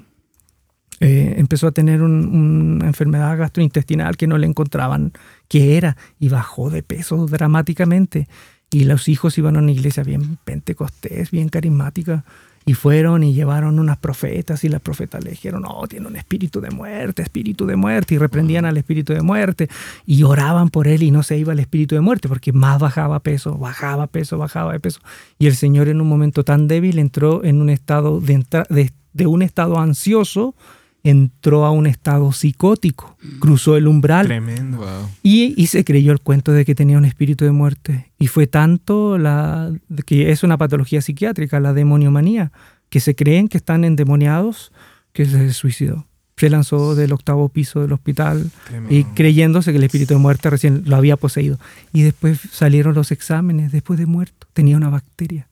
eh, 1.00 1.34
empezó 1.36 1.66
a 1.66 1.72
tener 1.72 2.00
un- 2.00 2.28
una 2.76 2.86
enfermedad 2.86 3.36
gastrointestinal 3.36 4.16
que 4.16 4.28
no 4.28 4.38
le 4.38 4.46
encontraban 4.46 5.10
qué 5.48 5.76
era 5.76 5.96
y 6.20 6.28
bajó 6.28 6.70
de 6.70 6.84
peso 6.84 7.26
dramáticamente. 7.26 8.28
Y 8.70 8.84
los 8.84 9.08
hijos 9.08 9.36
iban 9.36 9.56
a 9.56 9.58
una 9.58 9.72
iglesia 9.72 10.04
bien 10.04 10.38
pentecostés, 10.44 11.32
bien 11.32 11.48
carismática, 11.48 12.24
y 12.64 12.74
fueron 12.74 13.24
y 13.24 13.34
llevaron 13.34 13.78
unas 13.78 13.98
profetas 13.98 14.64
y 14.64 14.68
las 14.68 14.80
profetas 14.80 15.22
le 15.24 15.30
dijeron, 15.30 15.62
no, 15.62 15.86
tiene 15.88 16.06
un 16.06 16.16
espíritu 16.16 16.60
de 16.60 16.70
muerte, 16.70 17.22
espíritu 17.22 17.66
de 17.66 17.76
muerte, 17.76 18.14
y 18.14 18.18
reprendían 18.18 18.64
al 18.64 18.76
espíritu 18.76 19.12
de 19.12 19.22
muerte 19.22 19.68
y 20.06 20.22
oraban 20.22 20.68
por 20.68 20.88
él 20.88 21.02
y 21.02 21.10
no 21.10 21.22
se 21.22 21.38
iba 21.38 21.52
el 21.52 21.58
espíritu 21.58 21.94
de 21.94 22.00
muerte 22.00 22.28
porque 22.28 22.52
más 22.52 22.78
bajaba 22.78 23.20
peso, 23.20 23.56
bajaba 23.58 24.06
peso, 24.06 24.38
bajaba 24.38 24.72
de 24.72 24.80
peso. 24.80 25.00
Y 25.38 25.46
el 25.46 25.56
Señor 25.56 25.88
en 25.88 26.00
un 26.00 26.08
momento 26.08 26.44
tan 26.44 26.68
débil 26.68 26.98
entró 26.98 27.44
en 27.44 27.60
un 27.60 27.70
estado 27.70 28.20
de, 28.20 28.92
de 29.12 29.26
un 29.26 29.42
estado 29.42 29.78
ansioso, 29.78 30.54
entró 31.04 31.64
a 31.64 31.70
un 31.70 31.86
estado 31.86 32.32
psicótico, 32.32 33.16
cruzó 33.40 33.76
el 33.76 33.88
umbral 33.88 34.26
Tremendo. 34.26 34.78
Wow. 34.78 35.08
y, 35.22 35.60
y 35.60 35.66
se 35.66 35.84
creyó 35.84 36.12
el 36.12 36.20
cuento 36.20 36.52
de 36.52 36.64
que 36.64 36.74
tenía 36.74 36.98
un 36.98 37.04
espíritu 37.04 37.44
de 37.44 37.50
muerte. 37.50 38.12
Y 38.18 38.28
fue 38.28 38.46
tanto 38.46 39.18
la 39.18 39.72
que 40.06 40.30
es 40.30 40.42
una 40.44 40.58
patología 40.58 41.02
psiquiátrica, 41.02 41.58
la 41.60 41.72
demoniomanía, 41.72 42.52
que 42.88 43.00
se 43.00 43.14
creen 43.16 43.48
que 43.48 43.58
están 43.58 43.84
endemoniados, 43.84 44.72
que 45.12 45.26
se 45.26 45.52
suicidó. 45.52 46.06
Se 46.36 46.50
lanzó 46.50 46.94
del 46.94 47.12
octavo 47.12 47.48
piso 47.50 47.80
del 47.80 47.92
hospital 47.92 48.50
Tremendo. 48.66 48.94
y 48.94 49.04
creyéndose 49.04 49.70
que 49.70 49.78
el 49.78 49.84
espíritu 49.84 50.14
de 50.14 50.20
muerte 50.20 50.50
recién 50.50 50.82
lo 50.86 50.96
había 50.96 51.16
poseído. 51.16 51.58
Y 51.92 52.02
después 52.02 52.40
salieron 52.50 52.94
los 52.94 53.12
exámenes, 53.12 53.70
después 53.70 53.98
de 53.98 54.06
muerto, 54.06 54.46
tenía 54.52 54.76
una 54.76 54.88
bacteria. 54.88 55.48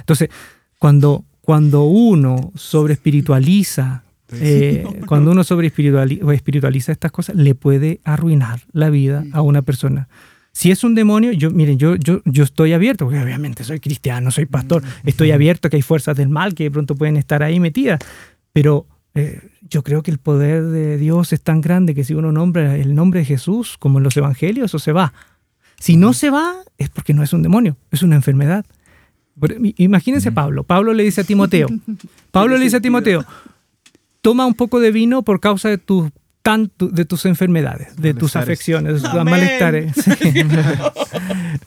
Entonces, 0.00 0.30
cuando, 0.78 1.24
cuando 1.42 1.84
uno 1.84 2.50
sobre 2.54 2.94
espiritualiza, 2.94 4.04
eh, 4.34 4.84
cuando 5.06 5.30
uno 5.30 5.44
sobre 5.44 5.66
espiritualiza 5.66 6.92
estas 6.92 7.12
cosas, 7.12 7.36
le 7.36 7.54
puede 7.54 8.00
arruinar 8.04 8.60
la 8.72 8.90
vida 8.90 9.24
a 9.32 9.42
una 9.42 9.62
persona. 9.62 10.08
Si 10.52 10.70
es 10.70 10.84
un 10.84 10.94
demonio, 10.94 11.32
yo, 11.32 11.50
miren, 11.50 11.78
yo, 11.78 11.96
yo, 11.96 12.20
yo 12.26 12.44
estoy 12.44 12.74
abierto, 12.74 13.06
porque 13.06 13.20
obviamente 13.20 13.64
soy 13.64 13.80
cristiano, 13.80 14.30
soy 14.30 14.44
pastor, 14.44 14.82
estoy 15.04 15.30
abierto 15.30 15.68
a 15.68 15.70
que 15.70 15.76
hay 15.76 15.82
fuerzas 15.82 16.16
del 16.16 16.28
mal 16.28 16.54
que 16.54 16.64
de 16.64 16.70
pronto 16.70 16.94
pueden 16.94 17.16
estar 17.16 17.42
ahí 17.42 17.58
metidas, 17.58 18.00
pero 18.52 18.86
eh, 19.14 19.40
yo 19.68 19.82
creo 19.82 20.02
que 20.02 20.10
el 20.10 20.18
poder 20.18 20.64
de 20.64 20.98
Dios 20.98 21.32
es 21.32 21.40
tan 21.40 21.62
grande 21.62 21.94
que 21.94 22.04
si 22.04 22.14
uno 22.14 22.32
nombra 22.32 22.76
el 22.76 22.94
nombre 22.94 23.20
de 23.20 23.26
Jesús, 23.26 23.76
como 23.78 23.98
en 23.98 24.04
los 24.04 24.16
evangelios, 24.16 24.66
eso 24.66 24.78
se 24.78 24.92
va. 24.92 25.14
Si 25.78 25.96
no 25.96 26.12
se 26.12 26.30
va, 26.30 26.56
es 26.76 26.90
porque 26.90 27.14
no 27.14 27.22
es 27.22 27.32
un 27.32 27.42
demonio, 27.42 27.76
es 27.90 28.02
una 28.02 28.16
enfermedad. 28.16 28.64
Imagínense 29.78 30.30
Pablo. 30.32 30.64
Pablo 30.64 30.92
le 30.92 31.02
dice 31.02 31.22
a 31.22 31.24
Timoteo, 31.24 31.68
Pablo 32.30 32.56
le 32.58 32.64
dice 32.64 32.76
a 32.76 32.80
Timoteo, 32.80 33.24
toma 34.22 34.46
un 34.46 34.54
poco 34.54 34.80
de 34.80 34.90
vino 34.90 35.22
por 35.22 35.40
causa 35.40 35.68
de 35.68 35.78
tus 35.78 36.10
tanto 36.42 36.88
de 36.88 37.04
tus 37.04 37.24
enfermedades, 37.24 37.96
de 37.96 38.14
tus 38.14 38.34
afecciones, 38.34 38.94
de 38.94 39.00
tus 39.00 39.10
Amén. 39.10 39.34
malestares. 39.34 39.94
Sí. 39.94 40.12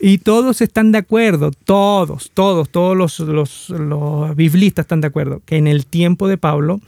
y 0.00 0.18
todos 0.18 0.60
están 0.60 0.92
de 0.92 0.98
acuerdo, 0.98 1.50
todos, 1.50 2.30
todos, 2.34 2.68
todos 2.68 2.94
los, 2.96 3.18
los, 3.20 3.70
los 3.70 4.36
biblistas 4.36 4.84
están 4.84 5.00
de 5.00 5.06
acuerdo, 5.06 5.40
que 5.46 5.56
en 5.56 5.66
el 5.66 5.86
tiempo 5.86 6.28
de 6.28 6.36
Pablo, 6.36 6.80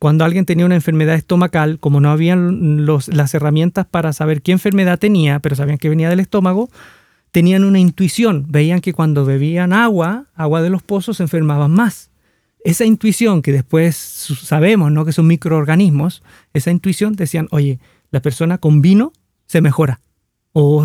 cuando 0.00 0.24
alguien 0.24 0.44
tenía 0.44 0.66
una 0.66 0.74
enfermedad 0.74 1.14
estomacal, 1.14 1.78
como 1.78 2.00
no 2.00 2.10
habían 2.10 2.84
los, 2.84 3.06
las 3.06 3.32
herramientas 3.32 3.86
para 3.86 4.12
saber 4.12 4.42
qué 4.42 4.50
enfermedad 4.50 4.98
tenía, 4.98 5.38
pero 5.38 5.54
sabían 5.54 5.78
que 5.78 5.88
venía 5.88 6.08
del 6.08 6.20
estómago, 6.20 6.68
tenían 7.30 7.62
una 7.62 7.78
intuición, 7.78 8.46
veían 8.48 8.80
que 8.80 8.92
cuando 8.92 9.24
bebían 9.24 9.72
agua, 9.72 10.26
agua 10.34 10.62
de 10.62 10.70
los 10.70 10.82
pozos, 10.82 11.18
se 11.18 11.22
enfermaban 11.22 11.70
más. 11.70 12.09
Esa 12.64 12.84
intuición 12.84 13.42
que 13.42 13.52
después 13.52 13.96
sabemos, 13.96 14.92
¿no? 14.92 15.04
Que 15.04 15.12
son 15.12 15.26
microorganismos, 15.26 16.22
esa 16.52 16.70
intuición 16.70 17.14
decían, 17.14 17.48
oye, 17.50 17.78
la 18.10 18.20
persona 18.20 18.58
con 18.58 18.82
vino 18.82 19.12
se 19.46 19.60
mejora. 19.60 20.00
O 20.52 20.84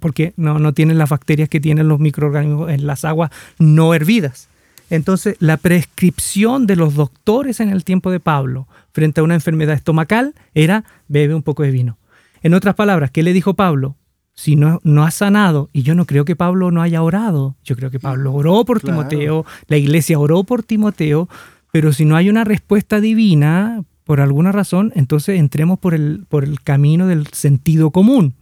porque 0.00 0.34
no, 0.36 0.58
no 0.58 0.74
tienen 0.74 0.98
las 0.98 1.08
bacterias 1.08 1.48
que 1.48 1.60
tienen 1.60 1.88
los 1.88 2.00
microorganismos 2.00 2.70
en 2.70 2.86
las 2.86 3.04
aguas 3.04 3.30
no 3.58 3.94
hervidas. 3.94 4.48
Entonces, 4.90 5.36
la 5.38 5.56
prescripción 5.56 6.66
de 6.66 6.76
los 6.76 6.94
doctores 6.94 7.60
en 7.60 7.70
el 7.70 7.84
tiempo 7.84 8.10
de 8.10 8.20
Pablo 8.20 8.68
frente 8.92 9.20
a 9.20 9.24
una 9.24 9.34
enfermedad 9.34 9.74
estomacal 9.74 10.34
era 10.54 10.84
bebe 11.08 11.34
un 11.34 11.42
poco 11.42 11.62
de 11.62 11.70
vino. 11.70 11.98
En 12.42 12.54
otras 12.54 12.74
palabras, 12.74 13.10
¿qué 13.10 13.22
le 13.22 13.32
dijo 13.32 13.54
Pablo? 13.54 13.96
Si 14.38 14.54
no, 14.54 14.78
no 14.84 15.02
has 15.02 15.16
sanado, 15.16 15.68
y 15.72 15.82
yo 15.82 15.96
no 15.96 16.06
creo 16.06 16.24
que 16.24 16.36
Pablo 16.36 16.70
no 16.70 16.80
haya 16.80 17.02
orado, 17.02 17.56
yo 17.64 17.74
creo 17.74 17.90
que 17.90 17.98
Pablo 17.98 18.32
oró 18.32 18.64
por 18.64 18.80
Claro. 18.80 19.00
Timoteo, 19.00 19.44
la 19.66 19.76
iglesia 19.76 20.16
oró 20.16 20.44
por 20.44 20.62
Timoteo, 20.62 21.28
pero 21.72 21.92
si 21.92 22.04
no 22.04 22.14
hay 22.14 22.30
una 22.30 22.44
respuesta 22.44 23.00
divina, 23.00 23.82
por 24.04 24.20
alguna 24.20 24.52
razón, 24.52 24.92
entonces 24.94 25.40
entremos 25.40 25.80
por 25.80 25.92
el, 25.92 26.24
por 26.28 26.44
el 26.44 26.60
camino 26.60 27.08
del 27.08 27.26
sentido 27.26 27.90
común. 27.90 28.34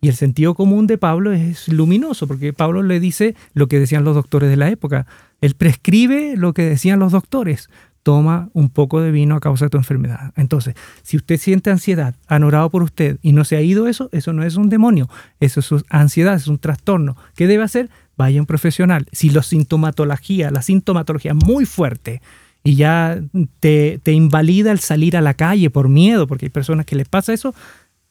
Y 0.00 0.06
el 0.06 0.14
sentido 0.14 0.54
común 0.54 0.86
de 0.86 0.98
Pablo 0.98 1.32
es 1.32 1.66
luminoso, 1.66 2.28
porque 2.28 2.52
Pablo 2.52 2.84
le 2.84 3.00
dice 3.00 3.34
lo 3.52 3.66
que 3.66 3.80
decían 3.80 4.04
los 4.04 4.14
doctores 4.14 4.50
de 4.50 4.56
la 4.56 4.70
época. 4.70 5.06
Él 5.40 5.54
prescribe 5.56 6.36
lo 6.36 6.52
que 6.52 6.62
decían 6.62 7.00
los 7.00 7.10
doctores. 7.10 7.70
Toma 8.02 8.48
un 8.54 8.70
poco 8.70 9.00
de 9.00 9.10
vino 9.10 9.34
a 9.34 9.40
causa 9.40 9.66
de 9.66 9.70
tu 9.70 9.76
enfermedad. 9.76 10.32
Entonces, 10.36 10.74
si 11.02 11.16
usted 11.16 11.36
siente 11.36 11.70
ansiedad, 11.70 12.14
han 12.26 12.44
orado 12.44 12.70
por 12.70 12.82
usted 12.82 13.18
y 13.20 13.32
no 13.32 13.44
se 13.44 13.56
ha 13.56 13.60
ido 13.60 13.86
eso, 13.86 14.08
eso 14.12 14.32
no 14.32 14.42
es 14.42 14.56
un 14.56 14.70
demonio, 14.70 15.08
eso 15.38 15.60
es 15.60 15.84
ansiedad, 15.90 16.34
es 16.34 16.46
un 16.46 16.58
trastorno. 16.58 17.16
¿Qué 17.34 17.46
debe 17.46 17.62
hacer? 17.62 17.90
Vaya 18.16 18.38
a 18.38 18.42
un 18.42 18.46
profesional. 18.46 19.06
Si 19.12 19.30
la 19.30 19.42
sintomatología, 19.42 20.50
la 20.50 20.62
sintomatología 20.62 21.32
es 21.32 21.46
muy 21.46 21.66
fuerte, 21.66 22.22
y 22.62 22.76
ya 22.76 23.22
te, 23.58 24.00
te, 24.02 24.12
invalida 24.12 24.70
el 24.70 24.80
salir 24.80 25.16
a 25.16 25.22
la 25.22 25.34
calle 25.34 25.70
por 25.70 25.88
miedo, 25.88 26.26
porque 26.26 26.46
hay 26.46 26.50
personas 26.50 26.84
que 26.84 26.96
les 26.96 27.08
pasa 27.08 27.32
eso, 27.32 27.54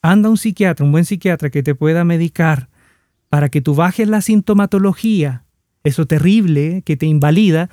anda 0.02 0.30
un 0.30 0.38
psiquiatra, 0.38 0.86
un 0.86 0.92
buen 0.92 1.06
psiquiatra 1.06 1.50
que 1.50 1.64
te 1.64 1.76
pueda 1.76 2.04
medicar 2.04 2.70
para 3.30 3.50
que 3.50 3.62
tú 3.62 3.76
bajes 3.76 4.08
la 4.08 4.22
sintomatología, 4.22 5.44
eso 5.84 6.06
terrible 6.08 6.82
que 6.86 6.98
te 6.98 7.06
invalida, 7.06 7.70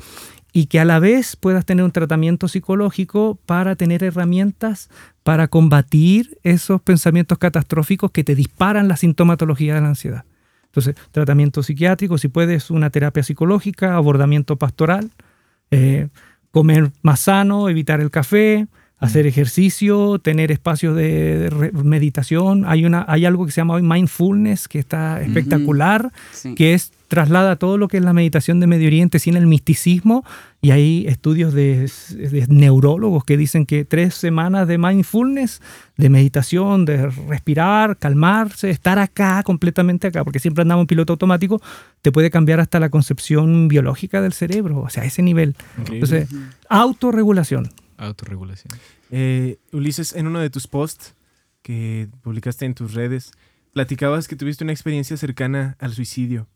y 0.57 0.69
que 0.69 0.81
a 0.81 0.87
la 0.87 1.01
vez 1.01 1.37
puedas 1.37 1.67
tener 1.67 1.85
un 1.85 1.91
tratamiento 1.91 2.49
psicológico 2.49 3.39
para 3.45 3.77
tener 3.77 4.03
herramientas 4.03 4.89
para 5.23 5.49
combatir 5.49 6.39
esos 6.45 6.81
pensamientos 6.81 7.37
catastróficos 7.37 8.11
que 8.11 8.25
te 8.25 8.35
disparan 8.35 8.89
la 8.89 8.97
sintomatología 8.97 9.75
de 9.75 9.83
la 9.83 9.89
ansiedad. 9.89 10.25
Entonces, 10.65 10.95
tratamiento 11.13 11.63
psiquiátrico, 11.63 12.17
si 12.17 12.29
puedes, 12.29 12.71
una 12.71 12.89
terapia 12.89 13.23
psicológica, 13.23 13.97
abordamiento 13.97 14.57
pastoral. 14.57 15.11
Eh, 15.71 16.09
comer 16.53 16.91
más 17.03 17.21
sano, 17.21 17.69
evitar 17.69 18.01
el 18.01 18.11
café, 18.11 18.67
hacer 18.99 19.27
ejercicio, 19.27 20.19
tener 20.19 20.51
espacios 20.51 20.97
de, 20.97 21.73
meditación. 21.75 22.65
Hay, 22.67 22.85
una, 22.85 23.05
hay 23.09 23.27
algo 23.27 23.45
que 23.45 23.53
se 23.53 23.61
llama 23.61 23.79
mindfulness, 23.81 24.69
que 24.69 24.79
está 24.79 25.21
espectacular, 25.21 26.13
que 26.57 26.73
es 26.73 26.93
traslada 27.09 27.57
todo 27.57 27.79
lo 27.79 27.89
que 27.89 27.99
es 27.99 28.03
la 28.03 28.13
meditación 28.13 28.59
de 28.59 28.67
Medio 28.67 28.89
Oriente 28.89 29.19
sin 29.19 29.37
el 29.37 29.47
misticismo. 29.47 30.25
Y 30.63 30.71
hay 30.71 31.05
estudios 31.07 31.53
de, 31.53 31.91
neurólogos 32.49 33.25
que 33.25 33.37
dicen 33.37 33.67
que 33.67 33.85
tres 33.85 34.15
semanas 34.15 34.67
de 34.67 34.79
mindfulness, 34.79 35.61
de 35.99 36.09
meditación, 36.09 36.87
de 36.87 37.09
respirar, 37.29 37.99
calmarse, 37.99 38.71
estar 38.71 38.99
acá, 38.99 39.43
completamente 39.43 40.09
acá, 40.09 40.25
porque 40.25 40.39
siempre 40.39 40.63
andamos 40.63 40.85
en 40.85 40.87
piloto 40.89 41.13
automático, 41.13 41.61
te 42.01 42.11
puede 42.11 42.31
cambiar 42.31 42.61
hasta 42.61 42.81
la 42.81 42.89
concepción 42.89 43.69
biológica 43.69 44.23
del 44.23 44.33
cerebro, 44.33 44.81
o 44.81 44.89
sea, 44.89 45.03
a 45.03 45.07
ese 45.07 45.23
nivel. 45.23 45.55
Entonces, 45.87 46.29
autorregulación. 46.71 47.71
Autorregulación. 47.97 48.73
Eh, 49.11 49.59
Ulises, 49.73 50.15
en 50.15 50.27
uno 50.27 50.41
de 50.41 50.51
tus 50.51 50.67
posts 50.67 51.15
que 51.63 52.09
publicaste 52.23 52.65
en 52.65 52.75
tus 52.75 52.95
redes, 52.95 53.33
platicabas 53.73 54.29
que 54.29 54.37
tuviste 54.37 54.65
una 54.65 54.73
experiencia 54.73 55.17
cercana 55.17 55.77
al 55.79 55.93
suicidio. 55.93 56.49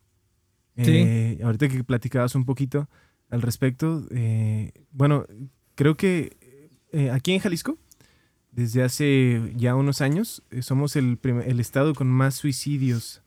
Eh, 0.76 1.38
ahorita 1.42 1.68
que 1.68 1.84
platicabas 1.84 2.34
un 2.34 2.46
poquito 2.46 2.88
al 3.28 3.42
respecto, 3.42 4.06
eh, 4.10 4.72
bueno, 4.92 5.26
creo 5.74 5.96
que 5.96 6.36
aquí 7.12 7.32
en 7.32 7.40
Jalisco, 7.40 7.76
desde 8.50 8.82
hace 8.82 9.52
ya 9.56 9.74
unos 9.74 10.00
años, 10.00 10.42
somos 10.60 10.96
el, 10.96 11.18
el, 11.22 11.60
estado 11.60 11.94
con 11.94 12.08
más 12.08 12.36
suicidios 12.36 13.22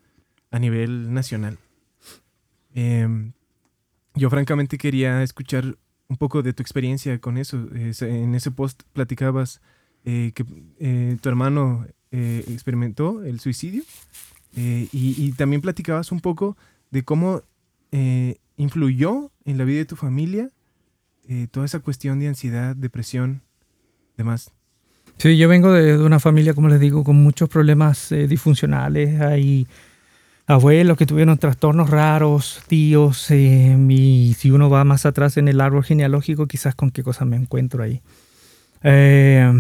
a 0.52 0.60
nivel 0.60 1.14
nacional. 1.14 1.60
Em, 2.74 3.34
yo 4.16 4.30
francamente 4.30 4.78
quería 4.78 5.24
escuchar 5.24 5.78
un 6.08 6.18
poco 6.18 6.44
de 6.44 6.54
tu 6.54 6.62
experiencia 6.62 7.20
con 7.20 7.38
eso. 7.38 7.68
en 7.74 8.36
ese 8.36 8.52
post 8.52 8.84
platicabas 8.94 9.62
eh, 10.06 10.34
que 10.36 10.46
eh, 10.80 11.18
tu 11.22 11.30
hermano 11.30 11.88
eh, 12.12 12.44
experimentó 12.50 13.24
el 13.24 13.40
suicidio 13.40 13.84
y, 14.56 15.32
también 15.32 15.62
platicabas 15.62 16.12
un 16.12 16.20
poco 16.20 16.56
de 16.92 17.04
cómo 17.04 17.42
influyó 18.56 19.32
en 19.46 19.58
la 19.58 19.64
vida 19.64 19.80
de 19.80 19.86
tu 19.86 19.96
familia 19.96 20.50
toda 21.50 21.66
esa 21.66 21.80
cuestión 21.80 22.20
de 22.20 22.28
ansiedad, 22.28 22.76
depresión, 22.76 23.42
demás. 24.16 24.52
Sí, 25.18 25.38
yo 25.38 25.50
vengo 25.50 25.72
de, 25.72 25.98
una 25.98 26.20
familia, 26.20 26.54
como 26.54 26.68
les 26.68 26.80
digo, 26.80 27.04
con 27.04 27.16
muchos 27.16 27.50
problemas 27.50 28.10
disfuncionales. 28.10 29.20
Hay 29.22 29.66
abuelos 30.46 30.98
que 30.98 31.06
tuvieron 31.06 31.38
trastornos 31.38 31.90
raros, 31.90 32.62
tíos, 32.68 33.32
eh, 33.32 33.78
y 33.90 34.36
si 34.38 34.52
uno 34.52 34.70
va 34.70 34.84
más 34.84 35.06
atrás 35.06 35.38
en 35.38 35.48
el 35.48 35.62
árbol 35.62 35.84
genealógico, 35.84 36.48
quizás 36.48 36.76
con 36.76 36.92
qué 36.92 37.04
cosas 37.04 37.28
me 37.28 37.38
encuentro 37.38 37.84
ahí. 37.84 38.02
Eh, 38.84 39.52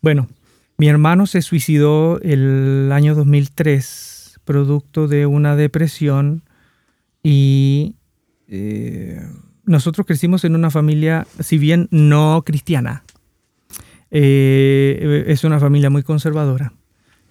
bueno, 0.00 0.28
mi 0.76 0.88
hermano 0.88 1.26
se 1.26 1.42
suicidó 1.42 2.20
el 2.20 2.90
año 2.92 3.14
2003, 3.14 4.40
producto 4.44 5.08
de 5.08 5.26
una 5.26 5.56
depresión, 5.56 6.42
y 7.22 7.96
eh, 8.46 9.20
nosotros 9.64 10.06
crecimos 10.06 10.44
en 10.44 10.54
una 10.54 10.70
familia, 10.70 11.26
si 11.40 11.58
bien 11.58 11.88
no 11.90 12.42
cristiana, 12.46 13.02
es 14.10 15.44
una 15.44 15.60
familia 15.60 15.90
muy 15.90 16.02
conservadora 16.02 16.72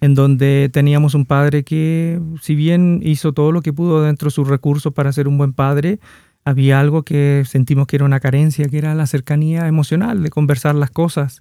en 0.00 0.14
donde 0.14 0.70
teníamos 0.72 1.14
un 1.14 1.26
padre 1.26 1.64
que, 1.64 2.20
si 2.40 2.54
bien 2.54 3.00
hizo 3.02 3.32
todo 3.32 3.52
lo 3.52 3.62
que 3.62 3.72
pudo 3.72 4.02
dentro 4.02 4.26
de 4.26 4.30
sus 4.30 4.46
recursos 4.46 4.92
para 4.92 5.12
ser 5.12 5.26
un 5.26 5.38
buen 5.38 5.52
padre, 5.52 5.98
había 6.44 6.80
algo 6.80 7.02
que 7.02 7.42
sentimos 7.46 7.86
que 7.86 7.96
era 7.96 8.04
una 8.04 8.20
carencia, 8.20 8.68
que 8.68 8.78
era 8.78 8.94
la 8.94 9.06
cercanía 9.06 9.66
emocional, 9.66 10.22
de 10.22 10.30
conversar 10.30 10.74
las 10.74 10.90
cosas. 10.90 11.40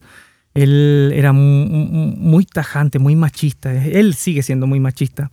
Él 0.53 1.11
era 1.13 1.33
muy, 1.33 2.45
tajante, 2.45 2.97
muy 2.97 3.15
machista. 3.15 3.71
Él 3.85 4.15
sigue 4.15 4.41
siendo 4.41 4.65
muy 4.65 4.79
machista. 4.79 5.31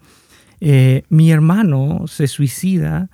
Eh, 0.61 1.03
mi 1.09 1.33
hermano 1.33 2.05
se 2.07 2.27
suicida 2.27 3.11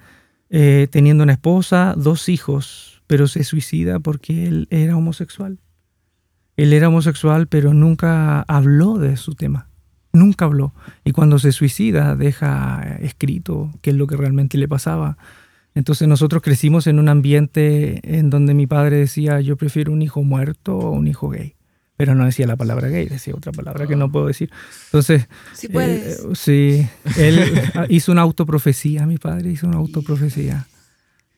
eh, 0.50 0.88
teniendo 0.90 1.22
una 1.22 1.32
esposa, 1.32 1.94
dos 1.96 2.28
hijos, 2.28 3.02
pero 3.06 3.28
se 3.28 3.44
suicida 3.44 4.00
porque 4.00 4.46
él 4.46 4.66
era 4.70 4.96
homosexual. 4.96 5.60
Él 6.56 6.72
era 6.72 6.88
homosexual, 6.88 7.46
pero 7.46 7.72
nunca 7.72 8.42
habló 8.42 8.98
de 8.98 9.16
su 9.16 9.34
tema 9.34 9.69
nunca 10.12 10.44
habló. 10.44 10.72
Y 11.04 11.12
cuando 11.12 11.38
se 11.38 11.52
suicida 11.52 12.16
deja 12.16 12.96
escrito 13.00 13.70
qué 13.82 13.90
es 13.90 13.96
lo 13.96 14.06
que 14.06 14.16
realmente 14.16 14.58
le 14.58 14.68
pasaba. 14.68 15.16
Entonces 15.74 16.08
nosotros 16.08 16.42
crecimos 16.42 16.86
en 16.86 16.98
un 16.98 17.08
ambiente 17.08 18.00
en 18.02 18.30
donde 18.30 18.54
mi 18.54 18.66
padre 18.66 18.96
decía 18.96 19.40
yo 19.40 19.56
prefiero 19.56 19.92
un 19.92 20.02
hijo 20.02 20.22
muerto 20.22 20.76
o 20.76 20.90
un 20.90 21.06
hijo 21.06 21.28
gay. 21.28 21.54
Pero 21.96 22.14
no 22.14 22.24
decía 22.24 22.46
la 22.46 22.56
palabra 22.56 22.88
gay, 22.88 23.06
decía 23.08 23.34
otra 23.36 23.52
palabra 23.52 23.86
que 23.86 23.94
no 23.94 24.10
puedo 24.10 24.26
decir. 24.26 24.50
Entonces, 24.86 25.28
sí, 25.52 25.68
puedes. 25.68 26.20
Eh, 26.20 26.28
sí 26.32 26.88
él 27.18 27.38
hizo 27.90 28.10
una 28.10 28.22
autoprofecía, 28.22 29.04
mi 29.04 29.18
padre 29.18 29.50
hizo 29.50 29.66
una 29.66 29.76
autoprofecía. 29.76 30.66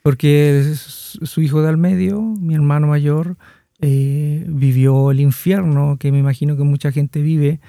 Porque 0.02 0.74
su 0.76 1.42
hijo 1.42 1.62
de 1.62 1.68
al 1.68 1.78
medio, 1.78 2.20
mi 2.22 2.54
hermano 2.54 2.86
mayor, 2.86 3.36
eh, 3.80 4.44
vivió 4.48 5.10
el 5.10 5.18
infierno 5.18 5.96
que 5.98 6.12
me 6.12 6.18
imagino 6.20 6.56
que 6.56 6.62
mucha 6.62 6.92
gente 6.92 7.20
vive 7.22 7.60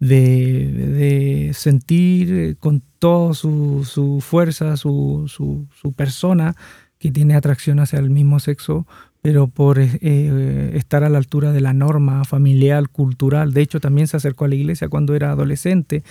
de, 0.00 1.52
sentir 1.54 2.56
con 2.58 2.82
toda 2.98 3.34
su, 3.34 4.18
fuerza, 4.20 4.76
su, 4.76 5.66
persona, 5.94 6.56
que 6.98 7.10
tiene 7.10 7.34
atracción 7.34 7.78
hacia 7.78 7.98
el 7.98 8.10
mismo 8.10 8.40
sexo, 8.40 8.86
pero 9.22 9.48
por 9.48 9.78
eh, 9.78 9.90
eh, 10.02 10.72
estar 10.74 11.04
a 11.04 11.08
la 11.08 11.18
altura 11.18 11.52
de 11.52 11.60
la 11.60 11.72
norma 11.72 12.24
familiar, 12.24 12.88
cultural. 12.88 13.52
De 13.52 13.62
hecho, 13.62 13.80
también 13.80 14.06
se 14.06 14.16
acercó 14.16 14.46
a 14.46 14.48
la 14.48 14.54
iglesia 14.54 14.88
cuando 14.88 15.14
era 15.14 15.30
adolescente 15.30 16.02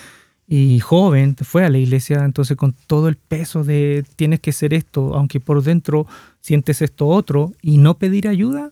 y 0.48 0.80
joven, 0.80 1.36
fue 1.36 1.64
a 1.64 1.70
la 1.70 1.78
iglesia 1.78 2.26
entonces 2.26 2.58
con 2.58 2.74
todo 2.88 3.08
el 3.08 3.18
peso 3.18 3.64
de 3.64 4.04
tienes 4.16 4.40
que 4.40 4.52
ser 4.52 4.74
esto, 4.74 5.14
aunque 5.14 5.40
por 5.40 5.62
dentro 5.62 6.08
sientes 6.42 6.82
esto 6.82 7.08
otro, 7.08 7.54
y 7.62 7.78
no 7.78 8.00
pedir 8.00 8.28
ayuda, 8.28 8.72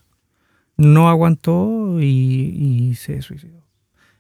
no 0.76 1.08
aguantó 1.08 2.02
y 2.02 2.96
se 2.96 3.22
suicidó. 3.22 3.67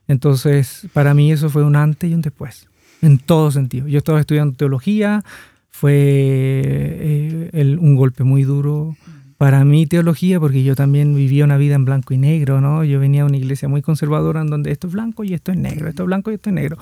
Entonces, 0.07 0.87
para 0.93 1.13
mí 1.13 1.31
eso 1.31 1.49
fue 1.49 1.63
un 1.63 1.75
antes 1.75 2.09
y 2.09 2.13
un 2.13 2.21
después, 2.21 2.67
en 3.01 3.17
todo 3.19 3.51
sentido. 3.51 3.87
Yo 3.87 3.97
estaba 3.97 4.19
estudiando 4.19 4.55
teología, 4.55 5.23
fue 5.69 5.93
eh, 5.93 7.77
un 7.79 7.95
golpe 7.95 8.23
muy 8.23 8.43
duro 8.43 8.95
para 9.37 9.63
mí 9.63 9.85
teología, 9.85 10.39
porque 10.39 10.63
yo 10.63 10.75
también 10.75 11.13
vivía 11.15 11.45
una 11.45 11.57
vida 11.57 11.75
en 11.75 11.85
blanco 11.85 12.13
y 12.13 12.17
negro, 12.17 12.59
¿no? 12.59 12.83
Yo 12.83 12.99
venía 12.99 13.21
a 13.21 13.25
una 13.25 13.37
iglesia 13.37 13.67
muy 13.67 13.83
conservadora 13.83 14.41
en 14.41 14.47
donde 14.47 14.71
esto 14.71 14.87
es 14.87 14.93
blanco 14.93 15.23
y 15.23 15.35
esto 15.35 15.51
es 15.51 15.57
negro, 15.57 15.87
esto 15.87 16.03
es 16.03 16.07
blanco 16.07 16.31
y 16.31 16.35
esto 16.35 16.49
es 16.49 16.55
negro. 16.55 16.77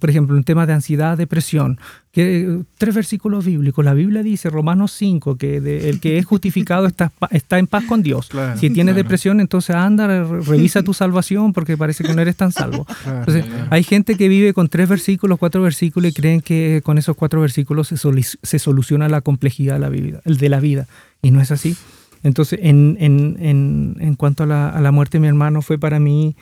por 0.00 0.10
ejemplo, 0.10 0.36
un 0.36 0.42
tema 0.42 0.66
de 0.66 0.72
ansiedad, 0.72 1.16
depresión, 1.16 1.78
que, 2.10 2.62
tres 2.76 2.94
versículos 2.94 3.44
bíblicos. 3.44 3.84
La 3.84 3.94
Biblia 3.94 4.24
dice, 4.24 4.50
Romanos 4.50 4.92
5, 4.92 5.36
que 5.36 5.56
el 5.88 6.00
que 6.00 6.18
es 6.18 6.26
justificado 6.26 6.86
está, 6.86 7.12
está 7.30 7.60
en 7.60 7.68
paz 7.68 7.84
con 7.84 8.02
Dios. 8.02 8.28
si 8.56 8.70
tienes 8.70 8.96
depresión, 8.96 9.40
entonces 9.40 9.76
anda, 9.76 10.24
revisa 10.24 10.82
tu 10.82 10.94
salvación 10.94 11.52
porque 11.52 11.76
parece 11.76 12.02
que 12.02 12.14
no 12.14 12.20
eres 12.20 12.36
tan 12.36 12.50
salvo. 12.50 12.84
entonces, 13.06 13.44
hay 13.70 13.84
gente 13.84 14.16
que 14.16 14.26
vive 14.26 14.52
con 14.52 14.68
tres 14.68 14.88
versículos, 14.88 15.38
cuatro 15.38 15.62
versículos 15.62 16.10
y 16.10 16.14
creen 16.14 16.40
que 16.40 16.80
con 16.84 16.98
esos 16.98 17.14
cuatro 17.14 17.40
versículos 17.40 17.88
se, 17.88 17.96
se 17.96 18.58
soluciona 18.58 19.08
la 19.08 19.20
complejidad 19.20 19.74
de 19.74 20.48
la 20.48 20.60
vida. 20.60 20.88
Y 21.22 21.30
no 21.30 21.40
es 21.40 21.52
así. 21.52 21.76
Entonces, 22.24 22.58
en, 22.62 22.96
en, 23.00 23.36
en, 23.40 23.96
en 24.00 24.14
cuanto 24.14 24.42
a 24.42 24.46
la, 24.46 24.68
a 24.68 24.80
la 24.80 24.90
muerte 24.92 25.18
de 25.18 25.22
mi 25.22 25.28
hermano, 25.28 25.62
fue 25.62 25.78
para 25.78 26.00
mí 26.00 26.36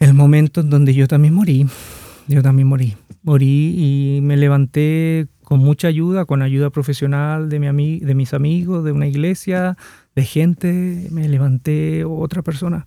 el 0.00 0.14
momento 0.14 0.60
en 0.60 0.70
donde 0.70 0.92
yo 0.92 1.06
también 1.06 1.34
morí. 1.34 1.66
Yo 2.26 2.42
también 2.42 2.68
morí. 2.68 2.96
Morí 3.22 3.74
y 3.76 4.20
me 4.22 4.36
levanté 4.36 5.26
con 5.44 5.60
mucha 5.60 5.88
ayuda, 5.88 6.24
con 6.24 6.42
ayuda 6.42 6.70
profesional 6.70 7.48
de, 7.48 7.58
mi 7.60 7.66
ami- 7.66 8.00
de 8.00 8.14
mis 8.14 8.34
amigos, 8.34 8.84
de 8.84 8.92
una 8.92 9.06
iglesia, 9.06 9.76
de 10.14 10.24
gente. 10.24 11.08
Me 11.10 11.28
levanté 11.28 12.04
otra 12.04 12.42
persona. 12.42 12.86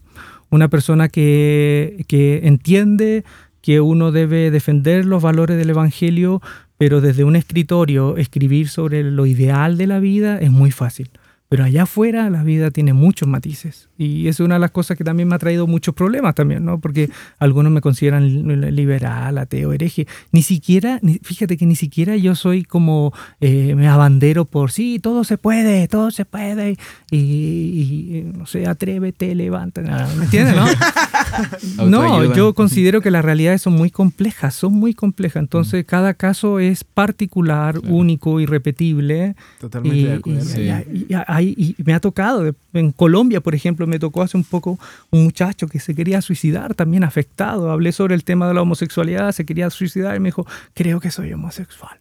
Una 0.49 0.69
persona 0.69 1.09
que, 1.09 2.05
que 2.07 2.41
entiende 2.43 3.23
que 3.61 3.79
uno 3.79 4.11
debe 4.11 4.51
defender 4.51 5.05
los 5.05 5.21
valores 5.23 5.57
del 5.57 5.69
Evangelio, 5.69 6.41
pero 6.83 6.99
desde 6.99 7.23
un 7.23 7.37
escritorio 7.37 8.17
escribir 8.17 8.67
sobre 8.67 9.03
lo 9.03 9.25
ideal 9.25 9.77
de 9.77 9.87
la 9.87 9.99
vida 9.99 10.37
es 10.39 10.51
muy 10.51 10.69
fácil. 10.69 11.09
Pero 11.53 11.65
allá 11.65 11.83
afuera 11.83 12.31
la 12.31 12.41
vida 12.41 12.71
tiene 12.71 12.93
muchos 12.93 13.27
matices. 13.29 13.87
Y 13.95 14.27
es 14.27 14.39
una 14.39 14.55
de 14.55 14.59
las 14.59 14.71
cosas 14.71 14.97
que 14.97 15.03
también 15.03 15.29
me 15.29 15.35
ha 15.35 15.37
traído 15.37 15.67
muchos 15.67 15.93
problemas 15.93 16.33
también, 16.33 16.65
¿no? 16.65 16.79
Porque 16.79 17.11
algunos 17.37 17.71
me 17.71 17.79
consideran 17.79 18.27
li- 18.47 18.71
liberal, 18.71 19.37
ateo, 19.37 19.71
hereje. 19.71 20.07
Ni 20.31 20.41
siquiera, 20.41 20.99
fíjate 21.21 21.55
que 21.55 21.67
ni 21.67 21.75
siquiera 21.75 22.17
yo 22.17 22.33
soy 22.33 22.63
como, 22.63 23.13
eh, 23.39 23.75
me 23.75 23.87
abandero 23.87 24.45
por, 24.45 24.71
sí, 24.71 24.97
todo 24.99 25.23
se 25.23 25.37
puede, 25.37 25.87
todo 25.87 26.09
se 26.09 26.25
puede. 26.25 26.75
Y, 27.11 27.17
y, 27.17 28.31
no 28.35 28.47
sé, 28.47 28.65
atrévete, 28.65 29.35
levanta. 29.35 29.83
No, 29.83 30.15
¿Me 30.17 30.23
entiendes, 30.25 30.55
no? 30.55 30.65
No, 31.89 32.33
yo 32.35 32.53
considero 32.53 33.01
que 33.01 33.09
las 33.11 33.23
realidades 33.25 33.61
son 33.61 33.73
muy 33.73 33.89
complejas, 33.89 34.55
son 34.55 34.73
muy 34.73 34.93
complejas. 34.93 35.41
Entonces, 35.41 35.85
cada 35.85 36.13
caso 36.13 36.59
es 36.59 36.83
particular, 36.83 37.79
Claro. 37.79 37.95
único, 37.95 38.39
irrepetible. 38.39 39.35
Totalmente 39.59 39.97
Y, 39.97 40.03
de 40.03 40.13
acuerdo. 40.13 40.39
y- 40.41 40.43
Sí. 40.45 40.61
y- 40.93 41.07
y 41.09 41.13
y 41.43 41.75
me 41.83 41.93
ha 41.93 41.99
tocado, 41.99 42.53
en 42.73 42.91
Colombia, 42.91 43.41
por 43.41 43.55
ejemplo, 43.55 43.85
me 43.87 43.99
tocó 43.99 44.21
hace 44.21 44.37
un 44.37 44.43
poco 44.43 44.79
un 45.11 45.23
muchacho 45.23 45.67
que 45.67 45.79
se 45.79 45.93
quería 45.95 46.21
suicidar, 46.21 46.75
también 46.75 47.03
afectado. 47.03 47.71
Hablé 47.71 47.91
sobre 47.91 48.15
el 48.15 48.23
tema 48.23 48.47
de 48.47 48.53
la 48.53 48.61
homosexualidad, 48.61 49.31
se 49.31 49.45
quería 49.45 49.69
suicidar 49.69 50.15
y 50.15 50.19
me 50.19 50.29
dijo, 50.29 50.45
creo 50.73 50.99
que 50.99 51.11
soy 51.11 51.33
homosexual. 51.33 51.99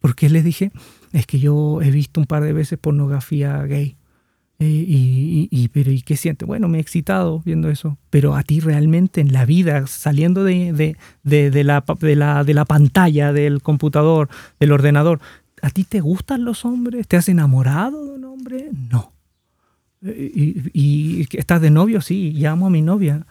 ¿Por 0.00 0.14
qué 0.14 0.28
le 0.30 0.42
dije? 0.42 0.72
Es 1.12 1.26
que 1.26 1.38
yo 1.38 1.80
he 1.82 1.90
visto 1.90 2.20
un 2.20 2.26
par 2.26 2.42
de 2.42 2.52
veces 2.52 2.78
pornografía 2.78 3.62
gay. 3.64 3.96
Eh, 4.62 5.48
y, 5.50 5.68
pero 5.68 5.90
¿y 5.90 6.02
qué 6.02 6.18
siente? 6.18 6.44
Bueno, 6.44 6.68
me 6.68 6.76
he 6.76 6.80
excitado 6.82 7.40
viendo 7.46 7.70
eso. 7.70 7.96
Pero 8.10 8.36
a 8.36 8.42
ti 8.42 8.60
realmente 8.60 9.22
en 9.22 9.32
la 9.32 9.46
vida, 9.46 9.86
saliendo 9.86 10.44
de, 10.44 10.74
de- 10.74 10.96
de- 11.22 11.50
de, 11.50 11.64
la, 11.64 12.44
de 12.44 12.54
la 12.54 12.64
pantalla, 12.66 13.32
del 13.32 13.62
computador, 13.62 14.28
del 14.58 14.72
ordenador, 14.72 15.18
¿a 15.62 15.70
ti 15.70 15.84
te 15.84 16.00
gustan 16.00 16.44
los 16.44 16.64
hombres? 16.64 17.06
¿Te 17.08 17.16
has 17.16 17.28
enamorado 17.28 18.04
de 18.06 18.12
un 18.12 18.24
hombre? 18.24 18.70
No. 18.90 19.12
Eh, 20.02 20.30
¿Y, 20.34 21.20
y- 21.22 21.26
estás 21.38 21.60
de 21.60 21.70
novio? 21.70 22.00
Sí, 22.00 22.32
llamo 22.34 22.66
a 22.66 22.70
mi 22.70 22.82
novia. 22.82 23.26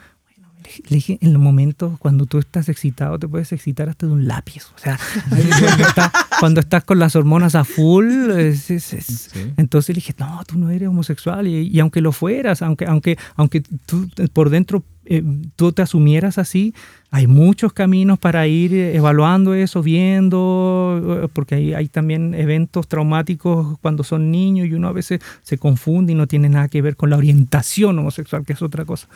Bueno, 0.70 0.90
le 0.90 0.90
dije- 0.90 0.90
le 0.90 0.96
dije, 0.96 1.18
en 1.22 1.34
los 1.34 1.42
momentos 1.42 1.98
cuando 2.00 2.26
tú 2.26 2.38
estás 2.40 2.70
excitado, 2.70 3.18
te 3.20 3.28
puedes 3.28 3.52
excitar 3.52 3.90
hasta 3.90 4.06
de 4.06 4.14
un 4.14 4.28
lápiz. 4.28 4.64
O 4.76 4.80
sea, 4.80 5.00
cuando, 5.30 5.84
estás, 5.88 6.12
cuando 6.40 6.60
estás 6.62 6.84
con 6.84 7.00
las 7.00 7.16
hormonas 7.16 7.56
a 7.56 7.64
full, 7.64 8.32
es- 8.32 8.70
es- 8.70 8.94
es- 8.94 9.06
Sí. 9.34 9.52
entonces 9.58 9.90
le 9.96 10.00
dije, 10.02 10.16
no, 10.20 10.42
tú 10.48 10.58
no 10.58 10.70
eres 10.70 10.88
homosexual. 10.90 11.48
Y, 11.48 11.68
y 11.68 11.80
aunque 11.80 12.02
lo 12.02 12.12
fueras, 12.12 12.62
aunque, 12.62 12.86
aunque, 12.86 13.18
aunque 13.36 13.62
tú 13.86 14.08
eh, 14.18 14.28
por 14.32 14.50
dentro 14.50 14.84
eh, 15.12 15.24
tú 15.56 15.72
te 15.72 15.82
asumieras 15.82 16.38
así, 16.38 16.74
hay 17.10 17.26
muchos 17.26 17.74
caminos 17.74 18.20
para 18.20 18.46
ir 18.46 18.74
eh, 18.76 18.96
evaluando 18.96 19.56
eso, 19.56 19.82
viendo, 19.82 21.22
eh, 21.24 21.28
porque 21.34 21.56
hay, 21.56 21.74
hay 21.74 21.88
también 21.88 22.36
eventos 22.36 22.88
traumáticos 22.88 23.80
cuando 23.80 24.04
son 24.04 24.30
niños 24.32 24.68
y 24.68 24.74
uno 24.74 24.88
a 24.88 24.92
veces 24.92 25.20
se 25.42 25.58
confunde 25.58 26.12
y 26.12 26.16
no 26.16 26.28
tiene 26.28 26.50
nada 26.50 26.68
que 26.68 26.82
ver 26.84 26.96
con 26.96 27.10
la 27.10 27.18
orientación 27.18 27.98
homosexual, 27.98 28.46
que 28.46 28.54
es 28.54 28.62
otra 28.62 28.86
cosa. 28.86 29.08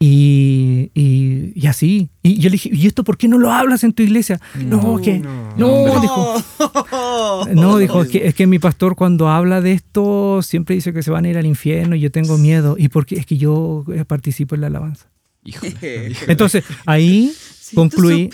Y, 0.00 0.92
y, 0.94 1.52
y 1.56 1.66
así. 1.66 2.08
Y 2.22 2.38
yo 2.38 2.50
le 2.50 2.52
dije, 2.52 2.70
¿y 2.72 2.86
esto 2.86 3.02
por 3.02 3.18
qué 3.18 3.26
no 3.26 3.36
lo 3.36 3.50
hablas 3.50 3.82
en 3.82 3.92
tu 3.92 4.02
iglesia? 4.02 4.40
No, 4.54 4.98
que... 4.98 5.18
no. 5.18 5.56
No, 5.56 6.00
dijo. 6.00 6.34
No, 7.52 7.78
dijo, 7.78 8.02
es 8.02 8.08
que, 8.08 8.28
es 8.28 8.34
que 8.34 8.46
mi 8.46 8.60
pastor 8.60 8.94
cuando 8.94 9.28
habla 9.28 9.60
de 9.60 9.72
esto 9.72 10.40
siempre 10.42 10.76
dice 10.76 10.92
que 10.92 11.02
se 11.02 11.10
van 11.10 11.24
a 11.24 11.28
ir 11.28 11.38
al 11.38 11.46
infierno 11.46 11.96
y 11.96 12.00
yo 12.00 12.12
tengo 12.12 12.38
miedo. 12.38 12.76
Y 12.78 12.88
porque 12.88 13.16
es 13.16 13.26
que 13.26 13.38
yo 13.38 13.84
eh, 13.92 14.04
participo 14.04 14.54
en 14.54 14.60
la 14.60 14.66
alabanza. 14.68 15.08
Híjole. 15.44 15.74
Entonces, 16.28 16.64
ahí 16.86 17.32
Si 17.58 17.74
concluí, 17.74 18.30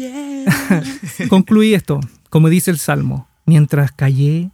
concluí 1.30 1.72
esto, 1.72 2.00
como 2.28 2.50
dice 2.50 2.70
el 2.70 2.78
Salmo, 2.78 3.26
mientras 3.46 3.90
callé, 3.92 4.50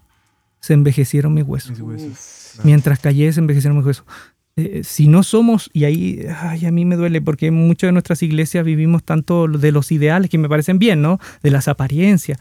se 0.61 0.75
envejecieron 0.75 1.35
mis 1.35 1.45
huesos. 1.45 1.73
Mis 1.73 1.81
huesos. 1.81 2.09
Uf. 2.13 2.65
Mientras 2.65 3.01
callé, 3.01 3.33
se 3.33 3.41
envejecieron 3.41 3.79
mis 3.79 3.87
huesos. 3.87 4.05
Eh, 4.57 4.83
si 4.85 5.07
no 5.07 5.23
somos, 5.23 5.71
y 5.73 5.85
ahí 5.85 6.27
ay, 6.41 6.67
a 6.67 6.71
mí 6.71 6.85
me 6.85 6.97
duele 6.97 7.23
porque 7.23 7.51
muchas 7.51 7.89
de 7.89 7.93
nuestras 7.93 8.23
iglesias 8.23 8.65
vivimos 8.65 9.05
tanto 9.05 9.47
de 9.47 9.73
los 9.73 9.93
ideales 9.93 10.29
que 10.31 10.39
me 10.39 10.49
parecen 10.49 10.79
bien, 10.79 11.03
¿no? 11.03 11.19
De 11.43 11.51
las 11.51 11.69
apariencias. 11.69 12.39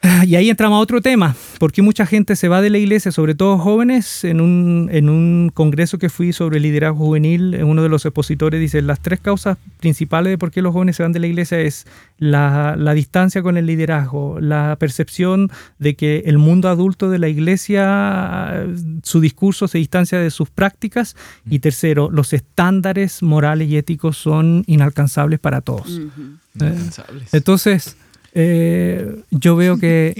Ah, 0.00 0.24
Y 0.24 0.36
ahí 0.36 0.48
entramos 0.48 0.76
a 0.76 0.80
otro 0.80 1.00
tema, 1.00 1.34
porque 1.58 1.82
mucha 1.82 2.06
gente 2.06 2.36
se 2.36 2.46
va 2.46 2.60
de 2.60 2.70
la 2.70 2.78
iglesia, 2.78 3.10
sobre 3.10 3.34
todo 3.34 3.58
jóvenes, 3.58 4.22
en 4.22 4.40
un, 4.40 4.88
en 4.92 5.08
un 5.08 5.50
congreso 5.52 5.98
que 5.98 6.08
fui 6.08 6.32
sobre 6.32 6.60
liderazgo 6.60 6.98
juvenil, 7.06 7.54
eh, 7.54 7.64
uno 7.64 7.82
de 7.82 7.88
los 7.88 8.04
expositores 8.04 8.60
dice, 8.60 8.80
las 8.80 9.00
tres 9.00 9.18
causas 9.18 9.58
principales 9.80 10.30
de 10.30 10.38
por 10.38 10.52
qué 10.52 10.62
los 10.62 10.72
jóvenes 10.72 10.96
se 10.96 11.02
van 11.02 11.12
de 11.12 11.18
la 11.18 11.26
iglesia 11.26 11.58
es 11.58 11.86
la, 12.18 12.76
la 12.76 12.94
distancia 12.94 13.42
con 13.42 13.56
el 13.56 13.66
liderazgo, 13.66 14.38
la 14.40 14.76
percepción 14.78 15.50
de 15.80 15.94
que 15.96 16.22
el 16.26 16.38
mundo 16.38 16.68
adulto 16.68 17.10
de 17.10 17.18
la 17.18 17.28
iglesia, 17.28 18.66
su 19.02 19.20
discurso 19.20 19.66
se 19.66 19.78
distancia 19.78 20.20
de 20.20 20.30
sus 20.30 20.48
prácticas, 20.48 21.16
y 21.50 21.58
tercero, 21.58 22.08
los 22.12 22.32
estándares 22.32 23.20
morales 23.22 23.68
y 23.68 23.76
éticos 23.76 24.16
son 24.16 24.62
inalcanzables 24.68 25.40
para 25.40 25.60
todos. 25.60 25.88
Ujú. 25.98 26.38
Incansables. 26.54 27.34
Entonces, 27.34 27.96
eh, 28.40 29.24
yo 29.32 29.56
veo 29.56 29.78
que 29.78 30.14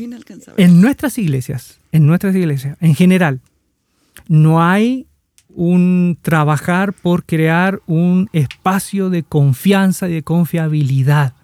en 0.57 0.81
nuestras 0.81 1.19
iglesias, 1.19 1.79
en 1.93 2.05
nuestras 2.05 2.35
iglesias, 2.35 2.77
en 2.81 2.97
general, 2.97 3.39
no 4.27 4.61
hay 4.61 5.07
un 5.51 6.19
trabajar 6.21 6.95
por 6.95 7.25
crear 7.25 7.81
un 7.87 8.29
espacio 8.33 9.09
de 9.09 9.23
confianza 9.23 10.09
y 10.09 10.15
de 10.15 10.23
confiabilidad. 10.25 11.35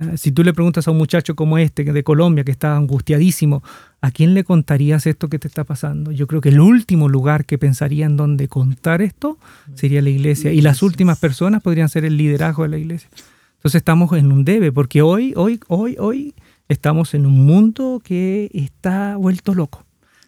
Eh, 0.00 0.16
Si 0.16 0.32
tú 0.32 0.42
le 0.42 0.54
preguntas 0.54 0.88
a 0.88 0.90
un 0.90 0.96
muchacho 0.96 1.36
como 1.36 1.58
este 1.58 1.84
de 1.84 2.02
Colombia 2.02 2.44
que 2.44 2.50
está 2.50 2.78
angustiadísimo, 2.78 3.62
¿a 4.00 4.10
quién 4.10 4.32
le 4.32 4.42
contarías 4.42 5.06
esto 5.06 5.28
que 5.28 5.38
te 5.38 5.48
está 5.48 5.64
pasando? 5.64 6.12
Yo 6.12 6.26
creo 6.26 6.40
que 6.40 6.48
el 6.48 6.60
último 6.60 7.10
lugar 7.10 7.44
que 7.44 7.58
pensaría 7.58 8.06
en 8.06 8.16
donde 8.16 8.48
contar 8.48 9.02
esto 9.02 9.38
sería 9.74 10.00
la 10.00 10.08
iglesia 10.08 10.50
y 10.50 10.62
las 10.62 10.82
últimas 10.82 11.18
personas 11.18 11.60
podrían 11.62 11.90
ser 11.90 12.06
el 12.06 12.16
liderazgo 12.16 12.62
de 12.62 12.70
la 12.70 12.78
iglesia. 12.78 13.10
Entonces 13.56 13.80
estamos 13.80 14.12
en 14.12 14.32
un 14.32 14.44
debe, 14.44 14.72
porque 14.72 15.02
hoy, 15.02 15.32
hoy, 15.36 15.60
hoy, 15.68 15.96
hoy 15.98 16.34
estamos 16.68 17.14
en 17.14 17.26
un 17.26 17.44
mundo 17.46 18.00
que 18.02 18.50
está 18.54 19.16
vuelto 19.16 19.54
loco. 19.54 19.84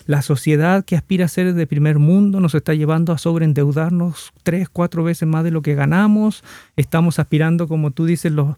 La 0.06 0.22
sociedad 0.22 0.84
que 0.84 0.96
aspira 0.96 1.26
a 1.26 1.28
ser 1.28 1.52
de 1.52 1.66
primer 1.66 1.98
mundo 1.98 2.40
nos 2.40 2.54
está 2.54 2.72
llevando 2.72 3.12
a 3.12 3.18
sobreendeudarnos 3.18 4.32
tres, 4.42 4.68
cuatro 4.70 5.04
veces 5.04 5.28
más 5.28 5.44
de 5.44 5.50
lo 5.50 5.60
que 5.60 5.74
ganamos. 5.74 6.42
Estamos 6.76 7.18
aspirando, 7.18 7.68
como 7.68 7.90
tú 7.90 8.06
dices, 8.06 8.32
los, 8.32 8.56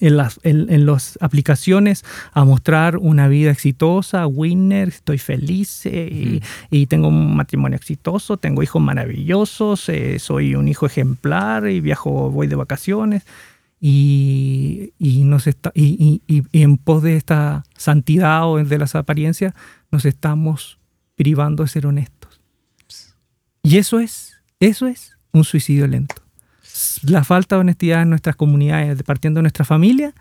en 0.00 0.18
las 0.18 0.38
en, 0.42 0.70
en 0.70 0.84
las 0.84 1.18
aplicaciones 1.22 2.04
a 2.32 2.44
mostrar 2.44 2.98
una 2.98 3.28
vida 3.28 3.50
exitosa, 3.50 4.26
winner, 4.26 4.88
estoy 4.88 5.18
feliz 5.18 5.86
eh, 5.86 6.08
y, 6.10 6.42
y 6.70 6.86
tengo 6.86 7.08
un 7.08 7.36
matrimonio 7.36 7.76
exitoso, 7.76 8.36
tengo 8.36 8.62
hijos 8.62 8.82
maravillosos, 8.82 9.88
eh, 9.88 10.18
soy 10.18 10.54
un 10.54 10.68
hijo 10.68 10.84
ejemplar 10.84 11.68
y 11.68 11.80
viajo, 11.80 12.30
voy 12.30 12.46
de 12.46 12.56
vacaciones 12.56 13.24
y, 13.84 14.92
y, 15.00 15.24
nos 15.24 15.48
está, 15.48 15.72
y, 15.74 16.22
y- 16.28 16.42
y 16.52 16.62
en 16.62 16.76
pos 16.78 17.02
de 17.02 17.16
esta 17.16 17.64
santidad 17.76 18.46
o 18.48 18.62
de 18.62 18.78
las 18.78 18.94
apariencias 18.94 19.54
nos 19.90 20.04
estamos 20.04 20.78
privando 21.16 21.64
de 21.64 21.68
ser 21.68 21.86
honestos. 21.86 22.40
Y 23.64 23.78
eso 23.78 23.98
es, 23.98 24.34
eso 24.60 24.86
es 24.86 25.16
un 25.32 25.42
suicidio 25.42 25.88
lento. 25.88 26.14
La 27.02 27.24
falta 27.24 27.56
de 27.56 27.60
honestidad 27.62 28.02
en 28.02 28.10
nuestras 28.10 28.36
comunidades, 28.36 29.02
partiendo 29.02 29.38
de 29.38 29.42
nuestra 29.42 29.64
familia, 29.64 30.14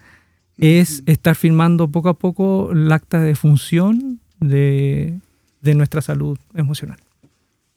es 0.57 1.03
estar 1.05 1.35
firmando 1.35 1.87
poco 1.87 2.09
a 2.09 2.15
poco 2.17 2.71
el 2.71 2.91
acta 2.91 3.19
de 3.21 3.35
función 3.35 4.19
de, 4.39 5.19
de 5.61 5.75
nuestra 5.75 6.01
salud 6.01 6.37
emocional. 6.55 6.97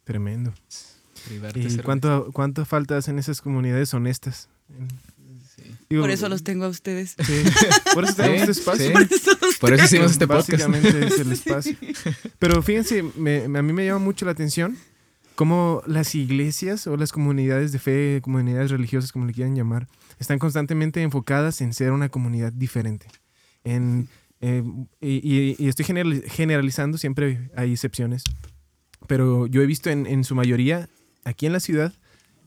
Tremendo. 0.05 0.55
¿Y 1.55 1.77
cuánto, 1.79 2.31
cuánto 2.33 2.65
falta 2.65 2.97
hacen 2.97 3.19
esas 3.19 3.41
comunidades 3.43 3.93
honestas? 3.95 4.49
Digo, 5.89 6.03
Por 6.03 6.11
eso 6.11 6.29
los 6.29 6.43
tengo 6.45 6.65
a 6.65 6.69
ustedes. 6.69 7.15
sí, 7.25 7.43
por 7.95 8.05
eso 8.05 8.15
tenemos 8.17 8.43
Sí, 8.43 8.51
este 8.51 8.53
espacio. 8.53 8.87
sí. 8.87 8.93
Por 8.93 9.03
eso 9.03 9.59
Por 9.61 9.75
hicimos 9.75 10.13
este 10.13 10.27
podcast. 10.27 10.51
Básicamente 10.51 11.07
es 11.07 11.19
el 11.21 11.33
espacio. 11.33 11.77
Pero 12.39 12.63
fíjense, 12.63 13.03
me- 13.17 13.45
a 13.45 13.63
mí 13.63 13.73
me 13.73 13.85
llama 13.87 13.99
mucho 14.01 14.25
la 14.25 14.33
atención 14.33 14.77
cómo 15.35 15.83
las 15.87 16.15
iglesias 16.15 16.87
o 16.87 16.97
las 16.97 17.11
comunidades 17.13 17.73
de 17.73 17.79
fe, 17.79 18.21
comunidades 18.23 18.71
religiosas, 18.71 19.11
como 19.13 19.27
le 19.27 19.33
quieran 19.33 19.57
llamar, 19.57 19.89
están 20.19 20.39
constantemente 20.39 21.03
enfocadas 21.03 21.61
en 21.61 21.73
ser 21.75 21.91
una 21.93 22.09
comunidad 22.09 22.53
diferente. 22.53 23.07
En, 23.65 24.09
eh, 24.41 24.63
y, 25.01 25.09
y- 25.23 25.57
y 25.59 25.69
estoy 25.69 25.85
general- 25.85 26.23
generalizando, 26.27 26.99
siempre 26.99 27.51
hay 27.57 27.73
excepciones. 27.73 28.23
pero 29.07 29.47
yo 29.47 29.61
he 29.63 29.67
visto 29.67 29.91
en, 29.91 30.07
en 30.07 30.25
su 30.25 30.35
mayoría, 30.35 30.89
aquí 31.25 31.47
en 31.47 31.53
la 31.53 31.61
ciudad, 31.61 31.93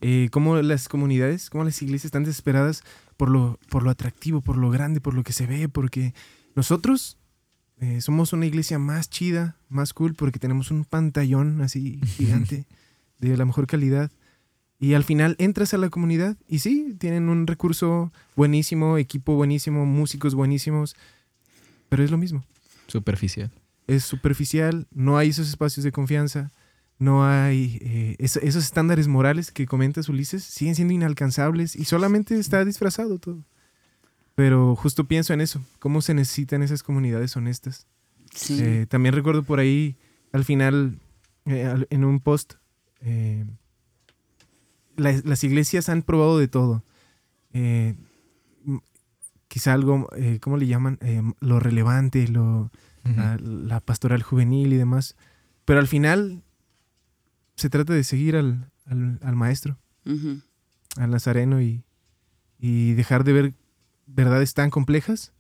eh, 0.01 0.29
cómo 0.31 0.55
las 0.57 0.89
comunidades, 0.89 1.49
cómo 1.49 1.63
las 1.63 1.81
iglesias 1.81 2.05
están 2.05 2.23
desesperadas 2.23 2.83
por 3.17 3.29
lo, 3.29 3.59
por 3.69 3.83
lo 3.83 3.89
atractivo, 3.89 4.41
por 4.41 4.57
lo 4.57 4.69
grande, 4.69 5.01
por 5.01 5.13
lo 5.13 5.23
que 5.23 5.33
se 5.33 5.47
ve, 5.47 5.69
porque 5.69 6.13
nosotros 6.55 7.17
eh, 7.79 8.01
somos 8.01 8.33
una 8.33 8.45
iglesia 8.45 8.79
más 8.79 9.09
chida, 9.09 9.55
más 9.69 9.93
cool, 9.93 10.15
porque 10.15 10.39
tenemos 10.39 10.71
un 10.71 10.85
pantallón 10.85 11.61
así 11.61 11.99
gigante, 12.17 12.65
de 13.19 13.37
la 13.37 13.45
mejor 13.45 13.67
calidad. 13.67 14.11
Y 14.79 14.93
al 14.93 15.03
final 15.03 15.35
entras 15.39 15.73
a 15.73 15.77
la 15.77 15.89
comunidad 15.89 16.37
y 16.47 16.59
sí, 16.59 16.95
tienen 16.99 17.29
un 17.29 17.47
recurso 17.47 18.11
buenísimo, 18.35 18.97
equipo 18.99 19.35
buenísimo, 19.35 19.85
músicos 19.87 20.35
buenísimos, 20.35 20.95
pero 21.89 22.03
es 22.03 22.11
lo 22.11 22.17
mismo. 22.17 22.45
Superficial. 22.85 23.51
Es 23.87 24.03
superficial, 24.03 24.85
no 24.91 25.17
hay 25.17 25.29
esos 25.29 25.49
espacios 25.49 25.83
de 25.83 25.91
confianza, 25.91 26.51
no 26.99 27.25
hay 27.25 27.77
eh, 27.81 28.15
es- 28.19 28.37
esos 28.37 28.63
estándares 28.65 29.07
morales 29.07 29.51
que 29.51 29.65
comentas 29.67 30.09
Ulises, 30.09 30.43
siguen 30.43 30.75
siendo 30.75 30.93
inalcanzables 30.93 31.75
y 31.75 31.85
solamente 31.85 32.37
está 32.39 32.63
disfrazado 32.65 33.19
todo. 33.19 33.43
Pero 34.35 34.75
justo 34.75 35.05
pienso 35.05 35.33
en 35.33 35.41
eso, 35.41 35.61
cómo 35.79 36.01
se 36.01 36.13
necesitan 36.13 36.61
esas 36.63 36.83
comunidades 36.83 37.35
honestas. 37.35 37.87
Sí. 38.33 38.59
Eh, 38.61 38.85
también 38.87 39.15
recuerdo 39.15 39.43
por 39.43 39.59
ahí, 39.59 39.95
al 40.31 40.43
final, 40.45 40.99
eh, 41.45 41.85
en 41.89 42.03
un 42.05 42.19
post, 42.19 42.53
eh, 43.01 43.45
la- 44.95 45.21
las 45.23 45.43
iglesias 45.43 45.89
han 45.89 46.01
probado 46.03 46.37
de 46.37 46.47
todo. 46.47 46.83
Eh, 47.53 47.95
quizá 49.47 49.73
algo, 49.73 50.07
eh, 50.15 50.39
¿cómo 50.41 50.57
le 50.57 50.67
llaman? 50.67 50.97
Eh, 51.01 51.21
lo 51.39 51.59
relevante, 51.59 52.27
lo, 52.27 52.71
la 53.39 53.79
pastoral 53.79 54.21
juvenil 54.21 54.73
y 54.73 54.77
demás. 54.77 55.15
Pero 55.65 55.79
al 55.79 55.87
final 55.87 56.43
se 57.57 57.69
trata 57.69 57.91
de 57.93 58.03
seguir 58.05 58.35
al, 58.37 58.71
al- 58.85 59.19
al 59.21 59.35
maestro, 59.35 59.77
al 60.95 61.09
nazareno 61.11 61.61
y, 61.61 61.83
y 62.59 62.93
dejar 62.93 63.23
de 63.25 63.33
ver 63.33 63.53
verdades 64.05 64.53
tan 64.53 64.69
complejas 64.69 65.33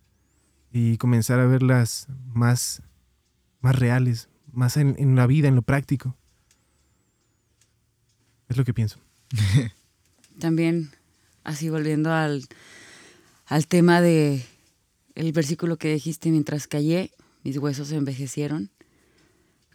y 0.73 0.97
comenzar 0.97 1.39
a 1.39 1.45
verlas 1.47 2.07
más, 2.25 2.81
más 3.61 3.75
reales, 3.79 4.27
más 4.51 4.75
en, 4.75 4.95
en 4.99 5.15
la 5.15 5.25
vida, 5.27 5.47
en 5.47 5.55
lo 5.55 5.61
práctico. 5.61 6.17
Es 8.49 8.57
lo 8.57 8.65
que 8.65 8.73
pienso. 8.73 8.99
También, 10.39 10.91
así 11.43 11.69
volviendo 11.69 12.11
al, 12.13 12.45
al 13.45 13.67
tema 13.67 14.01
de 14.01 14.43
el 15.15 15.31
versículo 15.31 15.77
que 15.77 15.93
dijiste, 15.93 16.29
mientras 16.29 16.67
callé, 16.67 17.11
mis 17.43 17.57
huesos 17.57 17.87
se 17.87 17.95
envejecieron. 17.95 18.69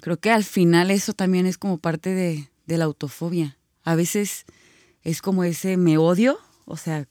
Creo 0.03 0.17
que 0.17 0.31
al 0.33 0.43
final 0.43 0.91
eso 0.91 1.13
también 1.13 1.47
es 1.47 1.59
como 1.59 1.79
parte 1.79 2.11
de, 2.11 2.51
de 2.67 2.77
la 2.77 2.87
autofobia. 2.87 3.57
A 3.85 3.95
veces 3.95 4.47
es 5.05 5.23
como 5.23 5.45
ese 5.45 5.77
me 5.77 5.97
odio, 5.97 6.39
o 6.65 6.77
sea, 6.77 7.07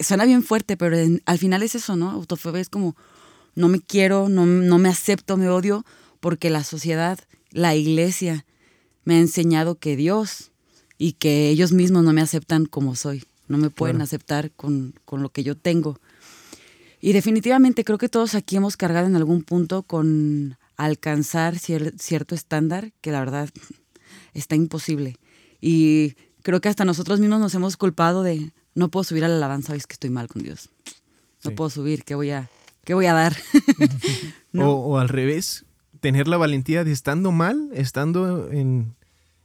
suena 0.00 0.24
bien 0.24 0.42
fuerte, 0.42 0.78
pero 0.78 0.96
en- 0.96 1.22
al 1.26 1.36
final 1.36 1.62
es 1.62 1.74
eso, 1.74 1.96
¿no? 1.96 2.10
Autofobia 2.10 2.62
es 2.62 2.70
como 2.70 2.96
no 3.54 3.68
me 3.68 3.80
quiero, 3.80 4.30
no, 4.30 4.46
no 4.46 4.78
me 4.78 4.88
acepto, 4.88 5.36
me 5.36 5.50
odio, 5.50 5.84
porque 6.20 6.48
la 6.48 6.64
sociedad, 6.64 7.18
la 7.50 7.74
iglesia, 7.74 8.46
me 9.04 9.16
ha 9.16 9.18
enseñado 9.20 9.74
que 9.74 9.94
Dios 9.96 10.50
y 10.96 11.12
que 11.12 11.50
ellos 11.50 11.72
mismos 11.72 12.04
no 12.04 12.14
me 12.14 12.22
aceptan 12.22 12.64
como 12.64 12.96
soy, 12.96 13.22
no 13.48 13.58
me 13.58 13.68
pueden 13.68 13.96
Claro. 13.96 14.04
aceptar 14.04 14.50
con, 14.52 14.94
con 15.04 15.20
lo 15.22 15.28
que 15.28 15.42
yo 15.42 15.56
tengo. 15.58 16.00
Y 17.02 17.12
definitivamente 17.12 17.84
creo 17.84 17.98
que 17.98 18.08
todos 18.08 18.34
aquí 18.34 18.56
hemos 18.56 18.78
cargado 18.78 19.06
en 19.08 19.16
algún 19.16 19.42
punto 19.42 19.82
con 19.82 20.56
alcanzar 20.84 21.54
cier- 21.56 21.94
cierto 21.98 22.34
estándar 22.34 22.92
que 23.00 23.10
la 23.12 23.20
verdad 23.20 23.48
está 24.34 24.54
imposible. 24.56 25.16
Y 25.60 26.14
creo 26.42 26.60
que 26.60 26.68
hasta 26.68 26.84
nosotros 26.84 27.20
mismos 27.20 27.40
nos 27.40 27.54
hemos 27.54 27.76
culpado 27.76 28.22
de 28.22 28.52
no 28.74 28.88
puedo 28.90 29.04
subir 29.04 29.24
a 29.24 29.28
la 29.28 29.36
alabanza, 29.36 29.72
hoy 29.72 29.78
es 29.78 29.86
que 29.86 29.94
estoy 29.94 30.10
mal 30.10 30.28
con 30.28 30.42
Dios. 30.42 30.70
No 31.44 31.50
Sí. 31.50 31.56
puedo 31.56 31.70
subir, 31.70 32.04
¿qué 32.04 32.14
voy 32.14 32.30
a, 32.30 32.48
qué 32.84 32.94
voy 32.94 33.06
a 33.06 33.12
dar? 33.14 33.36
No. 34.52 34.70
O, 34.72 34.94
o 34.94 34.98
al 34.98 35.08
revés, 35.08 35.64
tener 36.00 36.26
la 36.28 36.36
valentía 36.36 36.82
de 36.84 36.92
estando 36.92 37.30
mal, 37.32 37.70
estando 37.72 38.50
en, 38.50 38.94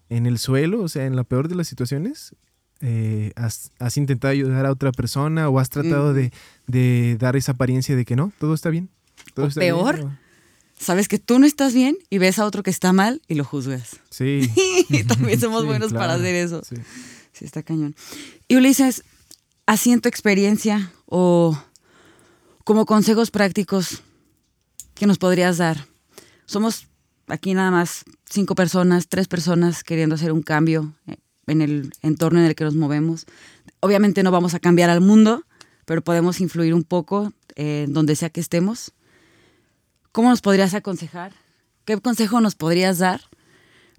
en 0.09 0.25
el 0.25 0.38
suelo, 0.39 0.81
o 0.81 0.89
sea, 0.89 1.05
en 1.05 1.15
la 1.15 1.23
peor 1.23 1.47
de 1.47 1.55
las 1.55 1.67
situaciones, 1.67 2.36
eh, 2.81 3.31
has, 3.36 3.71
has 3.79 3.97
intentado 3.97 4.31
ayudar 4.31 4.65
a 4.65 4.71
otra 4.71 4.91
persona 4.91 5.47
o 5.49 5.59
has 5.59 5.69
tratado 5.69 6.13
de, 6.13 6.31
de 6.67 7.17
dar 7.19 7.36
esa 7.36 7.51
apariencia 7.53 7.95
de 7.95 8.03
que 8.05 8.15
no, 8.15 8.31
todo 8.39 8.53
está 8.53 8.69
bien. 8.69 8.89
todo 9.33 9.45
O 9.45 9.49
está 9.49 9.59
peor. 9.61 10.11
Sabes 10.78 11.07
que 11.07 11.19
tú 11.19 11.39
no 11.39 11.45
estás 11.45 11.73
bien 11.73 11.97
y 12.09 12.17
ves 12.17 12.38
a 12.39 12.45
otro 12.45 12.61
que 12.63 12.69
está 12.69 12.91
mal 12.93 13.21
y 13.28 13.36
lo 13.36 13.43
juzgas. 13.45 13.97
Sí. 14.09 14.49
También 15.07 15.39
somos 15.39 15.61
Sí, 15.61 15.67
buenos 15.67 15.93
para 15.93 16.13
hacer 16.15 16.36
eso. 16.36 16.61
sí. 16.67 16.76
Sí, 17.32 17.43
está 17.43 17.63
cañón. 17.63 17.95
Y 18.47 18.55
Ulises, 18.55 19.03
así 19.65 19.91
en 19.91 19.99
tu 19.99 20.07
experiencia 20.07 20.91
o 21.05 21.57
como 22.63 22.86
consejos 22.86 23.30
prácticos 23.30 24.01
que 24.93 25.05
nos 25.05 25.17
podrías 25.17 25.57
dar. 25.57 25.86
Somos 26.45 26.88
aquí 27.28 27.53
nada 27.53 27.71
más 27.71 28.05
cinco 28.30 28.55
personas, 28.55 29.07
tres 29.09 29.28
personas 29.28 29.84
queriendo 29.84 30.15
hacer 30.15 30.32
un 30.32 30.43
cambio 30.43 30.93
eh, 31.07 31.17
en 31.47 31.61
el 31.61 31.91
entorno 32.01 32.39
en 32.39 32.45
el 32.45 32.55
que 32.55 32.63
nos 32.63 32.76
movemos. 32.76 33.26
Obviamente 33.82 34.23
no 34.23 34.32
vamos 34.32 34.53
a 34.53 34.59
cambiar 34.59 34.89
al 34.89 35.01
mundo, 35.01 35.43
pero 35.86 36.01
podemos 36.03 36.39
influir 36.39 36.73
un 36.73 36.84
poco 36.84 37.34
eh, 37.55 37.84
en 37.86 37.93
donde 37.93 38.15
sea 38.15 38.30
que 38.30 38.39
estemos. 38.39 38.93
¿Cómo 40.16 40.30
nos 40.30 40.39
podrías 40.39 40.74
aconsejar? 40.74 41.34
¿Qué 41.84 41.99
consejo 41.99 42.39
nos 42.39 42.55
podrías 42.55 42.99
dar? 42.99 43.20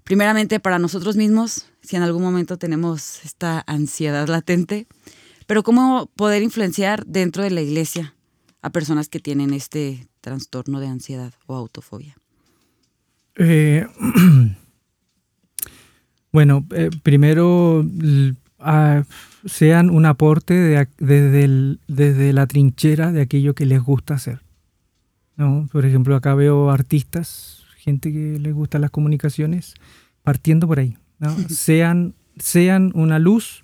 Primeramente 0.03 0.59
para 0.59 0.79
nosotros 0.79 1.15
mismos, 1.15 1.67
si 1.83 1.95
en 1.95 2.01
algún 2.01 2.23
momento 2.23 2.57
tenemos 2.57 3.23
esta 3.23 3.63
ansiedad 3.67 4.27
latente, 4.27 4.87
pero 5.45 5.61
cómo 5.61 6.09
poder 6.15 6.41
influenciar 6.41 7.05
dentro 7.05 7.43
de 7.43 7.51
la 7.51 7.61
iglesia 7.61 8.15
a 8.63 8.71
personas 8.71 9.09
que 9.09 9.19
tienen 9.19 9.53
este 9.53 10.07
trastorno 10.19 10.79
de 10.79 10.87
ansiedad 10.87 11.33
o 11.45 11.53
autofobia. 11.53 12.17
Eh, 13.35 13.85
bueno, 16.31 16.65
eh, 16.71 16.89
primero 17.03 17.85
sean 19.45 19.91
un 19.91 20.05
aporte 20.07 20.87
desde 20.97 22.33
la 22.33 22.47
trinchera 22.47 23.11
de 23.11 23.21
aquello 23.21 23.53
que 23.53 23.67
les 23.67 23.83
gusta 23.83 24.15
hacer. 24.15 24.46
¿No? 25.37 25.69
Por 25.71 25.85
ejemplo, 25.85 26.15
acá 26.15 26.35
veo 26.35 26.69
artistas, 26.71 27.63
gente 27.77 28.11
que 28.11 28.37
les 28.39 28.53
gustan 28.53 28.81
las 28.81 28.91
comunicaciones, 28.91 29.75
partiendo 30.23 30.67
por 30.67 30.79
ahí. 30.79 30.97
¿no? 31.19 31.29
sean, 31.49 32.13
sean 32.37 32.91
una 32.95 33.19
luz 33.19 33.63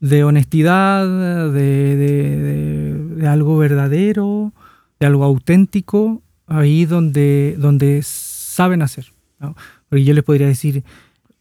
de 0.00 0.24
honestidad, 0.24 1.06
de, 1.52 1.96
de- 1.96 2.38
de- 2.38 3.04
de 3.16 3.26
algo 3.28 3.58
verdadero, 3.58 4.52
de 4.98 5.06
algo 5.06 5.24
auténtico, 5.24 6.22
ahí 6.46 6.86
donde, 6.86 7.56
donde 7.58 8.00
saben 8.02 8.80
hacer. 8.82 9.06
¿no? 9.38 9.54
Porque 9.88 10.04
yo 10.04 10.14
les 10.14 10.24
podría 10.24 10.46
decir, 10.46 10.84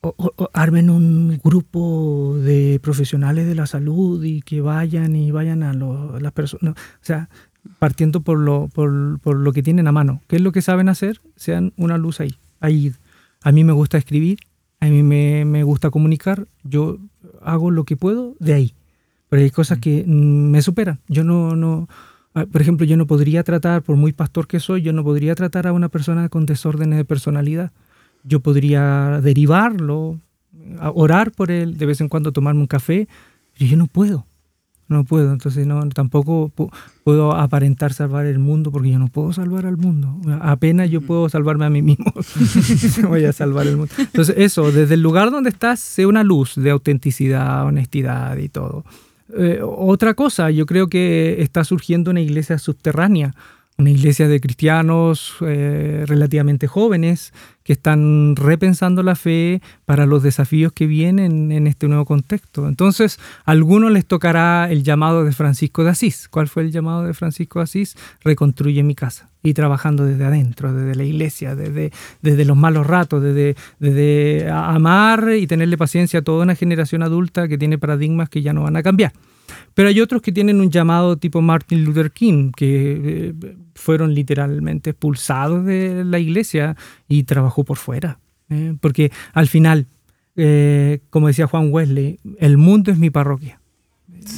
o- 0.01 0.13
o- 0.17 0.49
armen 0.53 0.89
un 0.89 1.39
grupo 1.43 2.35
de 2.43 2.79
profesionales 2.83 3.47
de 3.47 3.55
la 3.55 3.65
salud 3.65 4.23
y 4.23 4.41
que 4.41 4.59
vayan 4.61 5.15
y 5.15 5.31
vayan 5.31 5.63
a, 5.63 5.73
lo- 5.73 6.15
a 6.15 6.19
las 6.19 6.31
personas. 6.33 6.73
O 6.75 6.99
sea, 7.05 7.29
partiendo 7.77 8.21
por 8.21 8.39
lo, 8.39 8.67
por, 8.69 9.19
por 9.19 9.35
lo 9.35 9.53
que 9.53 9.63
tienen 9.63 9.87
a 9.87 9.91
mano. 9.91 10.21
¿Qué 10.27 10.37
es 10.37 10.41
lo 10.41 10.51
que 10.51 10.61
saben 10.61 10.89
hacer? 10.89 11.21
Sean 11.35 11.73
una 11.77 11.97
luz 11.97 12.19
ahí. 12.19 12.35
ahí. 12.59 12.93
A 13.41 13.51
mí 13.51 13.63
me 13.63 13.73
gusta 13.73 13.97
escribir, 13.97 14.39
a 14.79 14.87
mí 14.87 15.03
me, 15.03 15.45
me 15.45 15.63
gusta 15.63 15.89
comunicar, 15.89 16.47
yo 16.63 16.97
hago 17.41 17.71
lo 17.71 17.83
que 17.83 17.95
puedo 17.95 18.35
de 18.39 18.53
ahí. 18.53 18.73
Pero 19.29 19.43
hay 19.43 19.51
cosas 19.51 19.77
que 19.77 20.03
mm, 20.05 20.51
me 20.51 20.61
superan. 20.61 20.99
Yo 21.07 21.23
no, 21.23 21.55
no, 21.55 21.87
ah, 22.33 22.45
por 22.51 22.61
ejemplo, 22.61 22.85
yo 22.85 22.97
no 22.97 23.07
podría 23.07 23.43
tratar, 23.43 23.81
por 23.81 23.95
muy 23.95 24.11
pastor 24.11 24.47
que 24.47 24.59
soy, 24.59 24.81
yo 24.81 24.91
no 24.93 25.03
podría 25.03 25.35
tratar 25.35 25.67
a 25.67 25.73
una 25.73 25.89
persona 25.89 26.29
con 26.29 26.45
desórdenes 26.45 26.97
de 26.97 27.05
personalidad. 27.05 27.71
Yo 28.23 28.41
podría 28.41 29.21
derivarlo, 29.21 30.19
orar 30.93 31.31
por 31.31 31.51
él, 31.51 31.77
de 31.77 31.85
vez 31.85 32.01
en 32.01 32.09
cuando 32.09 32.31
tomarme 32.31 32.61
un 32.61 32.67
café, 32.67 33.07
pero 33.57 33.69
yo 33.69 33.77
no 33.77 33.87
puedo. 33.87 34.25
No 34.89 35.03
puedo, 35.05 35.31
entonces 35.31 35.65
no, 35.67 35.87
tampoco 35.89 36.51
pu- 36.55 36.71
puedo 37.03 37.31
aparentar 37.33 37.93
salvar 37.93 38.25
el 38.25 38.39
mundo 38.39 38.71
porque 38.71 38.89
yo 38.89 38.99
no 38.99 39.07
puedo 39.07 39.31
salvar 39.33 39.65
al 39.67 39.77
mundo. 39.77 40.17
Apenas 40.41 40.89
yo 40.89 40.99
puedo 41.01 41.29
salvarme 41.29 41.65
a 41.65 41.69
mí 41.69 41.81
mismo. 41.81 42.11
voy 43.07 43.23
a 43.25 43.31
salvar 43.31 43.67
el 43.67 43.77
mundo. 43.77 43.93
Entonces, 43.97 44.35
eso, 44.37 44.71
desde 44.71 44.95
el 44.95 45.01
lugar 45.01 45.31
donde 45.31 45.49
estás, 45.51 45.79
sé 45.79 46.05
una 46.05 46.23
luz 46.23 46.55
de 46.55 46.71
autenticidad, 46.71 47.65
honestidad 47.65 48.35
y 48.37 48.49
todo. 48.49 48.83
Eh, 49.37 49.59
otra 49.63 50.15
cosa, 50.15 50.49
yo 50.49 50.65
creo 50.65 50.87
que 50.87 51.41
está 51.41 51.63
surgiendo 51.63 52.09
una 52.09 52.21
iglesia 52.21 52.57
subterránea 52.57 53.35
una 53.79 53.91
iglesia 53.91 54.27
de 54.27 54.41
cristianos 54.41 55.35
eh, 55.39 56.03
relativamente 56.05 56.67
jóvenes 56.67 57.33
que 57.63 57.71
están 57.71 58.35
repensando 58.35 59.03
la 59.03 59.15
fe 59.15 59.61
para 59.85 60.05
los 60.05 60.21
desafíos 60.21 60.73
que 60.73 60.85
vienen 60.85 61.53
en 61.53 61.65
este 61.65 61.87
nuevo 61.87 62.03
contexto. 62.03 62.67
Entonces, 62.67 63.19
a 63.45 63.51
algunos 63.51 63.91
les 63.91 64.05
tocará 64.05 64.69
el 64.69 64.83
llamado 64.83 65.23
de 65.23 65.31
Francisco 65.31 65.85
de 65.85 65.91
Asís. 65.91 66.27
¿Cuál 66.27 66.49
fue 66.49 66.63
el 66.63 66.71
llamado 66.71 67.03
de 67.05 67.13
Francisco 67.13 67.59
de 67.59 67.63
Asís? 67.63 67.95
Reconstruye 68.21 68.83
mi 68.83 68.95
casa. 68.95 69.29
Y 69.43 69.53
trabajando 69.53 70.03
desde 70.03 70.25
adentro, 70.25 70.73
desde 70.73 70.95
la 70.95 71.05
iglesia, 71.05 71.55
desde, 71.55 71.93
desde 72.21 72.43
los 72.43 72.57
malos 72.57 72.85
ratos, 72.85 73.23
desde, 73.23 73.55
desde 73.79 74.49
amar 74.51 75.29
y 75.39 75.47
tenerle 75.47 75.77
paciencia 75.77 76.19
a 76.19 76.23
toda 76.23 76.43
una 76.43 76.55
generación 76.55 77.01
adulta 77.01 77.47
que 77.47 77.57
tiene 77.57 77.77
paradigmas 77.77 78.27
que 78.27 78.41
ya 78.41 78.51
no 78.51 78.63
van 78.63 78.75
a 78.75 78.83
cambiar. 78.83 79.13
Pero 79.73 79.89
hay 79.89 80.01
otros 80.01 80.21
que 80.21 80.31
tienen 80.31 80.59
un 80.59 80.69
llamado 80.69 81.17
tipo 81.17 81.41
Martin 81.41 81.83
Luther 81.83 82.11
King, 82.11 82.51
que 82.55 83.29
eh, 83.29 83.55
fueron 83.79 84.13
literalmente 84.13 84.91
expulsados 84.91 85.65
de 85.65 86.03
la 86.05 86.19
iglesia 86.19 86.75
y 87.07 87.23
trabajó 87.23 87.63
por 87.63 87.77
fuera. 87.77 88.19
¿eh? 88.49 88.75
porque 88.79 89.11
al 89.33 89.47
final, 89.47 89.87
eh, 90.35 90.99
como 91.09 91.27
decía 91.27 91.47
Juan 91.47 91.69
Wesley, 91.71 92.19
el 92.39 92.57
mundo 92.57 92.91
es 92.91 92.97
mi 92.97 93.09
parroquia. 93.09 93.59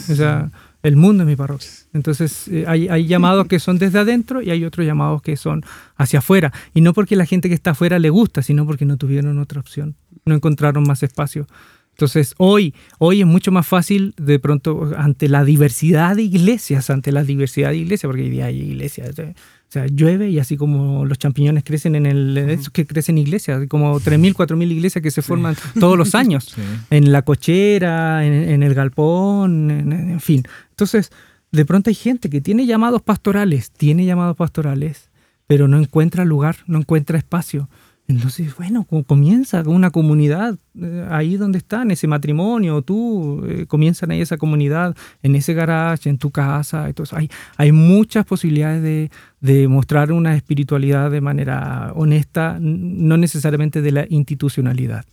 O 0.09 0.15
sea, 0.15 0.51
el 0.83 0.95
mundo 0.95 1.23
es 1.23 1.27
mi 1.27 1.35
parroquia. 1.35 1.69
Entonces 1.93 2.49
hay, 2.67 2.87
hay, 2.87 3.07
llamados 3.07 3.47
que 3.47 3.59
son 3.59 3.77
desde 3.77 3.99
adentro 3.99 4.41
y 4.41 4.51
hay 4.51 4.63
otros 4.63 4.85
llamados 4.85 5.21
que 5.21 5.35
son 5.35 5.63
hacia 5.95 6.19
afuera. 6.19 6.53
Y 6.73 6.81
no 6.81 6.93
porque 6.93 7.15
la 7.15 7.25
gente 7.25 7.49
que 7.49 7.55
está 7.55 7.71
afuera 7.71 7.99
le 7.99 8.09
gusta, 8.09 8.41
sino 8.41 8.65
porque 8.65 8.85
no 8.85 8.97
tuvieron 8.97 9.39
otra 9.39 9.59
opción, 9.59 9.95
no 10.25 10.35
encontraron 10.35 10.83
más 10.83 11.03
espacio. 11.03 11.47
Entonces, 11.91 12.33
hoy, 12.37 12.73
hoy 12.97 13.21
es 13.21 13.27
mucho 13.27 13.51
más 13.51 13.67
fácil 13.67 14.13
de 14.17 14.39
pronto 14.39 14.91
ante 14.97 15.29
la 15.29 15.43
diversidad 15.43 16.15
de 16.15 16.23
iglesias, 16.23 16.89
ante 16.89 17.11
la 17.11 17.23
diversidad 17.23 17.69
de 17.69 17.77
iglesias, 17.77 18.07
porque 18.07 18.23
hoy 18.23 18.29
día 18.29 18.45
hay 18.45 18.59
iglesias, 18.59 19.11
o 19.19 19.33
sea, 19.67 19.85
llueve 19.87 20.29
y 20.29 20.39
así 20.39 20.57
como 20.57 21.05
los 21.05 21.19
champiñones 21.19 21.63
crecen 21.63 21.95
en 21.95 22.05
el, 22.05 22.59
que 22.73 22.85
crecen 22.87 23.17
iglesias, 23.17 23.67
como 23.69 23.99
3.000, 23.99 24.33
4.000 24.33 24.71
iglesias 24.71 25.01
que 25.01 25.11
se 25.11 25.21
forman 25.21 25.55
todos 25.79 25.97
los 25.97 26.15
años, 26.15 26.55
en 26.89 27.11
la 27.11 27.21
cochera, 27.21 28.25
en, 28.25 28.63
el 28.63 28.73
galpón, 28.73 29.69
en 29.71 30.19
fin. 30.19 30.43
Entonces, 30.71 31.11
de 31.51 31.65
pronto 31.65 31.89
hay 31.89 31.95
gente 31.95 32.29
que 32.29 32.41
tiene 32.41 32.65
llamados 32.65 33.01
pastorales, 33.01 33.71
tiene 33.71 34.05
llamados 34.05 34.37
pastorales, 34.37 35.09
pero 35.47 35.67
no 35.67 35.77
encuentra 35.77 36.25
lugar, 36.25 36.57
no 36.65 36.79
encuentra 36.79 37.17
espacio. 37.17 37.69
Entonces, 38.11 38.53
bueno, 38.57 38.85
comienza 39.07 39.63
una 39.65 39.89
comunidad 39.89 40.57
eh, 40.79 41.07
ahí 41.09 41.37
donde 41.37 41.59
están, 41.59 41.91
ese 41.91 42.07
matrimonio, 42.07 42.81
tú, 42.81 43.43
eh, 43.47 43.65
comienzan 43.67 44.11
ahí 44.11 44.19
esa 44.19 44.37
comunidad, 44.37 44.95
en 45.23 45.35
ese 45.35 45.53
garage, 45.53 46.09
en 46.09 46.17
tu 46.17 46.29
casa. 46.29 46.87
Entonces, 46.87 47.17
hay, 47.17 47.29
hay 47.55 47.71
muchas 47.71 48.25
posibilidades 48.25 48.83
de, 48.83 49.11
de, 49.39 49.67
mostrar 49.69 50.11
una 50.11 50.35
espiritualidad 50.35 51.09
de 51.09 51.21
manera 51.21 51.93
honesta, 51.95 52.57
no 52.59 53.15
necesariamente 53.15 53.81
de 53.81 53.91
la 53.91 54.05
institucionalidad. 54.09 55.05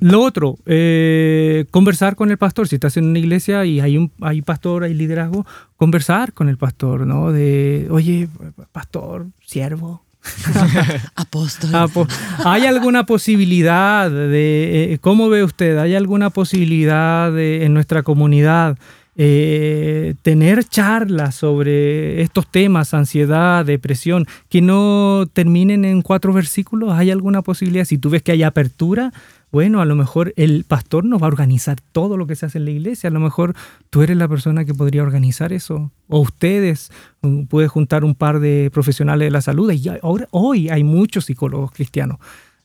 Lo 0.00 0.20
otro, 0.22 0.58
eh, 0.66 1.66
conversar 1.70 2.16
con 2.16 2.32
el 2.32 2.38
pastor. 2.38 2.66
Si 2.66 2.74
estás 2.74 2.96
en 2.96 3.04
una 3.04 3.20
iglesia 3.20 3.64
y 3.64 3.78
hay 3.78 3.96
un 3.96 4.10
hay 4.20 4.42
pastor, 4.42 4.82
hay 4.82 4.94
liderazgo, 4.94 5.46
conversar 5.76 6.32
con 6.32 6.48
el 6.48 6.56
pastor, 6.56 7.06
¿no? 7.06 7.30
De, 7.30 7.86
oye, 7.90 8.28
pastor, 8.72 9.28
siervo 9.44 10.02
Apóstol. 11.14 11.70
¿Hay 12.44 12.66
alguna 12.66 13.06
posibilidad 13.06 14.10
de, 14.10 14.92
eh, 14.92 14.98
cómo 15.00 15.28
ve 15.28 15.42
usted, 15.42 15.78
hay 15.78 15.94
alguna 15.94 16.30
posibilidad 16.30 17.32
de, 17.32 17.64
en 17.64 17.74
nuestra 17.74 18.02
comunidad 18.02 18.78
eh, 19.14 20.14
tener 20.22 20.64
charlas 20.64 21.34
sobre 21.34 22.22
estos 22.22 22.50
temas, 22.50 22.94
ansiedad, 22.94 23.64
depresión, 23.64 24.26
que 24.48 24.62
no 24.62 25.26
terminen 25.32 25.84
en 25.84 26.02
cuatro 26.02 26.32
versículos? 26.32 26.92
¿Hay 26.92 27.10
alguna 27.10 27.42
posibilidad? 27.42 27.84
Si 27.84 27.98
tú 27.98 28.10
ves 28.10 28.22
que 28.22 28.32
hay 28.32 28.42
apertura, 28.42 29.12
bueno, 29.52 29.82
a 29.82 29.84
lo 29.84 29.94
mejor 29.94 30.32
el 30.36 30.64
pastor 30.64 31.04
no 31.04 31.18
va 31.18 31.26
a 31.26 31.28
organizar 31.28 31.76
todo 31.92 32.16
lo 32.16 32.26
que 32.26 32.34
se 32.34 32.46
hace 32.46 32.56
en 32.56 32.64
la 32.64 32.70
iglesia, 32.70 33.08
a 33.08 33.12
lo 33.12 33.20
mejor 33.20 33.54
tú 33.90 34.00
eres 34.00 34.16
la 34.16 34.26
persona 34.26 34.64
que 34.64 34.72
podría 34.72 35.02
organizar 35.02 35.52
eso, 35.52 35.92
o 36.08 36.20
ustedes, 36.20 36.90
mm, 37.20 37.42
puede 37.44 37.68
juntar 37.68 38.02
un 38.02 38.14
par 38.14 38.40
de 38.40 38.70
profesionales 38.72 39.26
de 39.26 39.30
la 39.30 39.42
salud, 39.42 39.70
y 39.70 39.88
ahora, 40.00 40.26
hoy 40.30 40.70
hay 40.70 40.84
muchos 40.84 41.26
psicólogos 41.26 41.70
cristianos 41.70 42.18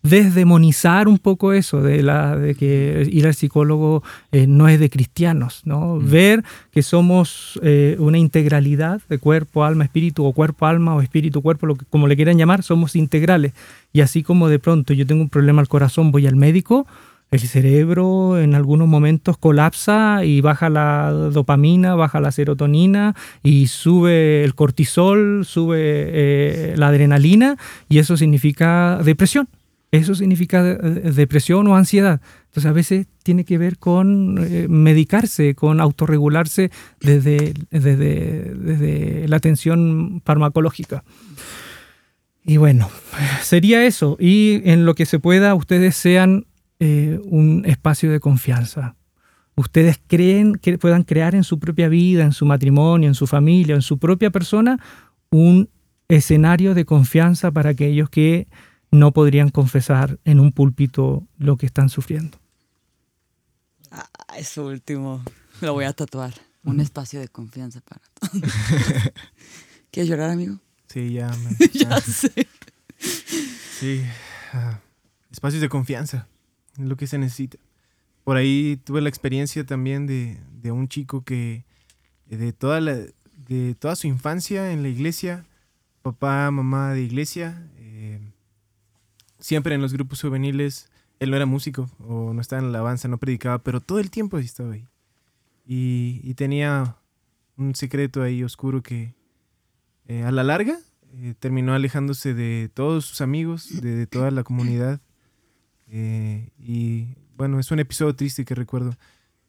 desdemonizar 0.04 1.08
un 1.08 1.18
poco 1.18 1.54
eso 1.54 1.82
de, 1.82 2.02
la, 2.02 2.38
de 2.38 2.56
que 2.56 3.08
ir 3.12 3.28
al 3.28 3.34
psicólogo 3.34 4.04
eh, 4.32 4.48
no 4.48 4.68
es 4.70 4.80
de 4.80 4.90
cristianos, 4.90 5.62
¿no? 5.66 5.96
Mm. 5.96 6.10
Ver 6.10 6.44
que 6.72 6.84
somos 6.84 7.60
eh, 7.64 7.96
una 8.00 8.18
integralidad 8.18 9.02
de 9.10 9.18
cuerpo, 9.18 9.66
alma, 9.66 9.84
espíritu, 9.84 10.26
o 10.26 10.34
cuerpo, 10.34 10.66
alma, 10.66 10.96
o 10.96 11.02
espíritu, 11.02 11.42
cuerpo, 11.42 11.66
lo 11.66 11.76
que, 11.76 11.86
como 11.86 12.08
le 12.08 12.16
quieran 12.16 12.38
llamar, 12.38 12.64
somos 12.64 12.96
integrales. 12.96 13.54
Y 13.92 14.02
así 14.02 14.24
como 14.24 14.48
de 14.48 14.60
pronto 14.60 14.94
yo 14.94 15.06
tengo 15.06 15.22
un 15.22 15.30
problema 15.30 15.62
al 15.62 15.68
corazón, 15.68 16.12
voy 16.12 16.28
al 16.28 16.36
médico, 16.36 16.88
el 17.30 17.40
cerebro 17.42 18.40
en 18.40 18.56
algunos 18.56 18.88
momentos 18.88 19.38
colapsa 19.38 20.24
y 20.24 20.40
baja 20.40 20.70
la 20.70 21.12
dopamina, 21.12 21.96
baja 21.96 22.22
la 22.22 22.32
serotonina 22.32 23.16
y 23.44 23.68
sube 23.68 24.46
el 24.46 24.56
cortisol, 24.56 25.44
sube 25.46 25.78
eh, 25.80 26.74
la 26.78 26.88
adrenalina 26.88 27.58
y 27.90 27.98
eso 28.00 28.16
significa 28.16 29.00
depresión. 29.04 29.50
Eso 29.92 30.16
significa 30.16 30.70
eh, 30.70 30.78
depresión 31.14 31.68
o 31.68 31.76
ansiedad. 31.76 32.22
Entonces 32.48 32.70
a 32.70 32.74
veces 32.74 33.08
tiene 33.24 33.46
que 33.46 33.58
ver 33.58 33.78
con 33.78 34.38
eh, 34.40 34.68
medicarse, 34.68 35.56
con 35.56 35.80
autorregularse 35.80 36.72
desde, 37.00 37.54
desde, 37.70 39.28
la 39.28 39.38
atención 39.38 40.22
farmacológica. 40.26 41.04
Y 42.44 42.58
bueno, 42.58 42.90
sería 43.42 43.86
eso. 43.86 44.18
Y 44.20 44.62
en 44.66 44.86
lo 44.86 44.96
que 44.96 45.06
se 45.06 45.20
pueda, 45.20 45.56
ustedes 45.56 45.96
sean 45.96 46.46
eh, 46.80 47.20
un 47.24 47.64
espacio 47.66 48.12
de 48.12 48.20
confianza. 48.20 48.96
Ustedes 49.56 50.00
creen 50.06 50.56
que 50.56 50.78
puedan 50.78 51.04
crear 51.04 51.34
en 51.34 51.44
su 51.44 51.60
propia 51.60 51.90
vida, 51.90 52.24
en 52.24 52.34
su 52.34 52.46
matrimonio, 52.46 53.08
en 53.08 53.16
su 53.16 53.26
familia, 53.26 53.76
en 53.76 53.82
su 53.82 53.98
propia 53.98 54.30
persona, 54.30 54.80
un 55.30 55.70
escenario 56.10 56.74
de 56.74 56.86
confianza 56.86 57.52
para 57.52 57.72
aquellos 57.72 58.10
que 58.10 58.48
no 58.98 59.12
podrían 59.12 59.50
confesar 59.50 60.20
en 60.26 60.40
un 60.40 60.52
púlpito 60.52 61.28
lo 61.38 61.58
que 61.58 61.66
están 61.66 61.90
sufriendo. 61.90 62.38
Ah, 63.92 64.10
eso 64.38 64.68
último 64.68 65.24
lo 65.62 65.74
voy 65.74 65.86
a 65.86 65.94
tatuar. 65.94 66.34
Un 66.64 66.82
espacio 66.82 67.22
de 67.22 67.30
confianza 67.30 67.80
para 67.80 68.02
todos. 68.20 68.44
¿Quieres 69.92 70.10
llorar, 70.10 70.32
amigo? 70.32 70.60
Sí, 70.88 71.14
ya. 71.14 71.32
ya 71.72 72.02
sé. 72.02 72.48
Sí. 73.00 74.04
Ah, 74.52 74.80
espacios 75.32 75.62
de 75.62 75.70
confianza. 75.70 76.28
Es 76.78 76.84
lo 76.84 76.98
que 76.98 77.08
se 77.08 77.18
necesita. 77.18 77.58
Por 78.26 78.36
ahí 78.36 78.82
tuve 78.84 79.00
la 79.00 79.08
experiencia 79.08 79.66
también 79.66 80.08
de, 80.08 80.42
de 80.62 80.72
un 80.74 80.90
chico 80.90 81.24
que 81.24 81.64
de 82.26 82.52
toda, 82.52 82.82
la, 82.82 82.98
de 83.48 83.76
toda 83.80 83.96
su 83.96 84.08
infancia 84.08 84.74
en 84.74 84.84
la 84.84 84.90
iglesia, 84.90 85.46
papá, 86.02 86.52
mamá 86.52 86.94
de 86.94 87.04
iglesia, 87.04 87.66
siempre 89.48 89.76
en 89.76 89.82
los 89.82 89.94
grupos 89.94 90.22
juveniles, 90.22 90.90
él 91.22 91.30
no 91.30 91.38
era 91.38 91.46
músico 91.46 91.90
o 92.06 92.34
no 92.34 92.42
estaba 92.42 92.62
en 92.62 92.70
la 92.70 92.80
alabanza, 92.80 93.08
no 93.08 93.18
predicaba, 93.18 93.60
pero 93.60 93.80
todo 93.80 94.00
el 94.00 94.12
tiempo 94.12 94.38
estaba 94.40 94.74
ahí. 94.74 94.86
Y, 95.66 96.34
tenía 96.34 96.98
un 97.56 97.74
secreto 97.74 98.22
ahí 98.22 98.44
oscuro 98.44 98.84
que 98.84 99.16
eh, 100.08 100.24
a 100.24 100.32
la 100.32 100.44
larga 100.44 100.78
eh, 101.14 101.34
terminó 101.40 101.74
alejándose 101.74 102.34
de 102.34 102.70
todos 102.74 103.06
sus 103.06 103.22
amigos, 103.22 103.70
de, 103.82 104.06
toda 104.06 104.32
la 104.32 104.44
comunidad. 104.44 105.00
Eh, 105.90 106.50
y 106.60 107.16
bueno, 107.38 107.58
es 107.58 107.72
un 107.72 107.80
episodio 107.80 108.14
triste 108.16 108.44
que 108.44 108.54
recuerdo. 108.54 108.98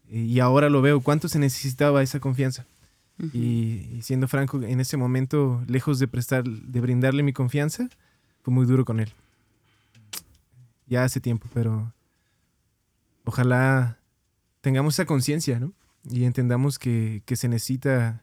y 0.08 0.38
ahora 0.38 0.70
lo 0.70 0.80
veo, 0.80 1.00
cuánto 1.00 1.28
se 1.28 1.40
necesitaba 1.40 2.04
esa 2.04 2.20
confianza. 2.20 2.66
y, 3.32 3.88
y, 3.96 4.02
siendo 4.02 4.28
franco, 4.28 4.62
en 4.62 4.78
ese 4.78 4.96
momento, 4.96 5.60
lejos 5.66 5.98
de 5.98 6.06
prestar, 6.06 6.44
de 6.44 6.80
brindarle 6.80 7.24
mi 7.24 7.32
confianza, 7.32 7.88
fue 8.42 8.54
muy 8.54 8.64
duro 8.64 8.84
con 8.84 9.00
él 9.00 9.12
ya 10.88 11.04
hace 11.04 11.20
tiempo, 11.20 11.46
pero 11.52 11.92
ojalá 13.24 13.98
tengamos 14.60 14.94
esa 14.94 15.04
conciencia, 15.04 15.60
¿no? 15.60 15.72
Y 16.10 16.24
entendamos 16.24 16.78
que, 16.78 17.22
se 17.26 17.48
necesita 17.48 18.22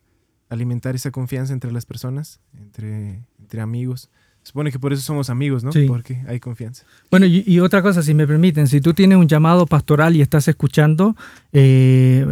alimentar 0.50 0.96
esa 0.96 1.12
confianza 1.12 1.54
entre 1.54 1.72
las 1.72 1.86
personas, 1.86 2.40
entre, 2.58 3.24
entre 3.40 3.62
amigos. 3.62 4.10
Supone 4.44 4.72
que 4.72 4.78
por 4.78 4.94
eso 4.94 5.02
somos 5.02 5.32
amigos, 5.32 5.64
¿no? 5.64 5.72
Sí. 5.72 5.86
Porque 5.88 6.24
hay 6.28 6.40
confianza. 6.40 6.86
Bueno, 7.10 7.26
y, 7.26 7.60
otra 7.60 7.82
cosa, 7.82 8.04
si 8.04 8.14
me 8.14 8.28
permiten, 8.28 8.68
si 8.68 8.80
tú 8.80 8.94
tienes 8.94 9.18
un 9.18 9.28
llamado 9.28 9.66
pastoral 9.66 10.16
y 10.16 10.22
estás 10.22 10.48
escuchando, 10.48 11.16
eh, 11.52 12.26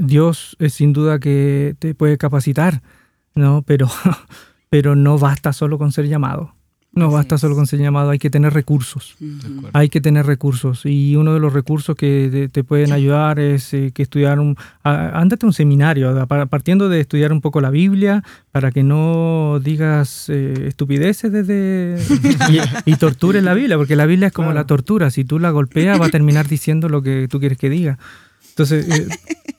Dios 0.00 0.56
es 0.58 0.74
sin 0.74 0.92
duda 0.92 1.20
que 1.20 1.76
te 1.78 1.94
puede 1.94 2.18
capacitar, 2.18 2.82
¿no? 3.36 3.62
Pero, 3.62 3.88
pero 4.70 4.96
no 4.96 5.18
basta 5.18 5.52
solo 5.52 5.78
con 5.78 5.92
ser 5.92 6.08
llamado. 6.08 6.52
No 6.94 7.06
Así 7.06 7.14
basta 7.14 7.34
es. 7.36 7.40
solo 7.40 7.54
con 7.54 7.66
ser 7.66 7.80
llamado, 7.80 8.10
hay 8.10 8.18
que 8.18 8.28
tener 8.28 8.52
recursos. 8.52 9.16
Hay 9.72 9.88
que 9.88 10.02
tener 10.02 10.26
recursos 10.26 10.84
y 10.84 11.16
uno 11.16 11.32
de 11.32 11.40
los 11.40 11.54
recursos 11.54 11.96
que 11.96 12.28
te, 12.30 12.48
te 12.50 12.64
pueden 12.64 12.92
ayudar 12.92 13.38
es 13.40 13.72
eh, 13.72 13.92
que 13.94 14.02
estudiar 14.02 14.38
un... 14.38 14.56
a- 14.84 15.18
ándate 15.18 15.46
a 15.46 15.48
un 15.48 15.54
seminario, 15.54 16.26
partiendo 16.50 16.90
de 16.90 17.00
estudiar 17.00 17.32
un 17.32 17.40
poco 17.40 17.62
la 17.62 17.70
Biblia 17.70 18.22
para 18.50 18.72
que 18.72 18.82
no 18.82 19.58
digas 19.64 20.26
eh, 20.28 20.66
estupideces 20.68 21.32
desde 21.32 21.96
y, 22.84 22.90
y 22.92 22.96
tortures 22.96 23.42
la 23.42 23.54
Biblia, 23.54 23.78
porque 23.78 23.96
la 23.96 24.04
Biblia 24.04 24.26
es 24.28 24.32
como 24.34 24.48
Claro. 24.48 24.60
la 24.60 24.66
tortura, 24.66 25.10
si 25.10 25.24
tú 25.24 25.38
la 25.38 25.50
golpeas 25.50 25.98
va 25.98 26.06
a 26.06 26.10
terminar 26.10 26.46
diciendo 26.46 26.90
lo 26.90 27.00
que 27.00 27.26
tú 27.30 27.40
quieres 27.40 27.56
que 27.56 27.70
diga. 27.70 27.98
Entonces, 28.52 28.86
eh, 28.88 29.08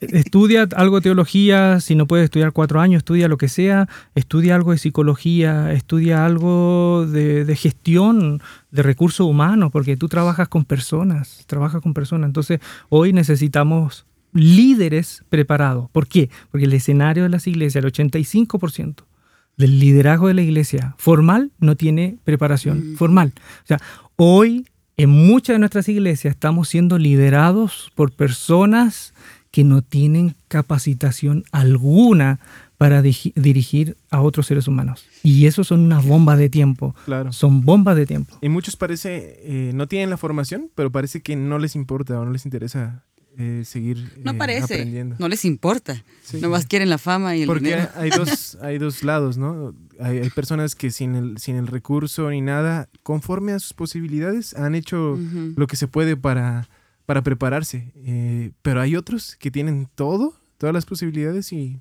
estudia 0.00 0.68
algo 0.76 0.96
de 0.96 1.02
teología, 1.02 1.80
si 1.80 1.94
no 1.94 2.06
puedes 2.06 2.24
estudiar 2.24 2.52
cuatro 2.52 2.80
años, 2.80 2.98
estudia 2.98 3.28
lo 3.28 3.36
que 3.38 3.48
sea, 3.48 3.88
estudia 4.14 4.54
algo 4.54 4.72
de 4.72 4.78
psicología, 4.78 5.72
estudia 5.72 6.24
algo 6.24 7.06
de, 7.10 7.44
de 7.44 7.56
gestión 7.56 8.40
de 8.70 8.82
recursos 8.82 9.26
humanos, 9.26 9.70
porque 9.72 9.96
tú 9.96 10.08
trabajas 10.08 10.48
con 10.48 10.64
personas, 10.64 11.44
trabajas 11.46 11.80
con 11.82 11.94
personas. 11.94 12.28
Entonces, 12.28 12.60
hoy 12.88 13.12
necesitamos 13.12 14.06
líderes 14.32 15.22
preparados. 15.28 15.88
¿Por 15.90 16.06
qué? 16.08 16.28
Porque 16.50 16.66
el 16.66 16.72
escenario 16.72 17.22
de 17.24 17.28
las 17.28 17.46
iglesias, 17.46 17.84
el 17.84 17.92
85% 17.92 19.04
del 19.56 19.78
liderazgo 19.78 20.26
de 20.28 20.34
la 20.34 20.42
iglesia 20.42 20.96
formal 20.98 21.52
no 21.60 21.76
tiene 21.76 22.18
preparación 22.24 22.92
Mm. 22.92 22.96
formal. 22.96 23.32
O 23.36 23.66
sea, 23.66 23.80
hoy 24.16 24.66
en 24.96 25.10
muchas 25.10 25.54
de 25.54 25.58
nuestras 25.58 25.88
iglesias 25.88 26.34
estamos 26.34 26.68
siendo 26.68 26.98
liderados 26.98 27.90
por 27.94 28.12
personas 28.12 29.12
que 29.50 29.64
no 29.64 29.82
tienen 29.82 30.34
capacitación 30.48 31.44
alguna 31.52 32.40
para 32.76 33.02
dirigir 33.02 33.96
a 34.10 34.20
otros 34.20 34.46
seres 34.46 34.66
humanos. 34.66 35.06
Y 35.22 35.46
eso 35.46 35.62
son 35.64 35.80
unas 35.80 36.04
bombas 36.04 36.38
de 36.38 36.50
tiempo. 36.50 36.94
Claro. 37.04 37.32
Son 37.32 37.62
bombas 37.62 37.96
de 37.96 38.04
tiempo. 38.04 38.36
Y 38.42 38.48
muchos 38.48 38.76
parece, 38.76 39.38
eh, 39.42 39.70
no 39.74 39.86
tienen 39.86 40.10
la 40.10 40.16
formación, 40.16 40.70
pero 40.74 40.90
parece 40.90 41.22
que 41.22 41.36
no 41.36 41.58
les 41.58 41.76
importa 41.76 42.18
o 42.20 42.24
no 42.24 42.32
les 42.32 42.44
interesa 42.44 43.04
eh, 43.38 43.62
seguir 43.64 44.12
No 44.24 44.32
eh, 44.32 44.34
parece, 44.34 44.74
aprendiendo. 44.74 45.16
no 45.18 45.28
les 45.28 45.44
importa. 45.44 46.02
Sí. 46.22 46.40
Nomás 46.40 46.66
quieren 46.66 46.90
la 46.90 46.98
fama 46.98 47.36
y 47.36 47.42
el 47.42 47.46
Porque 47.46 47.64
dinero. 47.64 47.88
hay 47.96 48.10
dos, 48.10 48.56
hay 48.62 48.78
dos 48.78 49.02
lados, 49.04 49.38
¿no? 49.38 49.72
Hay, 50.00 50.18
hay 50.18 50.30
personas 50.30 50.74
que 50.74 50.90
sin 50.90 51.14
el, 51.14 51.38
sin 51.38 51.56
el 51.56 51.66
recurso 51.66 52.30
ni 52.30 52.40
nada, 52.40 52.88
conforme 53.02 53.52
a 53.52 53.58
sus 53.58 53.72
posibilidades, 53.72 54.54
han 54.54 54.74
hecho 54.74 55.18
lo 55.56 55.66
que 55.66 55.76
se 55.76 55.88
puede 55.88 56.16
para, 56.16 56.68
para 57.06 57.22
prepararse. 57.22 57.92
Eh, 57.96 58.52
pero 58.62 58.80
hay 58.80 58.96
otros 58.96 59.36
que 59.36 59.50
tienen 59.50 59.88
todo, 59.94 60.34
todas 60.58 60.74
las 60.74 60.86
posibilidades 60.86 61.52
y 61.52 61.80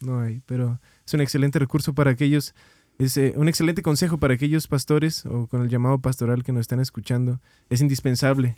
no 0.00 0.20
hay. 0.20 0.42
Pero 0.46 0.80
es 1.04 1.14
un 1.14 1.20
excelente 1.20 1.58
recurso 1.58 1.94
para 1.94 2.10
aquellos, 2.10 2.54
es 2.98 3.16
eh, 3.16 3.34
un 3.36 3.48
excelente 3.48 3.82
consejo 3.82 4.18
para 4.18 4.34
aquellos 4.34 4.66
pastores 4.66 5.26
o 5.26 5.46
con 5.46 5.62
el 5.62 5.68
llamado 5.68 5.98
pastoral 5.98 6.42
que 6.42 6.52
nos 6.52 6.62
están 6.62 6.80
escuchando. 6.80 7.40
Es 7.70 7.80
indispensable 7.80 8.56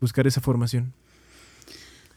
buscar 0.00 0.26
esa 0.26 0.40
formación. 0.40 0.92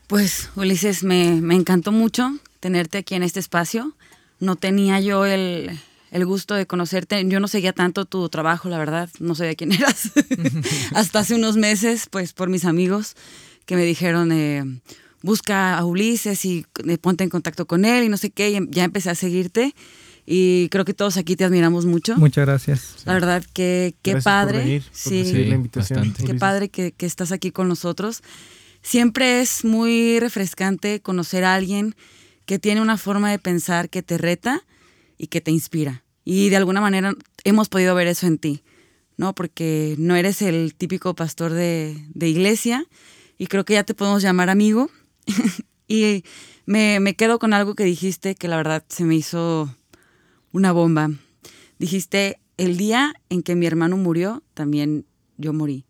Pues 0.08 0.50
Ulises, 0.56 1.04
me, 1.04 1.40
me 1.42 1.56
encantó 1.56 1.92
mucho 1.92 2.38
tenerte 2.60 2.98
aquí 2.98 3.16
en 3.16 3.24
este 3.24 3.40
espacio. 3.40 3.96
No 4.40 4.56
tenía 4.56 5.00
yo 5.00 5.26
el, 5.26 5.80
el 6.12 6.26
gusto 6.26 6.54
de 6.54 6.66
conocerte. 6.68 7.24
Yo 7.28 7.40
no 7.40 7.48
seguía 7.48 7.74
tanto 7.74 8.06
tu 8.06 8.30
trabajo, 8.30 8.70
la 8.70 8.78
verdad. 8.78 9.10
No 9.20 9.34
sabía 9.36 9.56
quién 9.56 9.72
eras. 9.74 10.12
Hasta 10.94 11.20
hace 11.20 11.36
unos 11.36 11.58
meses, 11.58 12.08
pues 12.10 12.34
por 12.34 12.50
mis 12.50 12.66
amigos 12.66 13.16
que 13.66 13.76
me 13.76 13.84
dijeron, 13.86 14.32
eh, 14.32 14.64
busca 15.22 15.78
a 15.78 15.86
Ulises 15.86 16.44
y 16.46 16.66
eh, 16.88 16.98
ponte 16.98 17.24
en 17.24 17.30
contacto 17.30 17.66
con 17.66 17.86
él 17.86 18.04
y 18.04 18.10
no 18.10 18.18
sé 18.18 18.30
qué. 18.30 18.50
Y 18.52 18.56
em- 18.56 18.68
ya 18.70 18.84
empecé 18.84 19.10
a 19.10 19.16
seguirte. 19.16 19.74
Y 20.26 20.70
creo 20.70 20.86
que 20.86 20.94
todos 20.94 21.18
aquí 21.18 21.36
te 21.36 21.44
admiramos 21.46 21.86
mucho. 21.86 22.16
Muchas 22.18 22.46
gracias. 22.46 22.96
La 23.06 23.14
verdad 23.14 23.44
que 23.54 23.96
qué 24.04 24.12
Gracias 24.12 24.24
por 24.24 24.32
padre. 24.32 24.58
venir, 24.60 24.84
por 24.84 24.96
sí, 24.96 25.24
recibir 25.24 25.46
la 25.48 25.50
Sí, 25.50 25.56
invitación. 25.56 26.00
bastante. 26.00 26.18
Qué 26.20 26.24
Ulises. 26.32 26.40
padre 26.40 26.70
que, 26.70 26.92
que 26.92 27.06
estás 27.08 27.32
aquí 27.32 27.52
con 27.52 27.68
nosotros. 27.68 28.22
Siempre 28.84 29.42
es 29.42 29.64
muy 29.66 30.20
refrescante 30.20 31.02
conocer 31.02 31.44
a 31.44 31.56
alguien 31.56 31.96
que 32.46 32.60
tiene 32.60 32.82
una 32.82 32.98
forma 32.98 33.32
de 33.32 33.40
pensar 33.40 33.90
que 33.90 34.04
te 34.04 34.18
reta 34.18 34.64
y 35.22 35.28
que 35.28 35.40
te 35.40 35.52
inspira. 35.52 36.04
Y 36.26 36.50
de 36.50 36.56
alguna 36.56 36.82
manera 36.82 37.14
hemos 37.44 37.70
podido 37.70 37.94
ver 37.94 38.08
eso 38.08 38.26
en 38.26 38.40
ti, 38.40 38.64
¿no? 39.18 39.36
Porque 39.36 39.94
no 40.00 40.16
eres 40.16 40.42
el 40.42 40.74
típico 40.74 41.14
pastor 41.14 41.54
de, 41.54 41.96
de 42.16 42.28
iglesia 42.28 42.88
y 43.38 43.46
creo 43.46 43.64
que 43.64 43.76
ya 43.76 43.84
te 43.84 43.94
podemos 43.94 44.24
llamar 44.24 44.50
amigo. 44.50 44.90
y 45.88 46.24
me, 46.66 47.00
me 47.00 47.16
quedo 47.16 47.38
con 47.38 47.54
algo 47.54 47.76
que 47.76 47.84
dijiste 47.84 48.34
que 48.34 48.48
la 48.48 48.58
verdad 48.58 48.84
se 48.90 49.04
me 49.04 49.14
hizo 49.14 49.70
una 50.52 50.72
bomba. 50.72 51.12
Dijiste, 51.78 52.40
el 52.58 52.78
día 52.78 53.14
en 53.30 53.44
que 53.44 53.56
mi 53.56 53.68
hermano 53.68 53.98
murió, 53.98 54.42
también 54.56 55.06
yo 55.38 55.54
morí. 55.54 55.86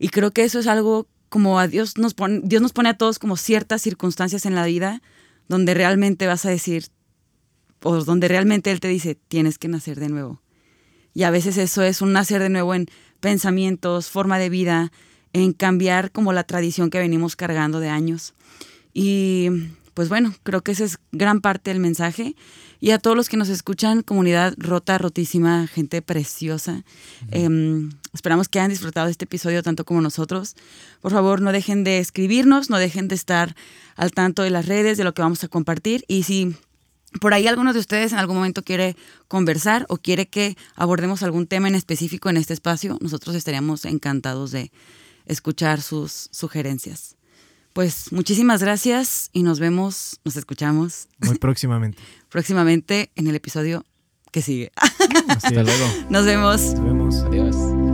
Y 0.00 0.08
creo 0.08 0.32
que 0.32 0.42
eso 0.42 0.58
es 0.58 0.66
algo 0.66 1.06
como 1.28 1.60
a 1.60 1.68
Dios 1.68 1.96
nos 1.96 2.14
pone, 2.14 2.40
Dios 2.42 2.60
nos 2.60 2.72
pone 2.72 2.88
a 2.88 2.98
todos 2.98 3.20
como 3.20 3.36
ciertas 3.36 3.82
circunstancias 3.82 4.46
en 4.46 4.56
la 4.56 4.66
vida 4.66 5.00
donde 5.46 5.74
realmente 5.74 6.26
vas 6.26 6.44
a 6.44 6.50
decir, 6.50 6.86
o 7.82 8.04
donde 8.04 8.28
realmente 8.28 8.70
Él 8.70 8.80
te 8.80 8.88
dice, 8.88 9.14
tienes 9.14 9.58
que 9.58 9.68
nacer 9.68 9.98
de 9.98 10.08
nuevo. 10.08 10.40
Y 11.14 11.24
a 11.24 11.30
veces 11.30 11.56
eso 11.58 11.82
es 11.82 12.02
un 12.02 12.12
nacer 12.12 12.40
de 12.42 12.50
nuevo 12.50 12.74
en 12.74 12.86
pensamientos, 13.20 14.10
forma 14.10 14.38
de 14.38 14.48
vida, 14.48 14.92
en 15.32 15.52
cambiar 15.52 16.10
como 16.12 16.32
la 16.32 16.44
tradición 16.44 16.90
que 16.90 16.98
venimos 16.98 17.36
cargando 17.36 17.80
de 17.80 17.88
años. 17.88 18.34
Y 18.92 19.48
pues 19.94 20.08
bueno, 20.08 20.34
creo 20.42 20.62
que 20.62 20.72
esa 20.72 20.84
es 20.84 20.98
gran 21.12 21.40
parte 21.40 21.70
del 21.70 21.80
mensaje. 21.80 22.34
Y 22.80 22.92
a 22.92 22.98
todos 22.98 23.16
los 23.16 23.28
que 23.28 23.36
nos 23.36 23.50
escuchan, 23.50 24.02
comunidad 24.02 24.54
rota, 24.56 24.96
rotísima, 24.96 25.66
gente 25.66 26.00
preciosa. 26.00 26.84
em, 27.30 27.90
esperamos 28.14 28.48
que 28.48 28.58
hayan 28.58 28.70
disfrutado 28.70 29.06
de 29.06 29.12
este 29.12 29.26
episodio 29.26 29.62
tanto 29.62 29.84
como 29.84 30.00
nosotros. 30.00 30.56
Por 31.02 31.12
favor, 31.12 31.42
no 31.42 31.52
dejen 31.52 31.84
de 31.84 31.98
escribirnos, 31.98 32.70
no 32.70 32.78
dejen 32.78 33.08
de 33.08 33.14
estar 33.14 33.54
al 33.96 34.12
tanto 34.12 34.42
de 34.42 34.50
las 34.50 34.66
redes, 34.66 34.96
de 34.96 35.04
lo 35.04 35.12
que 35.12 35.22
vamos 35.22 35.44
a 35.44 35.48
compartir. 35.48 36.04
Y 36.08 36.22
si 36.22 36.56
por 37.20 37.34
ahí 37.34 37.46
alguno 37.46 37.72
de 37.72 37.78
ustedes 37.78 38.12
en 38.12 38.18
algún 38.18 38.36
momento 38.36 38.62
quiere 38.62 38.96
conversar 39.28 39.86
o 39.88 39.96
quiere 39.96 40.28
que 40.28 40.56
abordemos 40.76 41.22
algún 41.22 41.46
tema 41.46 41.68
en 41.68 41.74
específico 41.74 42.30
en 42.30 42.36
este 42.36 42.54
espacio, 42.54 42.98
nosotros 43.00 43.34
estaríamos 43.34 43.84
encantados 43.84 44.52
de 44.52 44.70
escuchar 45.26 45.82
sus 45.82 46.28
sugerencias. 46.30 47.16
Pues 47.72 48.12
muchísimas 48.12 48.62
gracias 48.62 49.30
y 49.32 49.42
nos 49.42 49.60
vemos, 49.60 50.20
nos 50.24 50.36
escuchamos 50.36 51.08
Muy 51.18 51.38
próximamente. 51.38 51.98
próximamente 52.28 53.10
en 53.14 53.28
el 53.28 53.36
episodio 53.36 53.84
que 54.32 54.42
sigue. 54.42 54.72
Hasta 55.28 55.50
luego. 55.50 55.86
Nos 56.10 56.24
vemos. 56.24 56.62
Nos 56.62 56.84
vemos. 56.84 57.14
Adiós. 57.16 57.89